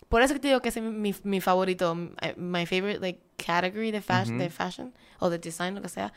por 0.09 0.23
eso 0.23 0.33
que 0.33 0.39
te 0.39 0.47
digo 0.47 0.61
que 0.63 0.69
ese 0.69 0.79
es 0.79 0.85
mi, 0.85 1.13
mi 1.23 1.41
favorito, 1.41 1.95
eh, 2.23 2.33
my 2.37 2.65
favorite 2.65 2.99
like 2.99 3.21
category 3.37 3.91
de, 3.91 4.01
fashion 4.01 4.35
Ujú. 4.37 4.43
de 4.45 4.49
fashion 4.49 4.93
o 5.19 5.29
de 5.29 5.37
design, 5.37 5.75
lo 5.75 5.83
que 5.83 5.89
sea, 5.89 6.11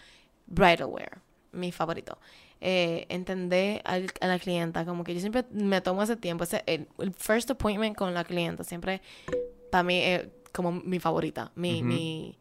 bridal 0.47 0.87
wear, 0.89 1.21
mi 1.53 1.71
favorito. 1.71 2.19
Eh, 2.63 3.07
entender 3.09 3.81
al- 3.87 4.13
a 4.21 4.27
la 4.27 4.39
clienta, 4.39 4.85
como 4.85 5.03
que 5.03 5.15
yo 5.15 5.21
siempre 5.21 5.45
me 5.51 5.81
tomo 5.81 6.03
ese 6.03 6.17
tiempo, 6.17 6.45
ese, 6.45 6.63
el, 6.67 6.87
el 6.99 7.15
first 7.15 7.51
appointment 7.51 7.97
con 7.97 8.13
la 8.13 8.23
clienta, 8.23 8.65
siempre 8.65 9.01
para 9.71 9.83
mí 9.83 9.99
es 10.03 10.29
como 10.53 10.71
mi 10.73 10.99
favorita, 10.99 11.53
mi, 11.55 11.77
Ujú. 11.77 11.85
mi 11.87 12.39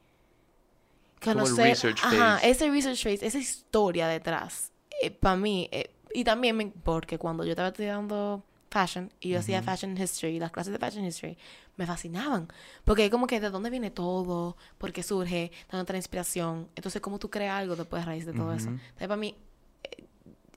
Como 1.23 1.31
el 1.31 1.35
conocer, 1.45 1.67
research 1.69 1.99
ajá, 2.03 2.33
phase. 2.35 2.49
ese 2.49 2.69
research 2.69 3.03
phase, 3.03 3.25
esa 3.25 3.37
historia 3.37 4.07
detrás, 4.07 4.71
para 5.21 5.35
mí, 5.37 5.69
eh, 5.71 5.89
y 6.13 6.23
también 6.23 6.55
me- 6.57 6.67
porque 6.83 7.17
cuando 7.17 7.43
yo 7.45 7.51
estaba 7.51 7.69
estudiando 7.69 8.43
fashion 8.69 9.11
y 9.21 9.29
yo 9.29 9.39
hacía 9.39 9.59
Ujú. 9.59 9.65
fashion 9.65 9.97
history, 9.97 10.39
las 10.39 10.51
clases 10.51 10.73
de 10.73 10.79
fashion 10.79 11.05
history, 11.05 11.37
me 11.77 11.85
fascinaban, 11.85 12.47
porque 12.83 13.05
es 13.05 13.11
como 13.11 13.25
que 13.25 13.39
de 13.39 13.49
dónde 13.49 13.69
viene 13.69 13.89
todo, 13.91 14.57
por 14.77 14.91
qué 14.91 15.01
surge, 15.03 15.51
dónde 15.71 15.83
está 15.83 15.93
la 15.93 15.97
inspiración, 15.99 16.67
entonces 16.75 17.01
cómo 17.01 17.19
tú 17.19 17.29
creas 17.29 17.57
algo 17.57 17.75
después 17.75 18.03
a 18.03 18.05
raíz 18.05 18.25
de 18.25 18.33
todo 18.33 18.53
eso. 18.53 18.69
Ujú. 18.69 18.79
Entonces 18.79 19.07
para 19.07 19.15
mí, 19.17 19.29
eh, 19.29 19.48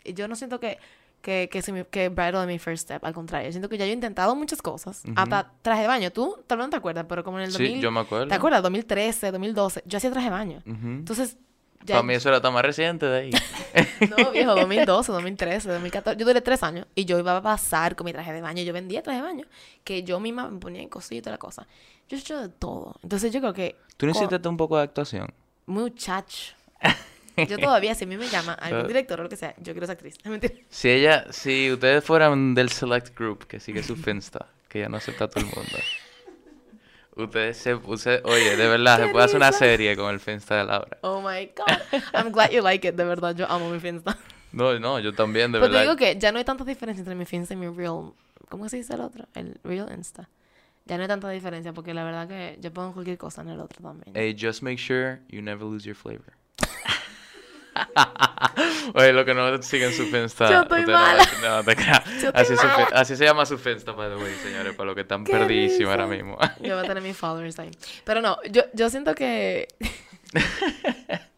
yo 0.04 0.28
no 0.28 0.36
siento 0.36 0.58
que 0.60 0.78
que, 1.20 1.48
que, 1.52 1.62
se 1.62 1.70
me- 1.70 1.86
que 1.86 2.08
bridal 2.08 2.42
es 2.42 2.46
mi 2.48 2.58
first 2.58 2.82
step, 2.82 3.04
al 3.04 3.14
contrario, 3.14 3.46
yo 3.48 3.52
siento 3.52 3.68
que 3.68 3.78
ya 3.78 3.84
yo 3.84 3.92
he 3.92 3.94
intentado 3.94 4.34
muchas 4.34 4.60
cosas, 4.60 5.04
hasta 5.14 5.52
traje 5.62 5.82
de 5.82 5.86
baño, 5.86 6.10
tú 6.10 6.36
tal 6.48 6.58
vez 6.58 6.66
no 6.66 6.70
te 6.70 6.76
acuerdas, 6.78 7.06
pero 7.08 7.22
como 7.22 7.38
en 7.38 7.44
el 7.44 7.52
2000, 7.52 7.74
Sí, 7.76 7.80
yo 7.80 7.92
me 7.92 8.00
acuerdo. 8.00 8.26
¿te 8.26 8.34
acuerdas? 8.34 8.60
2013, 8.60 9.30
2012, 9.30 9.84
yo 9.86 9.98
hacía 9.98 10.10
traje 10.10 10.26
de 10.26 10.32
baño. 10.32 10.62
Entonces, 10.66 11.36
ya, 11.84 11.94
Para 11.94 12.02
mí 12.02 12.14
eso 12.14 12.28
era 12.28 12.40
tan 12.40 12.52
más 12.52 12.64
reciente 12.64 13.06
de 13.06 13.18
ahí. 13.20 13.30
no, 14.10 14.32
viejo, 14.32 14.52
2012, 14.56 15.12
2013, 15.12 15.68
2014. 15.68 16.18
Yo 16.18 16.26
duré 16.26 16.40
tres 16.40 16.60
años 16.64 16.86
y 16.96 17.04
yo 17.04 17.16
iba 17.20 17.36
a 17.36 17.40
pasar 17.42 17.94
con 17.94 18.04
mi 18.04 18.12
traje 18.12 18.32
de 18.32 18.40
baño. 18.40 18.64
Yo 18.64 18.72
vendía 18.72 19.00
traje 19.00 19.20
de 19.20 19.24
baño 19.24 19.46
que 19.84 20.02
yo 20.02 20.18
misma 20.18 20.48
me 20.50 20.58
ponía 20.58 20.82
en 20.82 20.88
cositas 20.88 21.18
y 21.18 21.22
toda 21.22 21.32
la 21.34 21.38
cosa. 21.38 21.68
Yo 22.08 22.16
he 22.16 22.20
hecho 22.20 22.40
de 22.40 22.48
todo. 22.48 22.96
Entonces 23.04 23.32
yo 23.32 23.38
creo 23.38 23.52
que, 23.52 23.76
¿Tú 23.96 24.06
necesitas 24.06 24.44
un 24.46 24.56
poco 24.56 24.76
de 24.76 24.82
actuación? 24.82 25.32
muchacho. 25.66 26.54
Yo 27.36 27.58
todavía, 27.60 27.94
si 27.94 28.04
a 28.04 28.06
mí 28.06 28.16
me 28.16 28.28
llama 28.28 28.52
algún 28.54 28.78
Pero- 28.80 28.88
director 28.88 29.20
o 29.20 29.22
lo 29.24 29.28
que 29.28 29.36
sea, 29.36 29.54
yo 29.58 29.72
quiero 29.72 29.86
ser 29.86 29.94
actriz. 29.94 30.16
Mentira. 30.24 30.54
Si 30.70 30.88
ella, 30.90 31.26
si 31.32 31.70
ustedes 31.72 32.04
fueran 32.04 32.54
del 32.54 32.68
Select 32.70 33.16
Group 33.18 33.46
que 33.46 33.60
sigue 33.60 33.82
su 33.82 33.96
Finsta, 33.96 34.46
que 34.68 34.80
ya 34.80 34.88
no 34.88 34.96
acepta 34.98 35.24
a 35.24 35.28
todo 35.28 35.40
el 35.44 35.46
mundo. 35.46 35.78
Ustedes 37.14 37.58
se, 37.58 37.74
usted- 37.74 38.22
oye, 38.24 38.56
de 38.56 38.68
verdad, 38.68 38.98
se 38.98 39.06
¡Qué 39.06 39.12
puede 39.12 39.24
hacer 39.26 39.36
una 39.36 39.52
serie 39.52 39.96
con 39.96 40.10
el 40.12 40.18
Finsta 40.20 40.56
de 40.56 40.64
Laura. 40.64 40.96
Oh 41.02 41.20
my 41.20 41.50
God. 41.54 42.00
I'm 42.14 42.32
glad 42.32 42.50
you 42.50 42.62
like 42.62 42.86
it. 42.88 42.94
De 42.94 43.04
verdad, 43.04 43.34
yo 43.36 43.46
amo 43.50 43.68
mi 43.70 43.78
Finsta. 43.80 44.16
No, 44.52 44.78
no, 44.78 44.98
yo 44.98 45.12
también, 45.14 45.52
de 45.52 45.58
Pero 45.60 45.70
verdad. 45.72 45.82
digo 45.82 45.96
que 45.96 46.18
ya 46.18 46.32
no 46.32 46.38
hay 46.38 46.44
tanta 46.44 46.64
diferencia 46.64 47.00
entre 47.00 47.14
mi 47.14 47.24
Finsta 47.26 47.52
y 47.54 47.56
mi 47.58 47.68
Real. 47.68 48.12
¿Cómo 48.48 48.68
se 48.68 48.78
dice 48.78 48.94
el 48.94 49.00
otro? 49.02 49.26
El 49.34 49.58
Real 49.62 49.90
Insta. 49.96 50.28
Ya 50.86 50.96
no 50.96 51.02
hay 51.02 51.08
tanta 51.08 51.28
diferencia 51.30 51.72
porque 51.72 51.94
la 51.94 52.02
verdad 52.04 52.26
que 52.28 52.56
yo 52.60 52.72
pongo 52.72 52.92
cualquier 52.94 53.16
cosa 53.18 53.42
en 53.42 53.48
el 53.50 53.60
otro 53.60 53.82
también. 53.82 54.12
Hey, 54.16 54.34
just 54.38 54.62
make 54.62 54.78
sure 54.78 55.20
you 55.28 55.40
never 55.42 55.64
lose 55.64 55.86
your 55.86 55.94
flavor. 55.94 56.32
Oye, 58.94 59.12
lo 59.12 59.24
que 59.24 59.34
no 59.34 59.62
siguen 59.62 59.92
su 59.92 60.06
Finsta. 60.06 60.50
Yo 60.50 60.62
estoy 60.62 60.82
no 60.82 60.92
mala. 60.92 61.26
No, 61.42 61.64
te 61.64 61.76
creas. 61.76 62.02
Así, 62.34 62.54
así 62.92 63.16
se 63.16 63.24
llama 63.24 63.46
su 63.46 63.58
Finsta, 63.58 63.92
by 63.92 64.10
the 64.10 64.16
way, 64.16 64.34
señores, 64.42 64.74
para 64.74 64.86
los 64.86 64.94
que 64.94 65.02
están 65.02 65.24
perdidísimos 65.24 65.90
ahora 65.90 66.06
mismo. 66.06 66.36
Yo 66.60 66.76
voy 66.76 66.84
a 66.84 66.88
tener 66.88 67.02
mis 67.02 67.16
followers 67.16 67.58
ahí. 67.58 67.70
Pero 68.04 68.20
no, 68.20 68.38
yo, 68.50 68.62
yo 68.72 68.90
siento 68.90 69.14
que. 69.14 69.68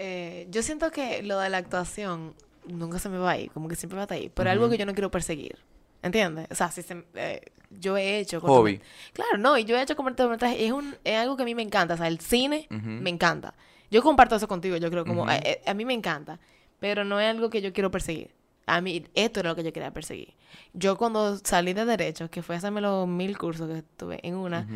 Eh, 0.00 0.46
yo 0.50 0.62
siento 0.62 0.92
que 0.92 1.24
lo 1.24 1.40
de 1.40 1.50
la 1.50 1.56
actuación 1.58 2.32
nunca 2.68 3.00
se 3.00 3.08
me 3.08 3.18
va 3.18 3.32
a 3.32 3.38
ir, 3.38 3.50
como 3.50 3.66
que 3.66 3.74
siempre 3.74 3.96
va 3.96 4.02
a 4.02 4.04
estar 4.04 4.16
ahí. 4.16 4.30
Pero 4.32 4.48
algo 4.48 4.70
que 4.70 4.78
yo 4.78 4.86
no 4.86 4.94
quiero 4.94 5.10
perseguir. 5.10 5.58
¿Entiendes? 6.02 6.46
O 6.52 6.54
sea, 6.54 6.70
si 6.70 6.82
se, 6.82 7.04
eh, 7.14 7.40
yo 7.70 7.96
he 7.96 8.18
hecho. 8.20 8.40
Hobby. 8.40 8.80
Claro, 9.12 9.38
no, 9.38 9.58
y 9.58 9.64
yo 9.64 9.76
he 9.76 9.82
hecho 9.82 9.96
cortometrajes. 9.96 10.60
Es, 10.60 10.72
un, 10.72 10.96
es 11.04 11.16
algo 11.16 11.36
que 11.36 11.42
a 11.42 11.46
mí 11.46 11.54
me 11.54 11.62
encanta. 11.62 11.94
O 11.94 11.96
sea, 11.96 12.06
el 12.06 12.20
cine 12.20 12.66
me 12.70 13.10
encanta. 13.10 13.54
Yo 13.90 14.02
comparto 14.02 14.36
eso 14.36 14.48
contigo, 14.48 14.76
yo 14.76 14.90
creo, 14.90 15.04
como 15.04 15.26
a, 15.26 15.36
eh, 15.36 15.62
a 15.66 15.74
mí 15.74 15.84
me 15.84 15.94
encanta. 15.94 16.38
Pero 16.80 17.04
no 17.04 17.18
es 17.20 17.28
algo 17.28 17.50
que 17.50 17.60
yo 17.62 17.72
quiero 17.72 17.90
perseguir. 17.90 18.30
A 18.66 18.80
mí, 18.80 19.04
esto 19.14 19.40
era 19.40 19.48
lo 19.50 19.56
que 19.56 19.64
yo 19.64 19.72
quería 19.72 19.90
perseguir. 19.92 20.34
Yo 20.74 20.96
cuando 20.98 21.36
salí 21.38 21.72
de 21.72 21.84
Derecho, 21.86 22.30
que 22.30 22.42
fue 22.42 22.54
a 22.54 22.58
hacerme 22.58 22.80
los 22.80 23.08
mil 23.08 23.36
cursos 23.38 23.68
que 23.68 23.82
tuve 23.96 24.20
en 24.22 24.34
una, 24.34 24.66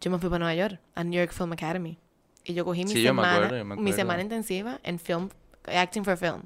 yo 0.00 0.10
me 0.10 0.18
fui 0.18 0.30
para 0.30 0.38
Nueva 0.38 0.54
York, 0.54 0.80
a 0.94 1.04
New 1.04 1.20
York 1.20 1.32
Film 1.32 1.52
Academy. 1.52 1.98
Y 2.44 2.54
yo 2.54 2.64
cogí 2.64 2.84
mi 2.84 2.90
Sí, 2.92 3.02
yo 3.02 3.12
me 3.12 3.22
semana, 3.22 3.46
acuerdo, 3.46 3.76
mi 3.76 3.92
semana 3.92 4.22
intensiva 4.22 4.80
en 4.84 4.98
film, 4.98 5.28
acting 5.66 6.04
for 6.04 6.16
film. 6.16 6.42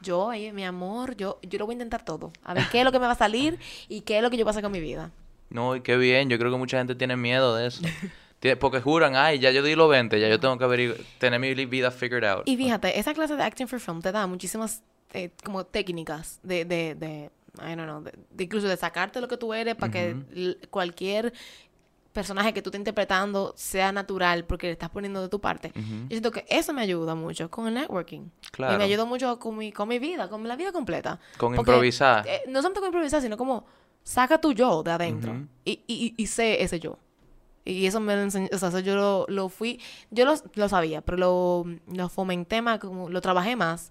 Yo, 0.00 0.30
ahí, 0.30 0.52
mi 0.52 0.64
amor, 0.64 1.16
yo, 1.16 1.38
yo 1.42 1.58
lo 1.58 1.66
voy 1.66 1.72
a 1.72 1.76
intentar 1.76 2.04
todo. 2.04 2.30
A 2.44 2.52
ver 2.54 2.64
qué 2.70 2.80
es 2.80 2.84
lo 2.84 2.92
que 2.92 2.98
me 3.00 3.06
va 3.06 3.12
a 3.12 3.16
salir 3.16 3.58
y 3.88 4.02
qué 4.02 4.18
es 4.18 4.22
lo 4.22 4.30
que 4.30 4.36
yo 4.36 4.44
voy 4.44 4.50
a 4.50 4.52
hacer 4.52 4.62
con 4.62 4.70
mi 4.72 4.80
vida. 4.80 5.10
No, 5.48 5.74
y 5.76 5.80
qué 5.80 5.96
bien. 5.96 6.28
Yo 6.28 6.38
creo 6.38 6.50
que 6.50 6.58
mucha 6.58 6.78
gente 6.78 6.94
tiene 6.94 7.16
miedo 7.16 7.56
de 7.56 7.66
eso. 7.68 7.82
Porque 8.60 8.80
juran, 8.80 9.16
ay, 9.16 9.38
ya 9.38 9.50
yo 9.50 9.62
di 9.62 9.74
los 9.74 9.88
20, 9.88 10.20
ya 10.20 10.28
yo 10.28 10.38
tengo 10.38 10.58
que 10.58 10.94
tener 11.18 11.40
mi 11.40 11.54
vida 11.54 11.90
figured 11.90 12.24
out. 12.24 12.42
Y 12.46 12.56
fíjate, 12.56 12.98
esa 12.98 13.14
clase 13.14 13.36
de 13.36 13.42
acting 13.42 13.66
for 13.66 13.80
film 13.80 14.02
te 14.02 14.12
da 14.12 14.26
muchísimas 14.26 14.82
eh, 15.14 15.30
como 15.42 15.64
técnicas 15.64 16.40
de, 16.42 16.64
de, 16.66 16.94
de, 16.94 17.30
I 17.58 17.74
don't 17.74 17.84
know, 17.84 18.02
de, 18.02 18.12
de 18.30 18.44
incluso 18.44 18.68
de 18.68 18.76
sacarte 18.76 19.20
lo 19.20 19.28
que 19.28 19.36
tú 19.38 19.54
eres 19.54 19.76
para 19.76 19.90
que 19.90 20.12
Ujú. 20.12 20.24
l- 20.34 20.56
cualquier 20.70 21.32
personaje 22.12 22.52
que 22.52 22.62
tú 22.62 22.68
estés 22.68 22.78
interpretando 22.80 23.54
sea 23.56 23.90
natural 23.92 24.44
porque 24.44 24.66
le 24.68 24.72
estás 24.74 24.90
poniendo 24.90 25.20
de 25.22 25.28
tu 25.28 25.40
parte. 25.40 25.68
Ujú. 25.70 25.82
Yo 26.02 26.08
siento 26.10 26.30
que 26.30 26.44
eso 26.48 26.72
me 26.72 26.82
ayuda 26.82 27.14
mucho 27.14 27.50
con 27.50 27.66
el 27.66 27.74
networking. 27.74 28.20
Y 28.20 28.30
Claro. 28.52 28.78
me 28.78 28.84
ayudó 28.84 29.06
mucho 29.06 29.38
con 29.38 29.56
mi, 29.56 29.72
con 29.72 29.88
mi 29.88 29.98
vida, 29.98 30.28
con 30.28 30.46
la 30.46 30.54
vida 30.54 30.70
completa. 30.70 31.18
Con 31.38 31.54
Porque, 31.56 31.72
improvisar. 31.72 32.24
eh, 32.28 32.42
no 32.46 32.60
solamente 32.60 32.80
con 32.80 32.88
improvisar, 32.88 33.20
sino 33.22 33.36
como 33.36 33.64
saca 34.04 34.38
tu 34.40 34.52
yo 34.52 34.82
de 34.82 34.92
adentro 34.92 35.32
Ujú. 35.32 35.46
y, 35.64 35.80
y, 35.88 36.14
y 36.16 36.26
sé 36.26 36.62
ese 36.62 36.78
yo. 36.78 36.98
Y 37.64 37.86
eso 37.86 37.98
me 38.00 38.14
lo 38.14 38.22
enseñó, 38.22 38.48
o 38.52 38.58
sea, 38.58 38.68
eso 38.68 38.80
yo 38.80 38.94
lo, 38.94 39.24
lo 39.28 39.48
fui, 39.48 39.80
yo 40.10 40.24
lo, 40.26 40.34
lo 40.54 40.68
sabía, 40.68 41.00
pero 41.00 41.16
lo, 41.16 41.64
lo 41.94 42.08
fomenté 42.08 42.60
más, 42.62 42.78
como 42.78 43.08
lo 43.08 43.20
trabajé 43.22 43.56
más 43.56 43.90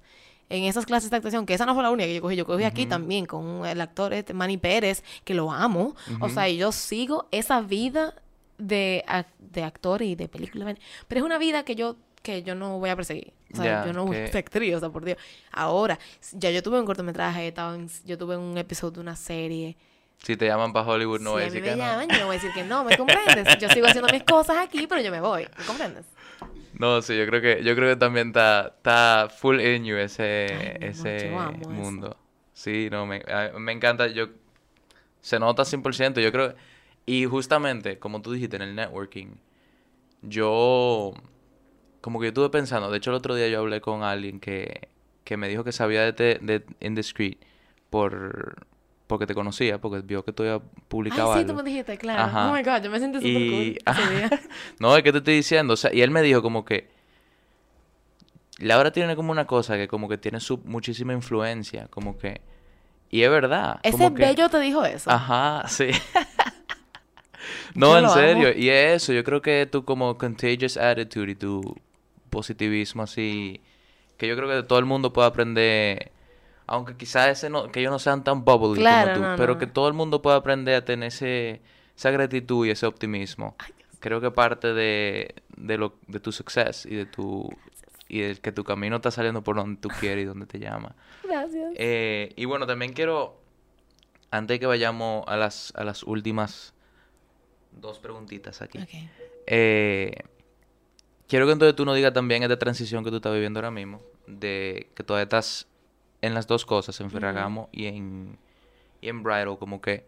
en 0.49 0.65
esas 0.65 0.85
clases 0.85 1.09
de 1.09 1.15
actuación, 1.17 1.45
que 1.47 1.53
esa 1.55 1.65
no 1.65 1.73
fue 1.73 1.81
la 1.81 1.89
única 1.89 2.05
que 2.07 2.13
yo 2.15 2.21
cogí, 2.21 2.35
yo 2.35 2.45
cogí 2.45 2.63
aquí 2.65 2.85
también 2.89 3.25
con 3.25 3.65
el 3.65 3.81
actor 3.81 4.13
este, 4.13 4.33
Manny 4.35 4.57
Pérez, 4.57 5.03
que 5.23 5.33
lo 5.33 5.51
amo, 5.51 5.95
o 6.19 6.29
sea, 6.29 6.47
y 6.49 6.57
yo 6.57 6.71
sigo 6.71 7.27
esa 7.31 7.61
vida 7.61 8.13
de, 8.59 9.03
de 9.39 9.63
actor 9.63 10.01
y 10.03 10.13
de 10.15 10.27
película, 10.27 10.75
pero 11.07 11.19
es 11.19 11.25
una 11.25 11.37
vida 11.39 11.63
que 11.65 11.75
yo 11.75 11.95
que 12.21 12.41
yo 12.41 12.55
no 12.55 12.79
voy 12.79 12.89
a 12.89 12.95
perseguir. 12.95 13.33
O 13.51 13.57
sea, 13.57 13.65
yo 13.87 13.91
no 13.91 14.05
voy 14.05 14.15
que- 14.15 14.23
a 14.23 14.27
ser 14.27 14.37
actriz, 14.37 14.75
o 14.75 14.79
sea, 14.79 14.89
por 14.89 15.03
Dios. 15.03 15.17
Ahora, 15.51 15.99
ya 16.31 16.51
yo 16.51 16.63
tuve 16.63 16.79
un 16.79 16.85
cortometraje, 16.85 17.49
estaba 17.49 17.75
en- 17.75 17.89
yo 18.05 18.17
tuve 18.17 18.37
un 18.37 18.57
episodio 18.57 18.91
de 18.93 18.99
una 19.01 19.17
serie. 19.17 19.75
Si 20.23 20.37
te 20.37 20.47
llaman 20.47 20.71
para 20.73 20.87
Hollywood, 20.87 21.19
no 21.19 21.31
si 21.31 21.33
voy 21.33 21.41
a 21.41 21.45
decir 21.45 21.61
me 21.61 21.67
que 21.69 21.75
no. 21.75 21.83
llaman, 21.83 22.07
yo 22.09 22.17
no 22.19 22.25
voy 22.27 22.35
a 22.37 22.39
decir 22.39 22.53
que 22.53 22.63
no, 22.63 22.83
¿me 22.85 22.97
comprendes? 22.97 23.57
Yo 23.59 23.69
sigo 23.69 23.87
haciendo 23.87 24.09
mis 24.11 24.23
cosas 24.23 24.57
aquí, 24.57 24.87
pero 24.87 25.01
yo 25.01 25.11
me 25.11 25.19
voy, 25.19 25.45
¿me 25.57 25.65
comprendes? 25.65 26.05
No, 26.79 27.01
sí, 27.01 27.15
yo 27.17 27.25
creo 27.27 27.41
que, 27.41 27.63
yo 27.63 27.75
creo 27.75 27.89
que 27.89 27.95
también 27.97 28.27
está, 28.29 28.73
está 28.77 29.27
full 29.29 29.59
in 29.59 29.83
you 29.85 29.97
ese, 29.97 30.77
Ay, 30.81 30.89
ese 30.89 31.29
yo 31.29 31.51
eso. 31.59 31.69
mundo. 31.69 32.17
Sí, 32.53 32.87
no, 32.89 33.05
me, 33.05 33.21
me 33.59 33.71
encanta, 33.73 34.07
yo, 34.07 34.29
se 35.21 35.39
nota 35.39 35.63
100%, 35.63 36.21
yo 36.21 36.31
creo, 36.31 36.55
y 37.05 37.25
justamente, 37.25 37.99
como 37.99 38.21
tú 38.21 38.31
dijiste 38.31 38.55
en 38.55 38.61
el 38.61 38.75
networking, 38.75 39.35
yo, 40.21 41.13
como 42.01 42.19
que 42.19 42.27
yo 42.27 42.29
estuve 42.29 42.49
pensando, 42.49 42.89
de 42.89 42.97
hecho 42.97 43.09
el 43.11 43.17
otro 43.17 43.35
día 43.35 43.49
yo 43.49 43.59
hablé 43.59 43.81
con 43.81 44.03
alguien 44.03 44.39
que, 44.39 44.87
que 45.25 45.35
me 45.35 45.49
dijo 45.49 45.63
que 45.65 45.73
sabía 45.73 46.01
de, 46.01 46.13
te, 46.13 46.39
de 46.41 46.63
Indiscreet 46.79 47.37
por, 47.89 48.65
porque 49.13 49.27
te 49.27 49.35
conocía, 49.35 49.79
porque 49.79 50.01
vio 50.01 50.25
que 50.25 50.33
tú 50.33 50.41
habías 50.41 50.59
publicado 50.87 51.33
Ay, 51.33 51.41
sí, 51.41 51.47
tú 51.47 51.53
me 51.53 51.61
dijiste, 51.61 51.99
claro. 51.99 52.23
Ajá. 52.23 52.49
Oh 52.49 52.55
my 52.55 52.63
God, 52.63 52.81
yo 52.81 52.89
me 52.89 52.99
sentí 52.99 53.19
súper 53.19 53.31
Y, 53.31 53.77
cool 53.77 54.39
no, 54.79 54.97
es 54.97 55.03
que 55.03 55.11
te 55.11 55.19
estoy 55.19 55.35
diciendo, 55.35 55.75
o 55.75 55.77
sea, 55.77 55.93
y 55.93 56.01
él 56.01 56.09
me 56.09 56.23
dijo 56.23 56.41
como 56.41 56.65
que 56.65 56.89
Laura 58.57 58.91
tiene 58.91 59.15
como 59.15 59.31
una 59.31 59.45
cosa 59.45 59.75
que 59.77 59.87
como 59.87 60.09
que 60.09 60.17
tiene 60.17 60.39
su 60.39 60.57
muchísima 60.65 61.13
influencia, 61.13 61.87
como 61.91 62.17
que 62.17 62.41
y 63.11 63.21
es 63.21 63.29
verdad, 63.29 63.79
Ese 63.83 63.97
como 63.97 64.15
que- 64.15 64.23
bello 64.23 64.49
te 64.49 64.59
dijo 64.59 64.83
eso. 64.83 65.11
Ajá, 65.11 65.67
sí. 65.67 65.89
no, 67.75 67.95
en 67.97 68.05
amo. 68.05 68.13
serio, 68.15 68.51
y 68.57 68.69
es 68.69 69.03
eso, 69.03 69.13
yo 69.13 69.23
creo 69.23 69.43
que 69.43 69.67
tu 69.71 69.85
como 69.85 70.17
contagious 70.17 70.75
attitude 70.77 71.31
y 71.33 71.35
tu 71.35 71.75
positivismo 72.31 73.03
así 73.03 73.61
que 74.17 74.27
yo 74.27 74.35
creo 74.35 74.49
que 74.49 74.67
todo 74.67 74.79
el 74.79 74.85
mundo 74.85 75.13
puede 75.13 75.27
aprender 75.27 76.11
aunque 76.67 76.95
quizás 76.95 77.29
ese 77.29 77.49
no, 77.49 77.71
que 77.71 77.79
ellos 77.81 77.91
no 77.91 77.99
sean 77.99 78.23
tan 78.23 78.43
bubbly 78.45 78.79
Claro, 78.79 79.13
como 79.13 79.25
tú, 79.25 79.31
no, 79.31 79.35
pero 79.37 79.53
no. 79.53 79.59
que 79.59 79.67
todo 79.67 79.87
el 79.87 79.93
mundo 79.93 80.21
pueda 80.21 80.37
aprender 80.37 80.75
a 80.75 80.85
tener 80.85 81.07
ese, 81.07 81.61
esa 81.95 82.11
gratitud 82.11 82.65
y 82.65 82.71
ese 82.71 82.85
optimismo. 82.85 83.55
Creo 83.99 84.19
que 84.21 84.31
parte 84.31 84.73
de, 84.73 85.35
de, 85.55 85.77
lo, 85.77 85.95
de 86.07 86.19
tu 86.19 86.31
success 86.31 86.85
y 86.85 86.95
de 86.95 87.05
tu 87.05 87.49
y 88.09 88.19
de 88.19 88.35
que 88.35 88.51
tu 88.51 88.63
camino 88.63 88.97
está 88.97 89.09
saliendo 89.11 89.43
por 89.43 89.55
donde 89.55 89.79
tú 89.81 89.87
quieres 89.99 90.23
y 90.23 90.25
donde 90.25 90.45
te 90.45 90.59
llama. 90.59 90.95
Gracias. 91.23 91.71
Eh, 91.75 92.31
y 92.35 92.45
bueno, 92.45 92.67
también 92.67 92.93
quiero, 92.93 93.39
antes 94.29 94.55
de 94.55 94.59
que 94.59 94.65
vayamos 94.67 95.23
a 95.27 95.35
las, 95.37 95.73
a 95.75 95.83
las 95.83 96.03
últimas 96.03 96.73
dos 97.71 97.97
preguntitas 97.99 98.61
aquí, 98.61 98.77
Ok. 98.79 98.89
eh, 99.47 100.15
quiero 101.27 101.45
que 101.47 101.53
entonces 101.53 101.75
tú 101.75 101.85
nos 101.85 101.95
digas 101.95 102.13
también 102.13 102.43
esta 102.43 102.59
transición 102.59 103.03
que 103.03 103.09
tú 103.09 103.15
estás 103.15 103.33
viviendo 103.33 103.59
ahora 103.59 103.71
mismo, 103.71 104.01
de 104.27 104.91
que 104.95 105.03
todavía 105.03 105.23
estás 105.23 105.65
en 106.23 106.33
las 106.33 106.47
dos 106.47 106.65
cosas, 106.65 106.99
en 107.01 107.11
Ferragamo 107.11 107.69
y 107.71 107.85
en, 107.85 108.37
y 109.01 109.09
en 109.09 109.23
Bridal, 109.23 109.57
como 109.57 109.81
que... 109.81 110.05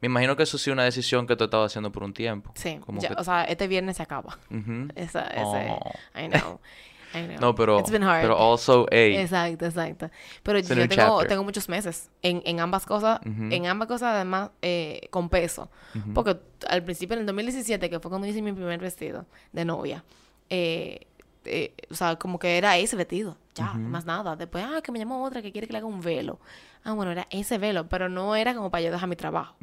Me 0.00 0.06
imagino 0.06 0.34
que 0.36 0.42
eso 0.42 0.58
sí 0.58 0.70
es 0.70 0.72
una 0.72 0.82
decisión 0.84 1.26
que 1.28 1.36
tú 1.36 1.44
estabas 1.44 1.70
haciendo 1.70 1.92
por 1.92 2.02
un 2.02 2.12
tiempo. 2.12 2.50
Sí, 2.56 2.78
Como 2.84 3.00
ya- 3.00 3.10
que- 3.10 3.14
o 3.20 3.22
sea, 3.24 3.44
este 3.44 3.68
viernes 3.68 3.98
se 3.98 4.02
acaba. 4.02 4.36
Ujú. 4.50 4.88
Esa, 4.96 5.26
ese, 5.28 5.68
Oh. 5.70 5.92
I 6.18 6.28
know, 6.28 6.60
I 7.14 7.26
know. 7.28 7.38
No, 7.40 7.54
pero, 7.54 7.78
It's 7.78 7.90
been 7.90 8.02
hard. 8.02 8.22
pero 8.22 8.36
also, 8.36 8.86
hey, 8.90 9.16
Exacto, 9.18 9.66
exacto. 9.66 10.10
Pero 10.42 10.58
It's 10.58 10.68
yo 10.68 10.74
tengo, 10.74 10.94
chapter. 10.96 11.28
tengo 11.28 11.44
muchos 11.44 11.68
meses 11.68 12.10
en, 12.22 12.42
en 12.46 12.58
ambas 12.58 12.84
cosas, 12.86 13.20
en 13.24 13.66
ambas 13.66 13.86
cosas 13.86 14.14
además 14.16 14.50
eh, 14.62 15.06
con 15.10 15.28
peso. 15.28 15.70
Porque 16.14 16.36
al 16.68 16.82
principio, 16.82 17.14
en 17.14 17.20
el 17.20 17.26
2017, 17.26 17.88
que 17.90 18.00
fue 18.00 18.08
cuando 18.10 18.26
hice 18.26 18.42
mi 18.42 18.52
primer 18.52 18.80
vestido 18.80 19.26
de 19.52 19.64
novia, 19.64 20.02
eh, 20.50 21.06
eh, 21.44 21.74
o 21.90 21.94
sea, 21.94 22.16
como 22.16 22.38
que 22.40 22.56
era 22.58 22.76
ese 22.78 22.96
vestido, 22.96 23.36
ya, 23.54 23.72
más 23.74 24.04
nada. 24.06 24.34
Después, 24.36 24.64
ah, 24.66 24.80
que 24.82 24.90
me 24.92 24.98
llamó 24.98 25.22
otra 25.24 25.42
que 25.42 25.52
quiere 25.52 25.66
que 25.66 25.72
le 25.72 25.78
haga 25.78 25.86
un 25.86 26.00
velo. 26.00 26.40
Ah, 26.84 26.92
bueno, 26.92 27.12
era 27.12 27.26
ese 27.30 27.58
velo, 27.58 27.88
pero 27.88 28.08
no 28.08 28.34
era 28.34 28.54
como 28.54 28.70
para 28.70 28.82
yo 28.82 28.90
dejar 28.90 29.08
mi 29.08 29.16
trabajo. 29.16 29.56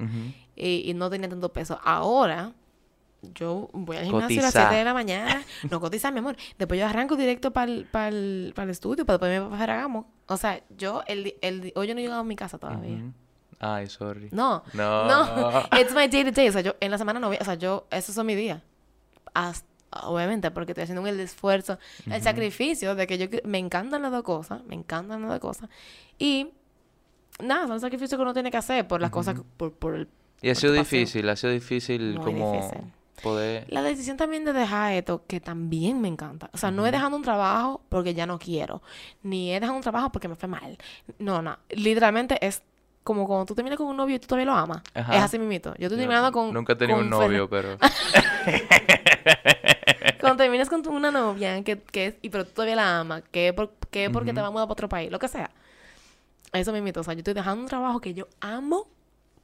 Y, 0.56 0.90
y 0.90 0.94
no 0.94 1.10
tenía 1.10 1.28
tanto 1.30 1.52
peso. 1.52 1.80
Ahora, 1.84 2.52
yo 3.36 3.70
voy 3.74 3.98
al 3.98 4.06
gimnasio 4.06 4.40
a 4.40 4.44
las 4.44 4.54
Cotizar. 4.54 4.68
7 4.70 4.76
de 4.76 4.84
la 4.86 4.94
mañana. 4.94 5.44
No 5.70 5.80
cotizar, 5.82 6.14
mi 6.14 6.20
amor. 6.20 6.36
Después 6.58 6.80
yo 6.80 6.86
arranco 6.88 7.16
directo 7.16 7.52
para 7.52 7.70
el, 7.72 8.54
estudio, 8.70 9.06
para 9.06 9.18
después 9.18 9.32
me 9.32 9.40
voy 9.40 9.54
a 9.56 9.58
Ferragamo. 9.60 10.10
O 10.28 10.38
sea, 10.38 10.62
yo, 10.78 11.02
el, 11.08 11.36
el, 11.42 11.74
hoy 11.76 11.88
yo 11.88 11.94
no 11.96 12.00
he 12.00 12.04
llegado 12.04 12.22
a 12.22 12.24
mi 12.24 12.36
casa 12.36 12.58
todavía. 12.58 12.96
Ujú. 12.98 13.14
Ay, 13.60 13.88
sorry. 13.90 14.30
No, 14.32 14.64
No. 14.74 15.06
no, 15.06 15.64
it's 15.82 15.94
my 15.94 16.08
day 16.08 16.24
to 16.24 16.32
day. 16.32 16.48
O 16.48 16.52
sea, 16.54 16.62
yo 16.62 16.76
en 16.80 16.92
la 16.92 16.98
semana 16.98 17.20
no 17.20 17.28
voy, 17.28 17.38
o 17.42 17.44
sea, 17.44 17.56
yo, 17.56 17.88
esos 17.92 18.16
son 18.16 18.26
mis 18.28 18.38
días. 18.38 18.62
Hasta- 19.34 19.68
obviamente, 19.92 20.52
porque 20.52 20.72
estoy 20.72 20.84
haciendo 20.84 21.06
el 21.08 21.20
esfuerzo, 21.20 21.78
el 22.06 22.22
sacrificio 22.22 22.96
de 22.96 23.08
que 23.08 23.18
yo 23.18 23.28
me 23.44 23.58
encantan 23.58 24.02
las 24.02 24.12
dos 24.12 24.24
cosas, 24.24 24.64
me 24.66 24.76
encantan 24.76 25.22
las 25.22 25.32
dos 25.32 25.40
cosas. 25.40 25.70
Y 26.18 26.50
nada, 27.44 27.68
son 27.68 27.80
sacrificios 27.80 28.18
que 28.18 28.22
uno 28.22 28.34
tiene 28.34 28.52
que 28.52 28.58
hacer 28.58 28.88
por 28.88 29.02
las 29.02 29.12
cosas, 29.12 29.42
por, 29.58 29.74
por 29.74 29.96
el... 29.96 30.08
Y 30.42 30.50
ha 30.50 30.56
sido 30.56 30.74
difícil, 30.74 31.28
ha 31.30 31.36
sido 31.36 31.52
difícil 31.54 32.16
Muy 32.16 32.26
como 32.26 32.54
difícil. 32.54 32.80
poder... 33.22 33.66
La 33.70 33.82
decisión 33.82 34.16
también 34.18 34.46
de 34.46 34.54
dejar 34.54 34.94
esto, 34.94 35.24
que 35.28 35.40
también 35.40 36.00
me 36.00 36.08
encanta. 36.08 36.50
O 36.54 36.58
sea, 36.58 36.72
no 36.72 36.86
es 36.86 36.92
dejando 36.92 37.18
un 37.18 37.24
trabajo 37.24 37.82
porque 37.90 38.14
ya 38.14 38.26
no 38.26 38.40
quiero, 38.40 38.82
ni 39.24 39.52
es 39.52 39.60
dejando 39.60 39.78
un 39.78 39.84
trabajo 39.84 40.12
porque 40.12 40.28
me 40.28 40.36
fue 40.36 40.48
mal. 40.48 40.78
No, 41.18 41.42
no. 41.42 41.58
Literalmente 41.70 42.38
es 42.46 42.62
como 43.04 43.26
cuando 43.26 43.46
tú 43.46 43.56
terminas 43.56 43.78
con 43.78 43.88
un 43.88 43.98
novio 43.98 44.16
y 44.16 44.20
tú 44.20 44.28
todavía 44.28 44.46
lo 44.46 44.54
amas. 44.54 44.84
Ajá. 44.94 45.16
Es 45.16 45.24
así 45.24 45.40
mismito. 45.40 45.74
Yo 45.78 45.88
estoy 45.88 45.98
terminando 45.98 46.32
con... 46.32 46.54
Nunca 46.54 46.74
he 46.74 46.76
tenido 46.76 47.00
un 47.00 47.10
novio, 47.10 47.50
pero... 47.50 47.78
Cuando 50.22 50.38
terminas 50.44 50.70
con 50.70 50.82
tu- 50.84 50.92
una 50.92 51.12
novia 51.12 51.64
que, 51.64 51.80
que 51.80 52.06
es, 52.08 52.16
y 52.22 52.30
pero 52.30 52.46
tú 52.46 52.52
todavía 52.52 52.76
la 52.76 53.00
amas, 53.00 53.24
que 53.32 53.48
es, 53.50 53.54
por- 53.54 53.72
que 53.92 54.10
porque 54.10 54.34
te 54.34 54.42
va 54.42 54.48
a 54.48 54.52
mudar 54.52 54.66
para 54.68 54.74
otro 54.74 54.90
país, 54.90 55.12
lo 55.12 55.20
que 55.20 55.28
sea. 55.28 55.50
Eso 56.54 56.72
me 56.72 56.80
invito. 56.80 57.00
O 57.02 57.04
sea, 57.04 57.14
yo 57.14 57.20
estoy 57.20 57.34
dejando 57.34 57.62
un 57.62 57.68
trabajo 57.70 58.00
que 58.02 58.14
yo 58.14 58.28
amo 58.42 58.88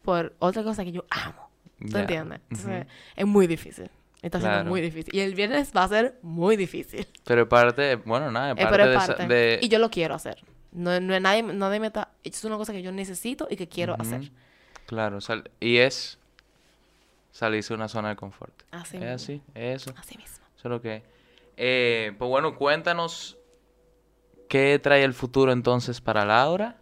por 0.04 0.34
otra 0.40 0.64
cosa 0.64 0.84
que 0.84 0.92
yo 0.92 1.06
amo. 1.10 1.50
¿Tú 1.92 1.98
entiendes? 1.98 2.40
Entonces, 2.50 2.88
es 3.16 3.26
muy 3.26 3.48
difícil. 3.48 3.90
Está 4.22 4.40
siendo 4.40 4.56
Claro. 4.58 4.70
muy 4.70 4.82
difícil. 4.82 5.14
Y 5.16 5.20
el 5.20 5.36
viernes 5.36 5.72
va 5.76 5.84
a 5.84 5.88
ser 5.88 6.18
muy 6.24 6.56
difícil. 6.58 7.08
Pero 7.26 7.44
es 7.44 7.48
parte, 7.48 7.96
bueno, 7.98 8.32
nada, 8.32 8.52
es 8.52 8.58
Eh, 8.58 8.62
parte, 8.64 8.72
pero 8.72 8.84
es 8.86 8.90
de, 8.90 8.96
esa- 8.98 9.08
parte. 9.18 9.28
de- 9.34 9.60
Y 9.62 9.68
yo 9.70 9.78
lo 9.78 9.90
quiero 9.92 10.16
hacer. 10.16 10.38
No, 10.72 11.00
no 11.00 11.20
nadie, 11.20 11.44
nadie 11.44 11.80
me 11.80 11.88
está... 11.88 12.10
Es 12.24 12.44
una 12.44 12.58
cosa 12.58 12.74
que 12.74 12.82
yo 12.82 12.92
necesito 12.92 13.48
y 13.50 13.56
que 13.56 13.68
quiero 13.68 13.96
hacer. 14.00 14.32
Claro, 14.88 15.22
sal- 15.22 15.50
y 15.60 15.78
es 15.78 16.18
salirse 17.32 17.74
de 17.74 17.76
una 17.76 17.88
zona 17.88 18.10
de 18.10 18.16
confort. 18.16 18.54
Así 18.72 18.98
es 18.98 19.02
mismo. 19.02 19.14
así, 19.16 19.42
es 19.54 19.82
eso. 19.84 19.94
Así 19.98 20.18
mismo. 20.18 20.45
Eso 20.66 20.70
es 20.70 20.78
lo 20.78 20.82
que 20.82 20.96
es. 20.96 21.04
Eh, 21.58 22.14
pues 22.18 22.28
bueno, 22.28 22.56
cuéntanos 22.56 23.38
qué 24.50 24.80
trae 24.82 25.04
el 25.04 25.14
futuro 25.14 25.52
entonces 25.52 26.02
para 26.02 26.26
Laura. 26.26 26.78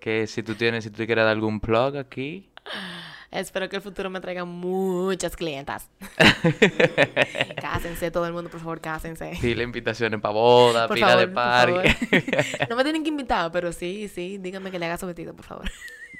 Que 0.00 0.26
si 0.26 0.42
tú 0.42 0.54
tienes, 0.54 0.84
si 0.84 0.90
tú 0.90 0.98
quieres 1.06 1.24
dar 1.24 1.28
algún 1.32 1.60
plug 1.60 1.96
aquí. 1.96 2.50
Espero 3.30 3.70
que 3.70 3.76
el 3.76 3.82
futuro 3.82 4.10
me 4.10 4.20
traiga 4.20 4.44
muchas 4.44 5.34
clientas. 5.34 5.88
cásense, 7.60 8.10
todo 8.10 8.26
el 8.26 8.34
mundo, 8.34 8.50
por 8.50 8.60
favor, 8.60 8.82
cásense. 8.82 9.32
Pila 9.40 9.62
invitaciones 9.62 10.20
para 10.20 10.34
boda, 10.34 10.86
Por 10.86 10.96
pila 10.96 11.08
favor, 11.08 11.26
de 11.26 11.32
party. 11.32 12.66
No 12.68 12.76
me 12.76 12.82
tienen 12.84 13.02
que 13.02 13.08
invitar, 13.08 13.50
pero 13.50 13.72
sí, 13.72 14.08
sí, 14.08 14.36
díganme 14.36 14.70
que 14.70 14.78
le 14.78 14.84
haga 14.84 14.98
su 14.98 15.06
vestido, 15.06 15.34
por 15.34 15.46
favor. 15.46 15.70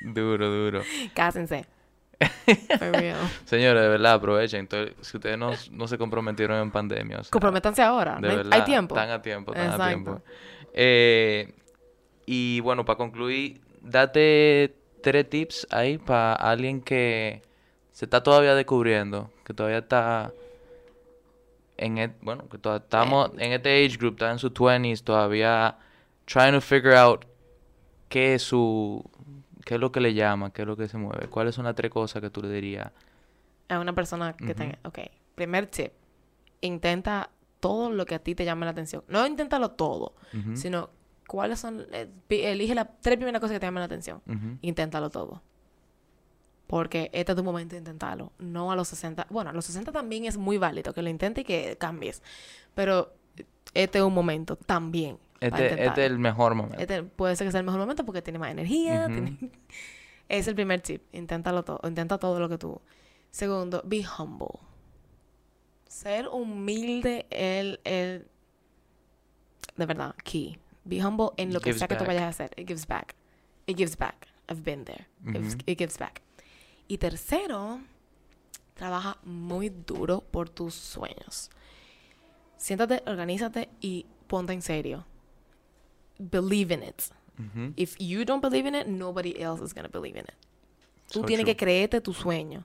duro, 0.00 0.50
duro. 0.50 0.82
Cásense. 1.12 1.66
For 2.78 2.92
real. 2.92 3.16
Señores, 3.44 3.82
de 3.82 3.88
verdad, 3.88 4.14
aprovechen. 4.14 4.60
Entonces, 4.60 4.94
si 5.00 5.16
ustedes 5.16 5.36
no, 5.38 5.52
no 5.72 5.88
se 5.88 5.98
comprometieron 5.98 6.60
en 6.60 6.70
pandemia, 6.70 7.18
o 7.18 7.22
sea, 7.24 7.30
Comprométanse 7.30 7.82
ahora. 7.82 8.16
de 8.20 8.28
verdad, 8.28 8.52
hay 8.52 8.62
tiempo. 8.64 8.94
Están 8.96 9.10
a 9.10 9.22
tiempo, 9.22 9.52
están 9.52 9.66
a 9.70 9.74
Exacto. 9.74 9.88
tiempo. 9.88 10.22
Eh, 10.72 11.54
y 12.26 12.60
bueno, 12.60 12.84
para 12.84 12.96
concluir, 12.96 13.60
date 13.80 14.74
tres 15.02 15.28
tips 15.28 15.66
ahí 15.70 15.98
para 15.98 16.34
alguien 16.34 16.80
que 16.80 17.42
se 17.92 18.06
está 18.06 18.22
todavía 18.22 18.54
descubriendo, 18.54 19.30
que 19.44 19.52
todavía 19.54 19.78
está 19.78 20.32
en 21.76 21.98
et- 21.98 22.16
bueno, 22.22 22.48
que 22.48 22.58
todavía 22.58 22.84
estamos 22.84 23.30
en 23.38 23.52
este 23.52 23.84
age 23.84 23.96
group, 23.96 24.14
está 24.14 24.30
en 24.30 24.38
sus 24.38 24.52
20s, 24.52 25.02
todavía 25.02 25.76
trying 26.24 26.52
to 26.54 26.60
figure 26.60 26.96
out 26.96 27.24
qué 28.08 28.34
es 28.34 28.42
su 28.42 29.04
qué 29.64 29.74
es 29.74 29.80
lo 29.80 29.90
que 29.92 30.00
le 30.00 30.14
llama, 30.14 30.52
qué 30.52 30.62
es 30.62 30.68
lo 30.68 30.76
que 30.76 30.88
se 30.88 30.96
mueve. 30.98 31.28
¿Cuáles 31.28 31.54
son 31.54 31.64
las 31.64 31.74
tres 31.74 31.90
cosas 31.90 32.20
que 32.22 32.30
tú 32.30 32.42
le 32.42 32.50
dirías? 32.50 32.90
A 33.68 33.78
una 33.80 33.94
persona 33.94 34.34
que 34.36 34.54
tenga... 34.54 34.78
Ok, 34.84 34.98
primer 35.34 35.66
tip. 35.66 35.92
Intenta 36.60 37.30
todo 37.60 37.90
lo 37.90 38.04
que 38.06 38.14
a 38.14 38.18
ti 38.18 38.34
te 38.34 38.44
llame 38.44 38.66
la 38.66 38.72
atención. 38.72 39.02
No 39.08 39.26
inténtalo 39.26 39.70
todo, 39.70 40.14
sino 40.54 40.90
cuáles 41.26 41.60
son... 41.60 41.86
eh, 41.92 42.08
elige 42.28 42.74
las 42.74 42.88
tres 43.00 43.16
primeras 43.16 43.40
cosas 43.40 43.54
que 43.54 43.60
te 43.60 43.66
llamen 43.66 43.80
la 43.80 43.86
atención. 43.86 44.20
ujú. 44.26 44.58
Inténtalo 44.60 45.10
todo. 45.10 45.42
Porque 46.66 47.10
este 47.12 47.32
es 47.32 47.36
tu 47.36 47.44
momento 47.44 47.74
de 47.74 47.78
intentarlo. 47.78 48.32
No 48.38 48.72
a 48.72 48.76
los 48.76 48.88
60. 48.88 49.26
Bueno, 49.30 49.50
a 49.50 49.52
los 49.52 49.64
60 49.66 49.92
también 49.92 50.24
es 50.24 50.36
muy 50.36 50.58
válido 50.58 50.92
que 50.94 51.02
lo 51.02 51.08
intentes 51.08 51.42
y 51.42 51.44
que 51.44 51.76
cambies. 51.78 52.22
Pero 52.74 53.12
este 53.74 53.98
es 53.98 54.04
un 54.04 54.14
momento 54.14 54.56
también. 54.56 55.18
Este, 55.46 55.84
este 55.86 56.04
es 56.04 56.10
el 56.10 56.18
mejor 56.18 56.54
momento. 56.54 56.78
Este 56.80 57.02
puede 57.02 57.36
ser 57.36 57.46
que 57.46 57.50
sea 57.52 57.60
el 57.60 57.66
mejor 57.66 57.80
momento 57.80 58.04
porque 58.04 58.22
tiene 58.22 58.38
más 58.38 58.50
energía. 58.50 59.06
Tiene- 59.06 59.38
Es 60.28 60.48
el 60.48 60.54
primer 60.54 60.80
tip. 60.80 61.02
Inténtalo 61.12 61.62
todo. 61.64 61.80
Intenta 61.86 62.16
todo 62.18 62.40
lo 62.40 62.48
que 62.48 62.56
tú. 62.56 62.80
Segundo, 63.30 63.82
be 63.84 64.04
humble. 64.18 64.58
Ser 65.86 66.28
humilde 66.28 67.26
el, 67.30 67.78
el 67.84 68.26
de 69.76 69.86
verdad, 69.86 70.14
key. 70.24 70.58
Be 70.84 71.04
humble 71.04 71.28
en 71.36 71.52
lo 71.52 71.60
que 71.60 71.72
sea 71.74 71.88
que 71.88 71.96
tú 71.96 72.04
vayas 72.06 72.22
a 72.22 72.28
hacer. 72.28 72.50
It 72.56 72.66
gives 72.66 72.86
back. 72.86 73.14
It 73.66 73.76
gives 73.76 73.96
back. 73.96 74.28
I've 74.48 74.62
been 74.62 74.84
there. 74.84 75.06
It 75.26 75.32
gives- 75.34 75.54
Ujú. 75.56 75.62
It 75.66 75.78
gives 75.78 75.98
back. 75.98 76.22
Y 76.88 76.98
tercero, 76.98 77.80
trabaja 78.74 79.18
muy 79.24 79.68
duro 79.70 80.20
por 80.22 80.48
tus 80.48 80.74
sueños. 80.74 81.50
Siéntate, 82.56 83.02
organízate 83.06 83.68
y 83.80 84.06
ponte 84.26 84.52
en 84.52 84.62
serio. 84.62 85.06
Believe 86.18 86.72
in 86.72 86.82
it. 86.82 87.10
If 87.76 87.96
you 87.98 88.24
don't 88.24 88.40
believe 88.40 88.66
in 88.66 88.74
it, 88.74 88.86
nobody 88.86 89.40
else 89.40 89.60
is 89.60 89.74
going 89.74 89.84
to 89.84 89.90
believe 89.90 90.16
in 90.16 90.24
it. 90.24 90.34
Tú 91.12 91.22
tienes 91.24 91.44
true. 91.44 91.54
que 91.54 91.56
creerte 91.56 92.00
tu 92.00 92.12
sueño. 92.12 92.64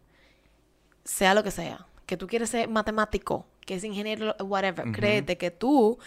Sea 1.03 1.33
lo 1.33 1.43
que 1.43 1.51
sea. 1.51 1.87
Que 2.05 2.17
tú 2.17 2.27
quieres 2.27 2.49
ser 2.49 2.69
matemático, 2.69 3.45
que 3.65 3.75
es 3.75 3.83
ingeniero, 3.83 4.35
whatever. 4.39 4.85
Ujú. 4.85 4.95
Créete 4.95 5.37
que 5.37 5.51
tú 5.51 5.97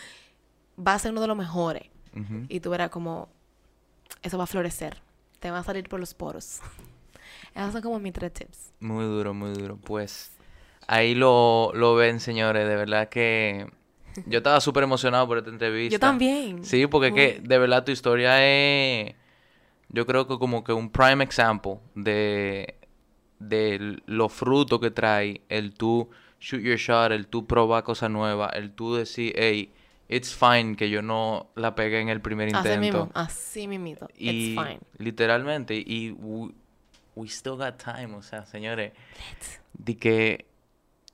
vas 0.77 0.97
a 0.97 0.99
ser 1.01 1.13
uno 1.13 1.21
de 1.21 1.27
los 1.29 1.37
mejores. 1.37 1.85
Y 2.49 2.61
tú 2.61 2.69
verás 2.71 2.91
como 2.91 3.29
eso 4.23 4.37
va 4.37 4.45
a 4.45 4.47
florecer. 4.47 5.03
Te 5.41 5.51
va 5.51 5.59
a 5.61 5.65
salir 5.65 5.89
por 5.89 5.99
los 5.99 6.15
poros. 6.15 6.61
Esos 7.55 7.73
son 7.73 7.83
como 7.83 7.99
mis 7.99 8.13
tres 8.13 8.33
tips. 8.33 8.73
Muy 8.81 9.05
duro, 9.05 9.35
muy 9.35 9.53
duro. 9.55 9.77
Pues 9.77 10.31
ahí 10.87 11.15
lo, 11.15 11.73
lo 11.75 11.95
ven, 11.95 12.21
señores. 12.21 12.69
De 12.69 12.77
verdad 12.77 13.09
que 13.09 13.67
yo 14.27 14.39
estaba 14.39 14.61
súper 14.61 14.83
emocionado 14.85 15.27
por 15.27 15.39
esta 15.39 15.51
entrevista. 15.51 15.93
Yo 15.95 16.01
también. 16.01 16.65
Sí, 16.65 16.87
porque 16.87 17.09
es 17.09 17.15
que 17.15 17.41
de 17.43 17.59
verdad 17.59 17.85
tu 17.85 17.93
historia 17.93 18.37
es, 18.45 19.15
yo 19.89 20.07
creo 20.07 20.27
que 20.27 20.39
como 20.39 20.65
que 20.65 20.73
un 20.73 20.91
prime 20.91 21.23
example 21.25 21.79
de, 21.95 22.77
de 23.39 24.01
los 24.07 24.33
frutos 24.33 24.81
que 24.81 24.91
trae 24.91 25.41
el 25.49 25.75
tú 25.75 26.09
shoot 26.41 26.61
your 26.63 26.77
shot, 26.77 27.13
el 27.13 27.27
tú 27.27 27.47
probar 27.47 27.85
cosas 27.85 28.11
nuevas, 28.11 28.51
el 28.55 28.73
tú 28.73 28.95
decir, 28.95 29.33
hey, 29.37 29.73
it's 30.09 30.35
fine 30.35 30.75
que 30.77 30.91
yo 30.91 31.03
no 31.03 31.51
la 31.55 31.75
pegué 31.75 32.01
en 32.01 32.09
el 32.09 32.21
primer 32.21 32.55
Así 32.55 32.69
mismo. 32.79 32.99
intento. 33.01 33.11
Así 33.15 33.69
mismito. 33.69 34.09
Y 34.17 34.31
It's 34.31 34.61
fine. 34.61 34.81
literalmente, 34.99 35.75
y 35.77 36.11
we, 36.11 36.51
we 37.15 37.29
still 37.29 37.57
got 37.57 37.77
time, 37.77 38.15
o 38.17 38.23
sea, 38.23 38.45
señores, 38.45 38.93
de 39.75 39.97
que 39.97 40.47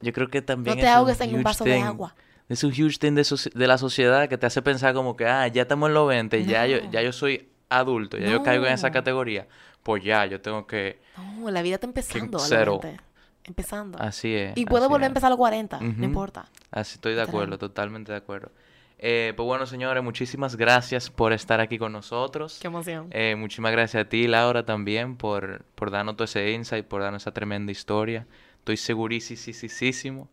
yo 0.00 0.12
creo 0.12 0.28
que 0.28 0.40
también 0.42 0.76
No 0.76 0.80
te 0.80 0.86
es 0.86 0.92
ahogues 0.94 1.20
en 1.20 1.34
un 1.34 1.42
vaso 1.42 1.64
de 1.64 1.80
agua. 1.80 2.14
Es 2.48 2.64
un 2.64 2.70
huge 2.70 2.98
thing 2.98 3.12
de, 3.14 3.22
soci- 3.22 3.52
de 3.52 3.66
la 3.66 3.76
sociedad 3.78 4.28
que 4.28 4.38
te 4.38 4.46
hace 4.46 4.62
pensar 4.62 4.94
como 4.94 5.16
que, 5.16 5.26
ah, 5.26 5.46
ya 5.48 5.62
estamos 5.62 5.88
en 5.88 5.94
los 5.94 6.08
20, 6.08 6.44
ya, 6.44 6.66
yo, 6.66 6.80
No. 6.82 6.90
ya 6.90 7.02
yo 7.02 7.12
soy 7.12 7.48
adulto, 7.68 8.16
ya 8.16 8.28
yo 8.30 8.42
caigo 8.42 8.66
en 8.66 8.72
esa 8.72 8.88
No. 8.88 8.92
categoría. 8.94 9.46
Pues 9.82 10.02
ya, 10.02 10.24
yo 10.26 10.40
tengo 10.40 10.66
que... 10.66 10.98
No, 11.38 11.50
la 11.50 11.62
vida 11.62 11.74
está 11.76 11.86
empezando. 11.86 12.38
cero. 12.38 12.80
empezando. 13.44 13.98
Así 13.98 14.34
es. 14.34 14.52
y 14.56 14.66
puedo 14.66 14.88
volver 14.88 15.04
a 15.04 15.06
es. 15.06 15.10
empezar 15.10 15.28
a 15.28 15.30
los 15.30 15.38
40, 15.38 15.76
Ujú. 15.78 15.86
no 15.96 16.04
importa. 16.04 16.46
Así 16.70 16.94
estoy 16.96 17.12
de 17.12 17.20
Literal. 17.20 17.28
acuerdo, 17.28 17.58
totalmente 17.58 18.12
de 18.12 18.18
acuerdo. 18.18 18.50
Eh, 18.98 19.32
pues 19.36 19.46
bueno, 19.46 19.64
señores, 19.64 20.02
muchísimas 20.02 20.56
gracias 20.56 21.08
por 21.08 21.32
estar 21.32 21.60
aquí 21.60 21.78
con 21.78 21.92
nosotros. 21.92 22.58
Qué 22.60 22.66
emoción. 22.66 23.06
Eh, 23.10 23.36
muchísimas 23.38 23.72
gracias 23.72 24.04
a 24.04 24.08
ti, 24.08 24.26
Laura, 24.26 24.64
también 24.66 25.16
por, 25.16 25.64
por 25.76 25.90
darnos 25.90 26.16
todo 26.16 26.24
ese 26.24 26.50
insight, 26.50 26.84
por 26.86 27.00
darnos 27.00 27.22
esa 27.22 27.32
tremenda 27.32 27.70
historia. 27.72 28.26
Estoy 28.58 28.76
segurísimo 28.76 30.28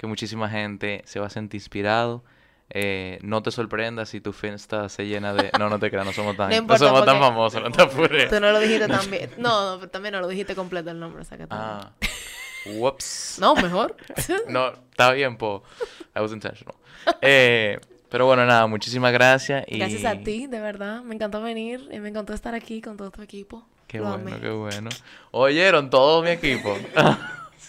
que 0.00 0.06
muchísima 0.06 0.48
gente 0.48 1.02
se 1.04 1.20
va 1.20 1.26
a 1.26 1.30
sentir 1.30 1.58
inspirado. 1.60 2.24
Eh, 2.70 3.18
no 3.20 3.42
te 3.42 3.50
sorprendas 3.50 4.08
si 4.08 4.22
tu 4.22 4.32
Finsta 4.32 4.88
se 4.88 5.06
llena 5.06 5.34
de... 5.34 5.50
No, 5.58 5.68
no 5.68 5.78
te 5.78 5.90
creas, 5.90 6.06
no 6.06 6.12
somos 6.14 6.38
tan, 6.38 6.46
No 6.48 6.54
no 6.56 6.62
importa, 6.62 6.86
somos 6.86 7.04
tan 7.04 7.18
famosos, 7.18 7.62
no 7.62 7.70
te 7.70 7.82
apures. 7.82 8.30
Tú 8.30 8.40
no 8.40 8.50
lo 8.50 8.60
dijiste 8.60 8.88
también. 8.88 9.28
No, 9.36 9.72
no, 9.72 9.78
pero 9.78 9.90
también 9.90 10.14
no 10.14 10.22
lo 10.22 10.28
dijiste 10.28 10.54
completo 10.54 10.90
el 10.90 10.98
nombre, 10.98 11.20
o 11.20 11.24
sea 11.26 11.36
que 11.36 11.44
Ah, 11.50 11.90
whoops. 12.64 13.36
No, 13.42 13.54
mejor. 13.56 13.94
No, 14.48 14.68
está 14.68 15.12
bien, 15.12 15.36
po. 15.36 15.64
I 16.16 16.20
was 16.20 16.32
intentional. 16.32 16.74
Eh, 17.20 17.78
pero 18.08 18.24
bueno, 18.24 18.46
nada, 18.46 18.66
muchísimas 18.68 19.12
gracias. 19.12 19.66
Y... 19.68 19.80
Gracias 19.80 20.06
a 20.06 20.18
ti, 20.18 20.46
de 20.46 20.60
verdad. 20.60 21.02
Me 21.02 21.14
encantó 21.14 21.42
venir 21.42 21.90
y 21.92 22.00
me 22.00 22.08
encantó 22.08 22.32
estar 22.32 22.54
aquí 22.54 22.80
con 22.80 22.96
todo 22.96 23.10
tu 23.10 23.20
equipo. 23.20 23.66
Qué 23.86 23.98
Lo 23.98 24.04
bueno, 24.04 24.30
amé. 24.30 24.40
qué 24.40 24.48
bueno. 24.48 24.88
Oyeron 25.32 25.90
todo 25.90 26.22
mi 26.22 26.30
equipo. 26.30 26.74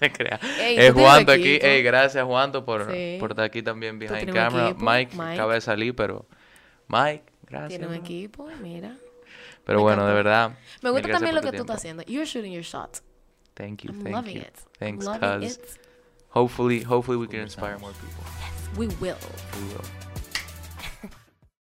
Se 0.02 0.12
crea. 0.12 0.40
Ey, 0.60 0.78
Eh, 0.80 0.92
Juanto 0.92 1.32
aquí. 1.32 1.54
equipo. 1.56 1.66
Ey, 1.68 1.84
gracias, 1.84 2.26
Juanto, 2.26 2.66
por, 2.66 2.92
Sí. 2.92 3.18
por 3.20 3.32
estar 3.32 3.46
aquí 3.46 3.62
también 3.62 4.00
behind 4.00 4.34
camera. 4.34 4.70
equipo, 4.70 4.84
Mike, 4.84 5.16
Mike. 5.16 5.34
acaba 5.34 5.54
de 5.54 5.62
salir, 5.62 5.96
pero. 5.96 6.26
Mike, 6.88 7.24
gracias. 7.48 7.70
Tiene 7.70 7.88
un 7.88 7.94
equipo, 7.94 8.48
mira. 8.62 8.96
Pero 9.64 9.78
Me 9.78 9.84
bueno, 9.84 10.06
de 10.06 10.12
encantó. 10.12 10.16
verdad. 10.30 10.52
Me 10.82 10.90
gusta 10.90 11.08
también 11.10 11.36
lo 11.36 11.42
que 11.42 11.52
tú 11.52 11.62
estás 11.62 11.82
tiempo. 11.82 12.02
haciendo. 12.02 12.04
You're 12.12 12.26
shooting 12.26 12.52
your 12.52 12.64
shot. 12.64 12.98
Thank 13.54 13.84
you, 13.84 13.92
I'm 13.92 14.02
thank 14.04 14.16
loving 14.16 14.36
you. 14.38 14.42
it. 14.42 14.58
Thanks, 14.80 15.06
I'm 15.06 15.22
loving 15.22 15.48
it. 15.48 15.60
Hopefully, 16.30 16.82
hopefully 16.84 17.18
we 17.20 17.28
can 17.28 17.42
inspire 17.42 17.78
more 17.78 17.94
people. 17.94 18.24
We 18.78 18.88
will. 19.00 19.16
We 19.54 19.74
will. 19.74 20.11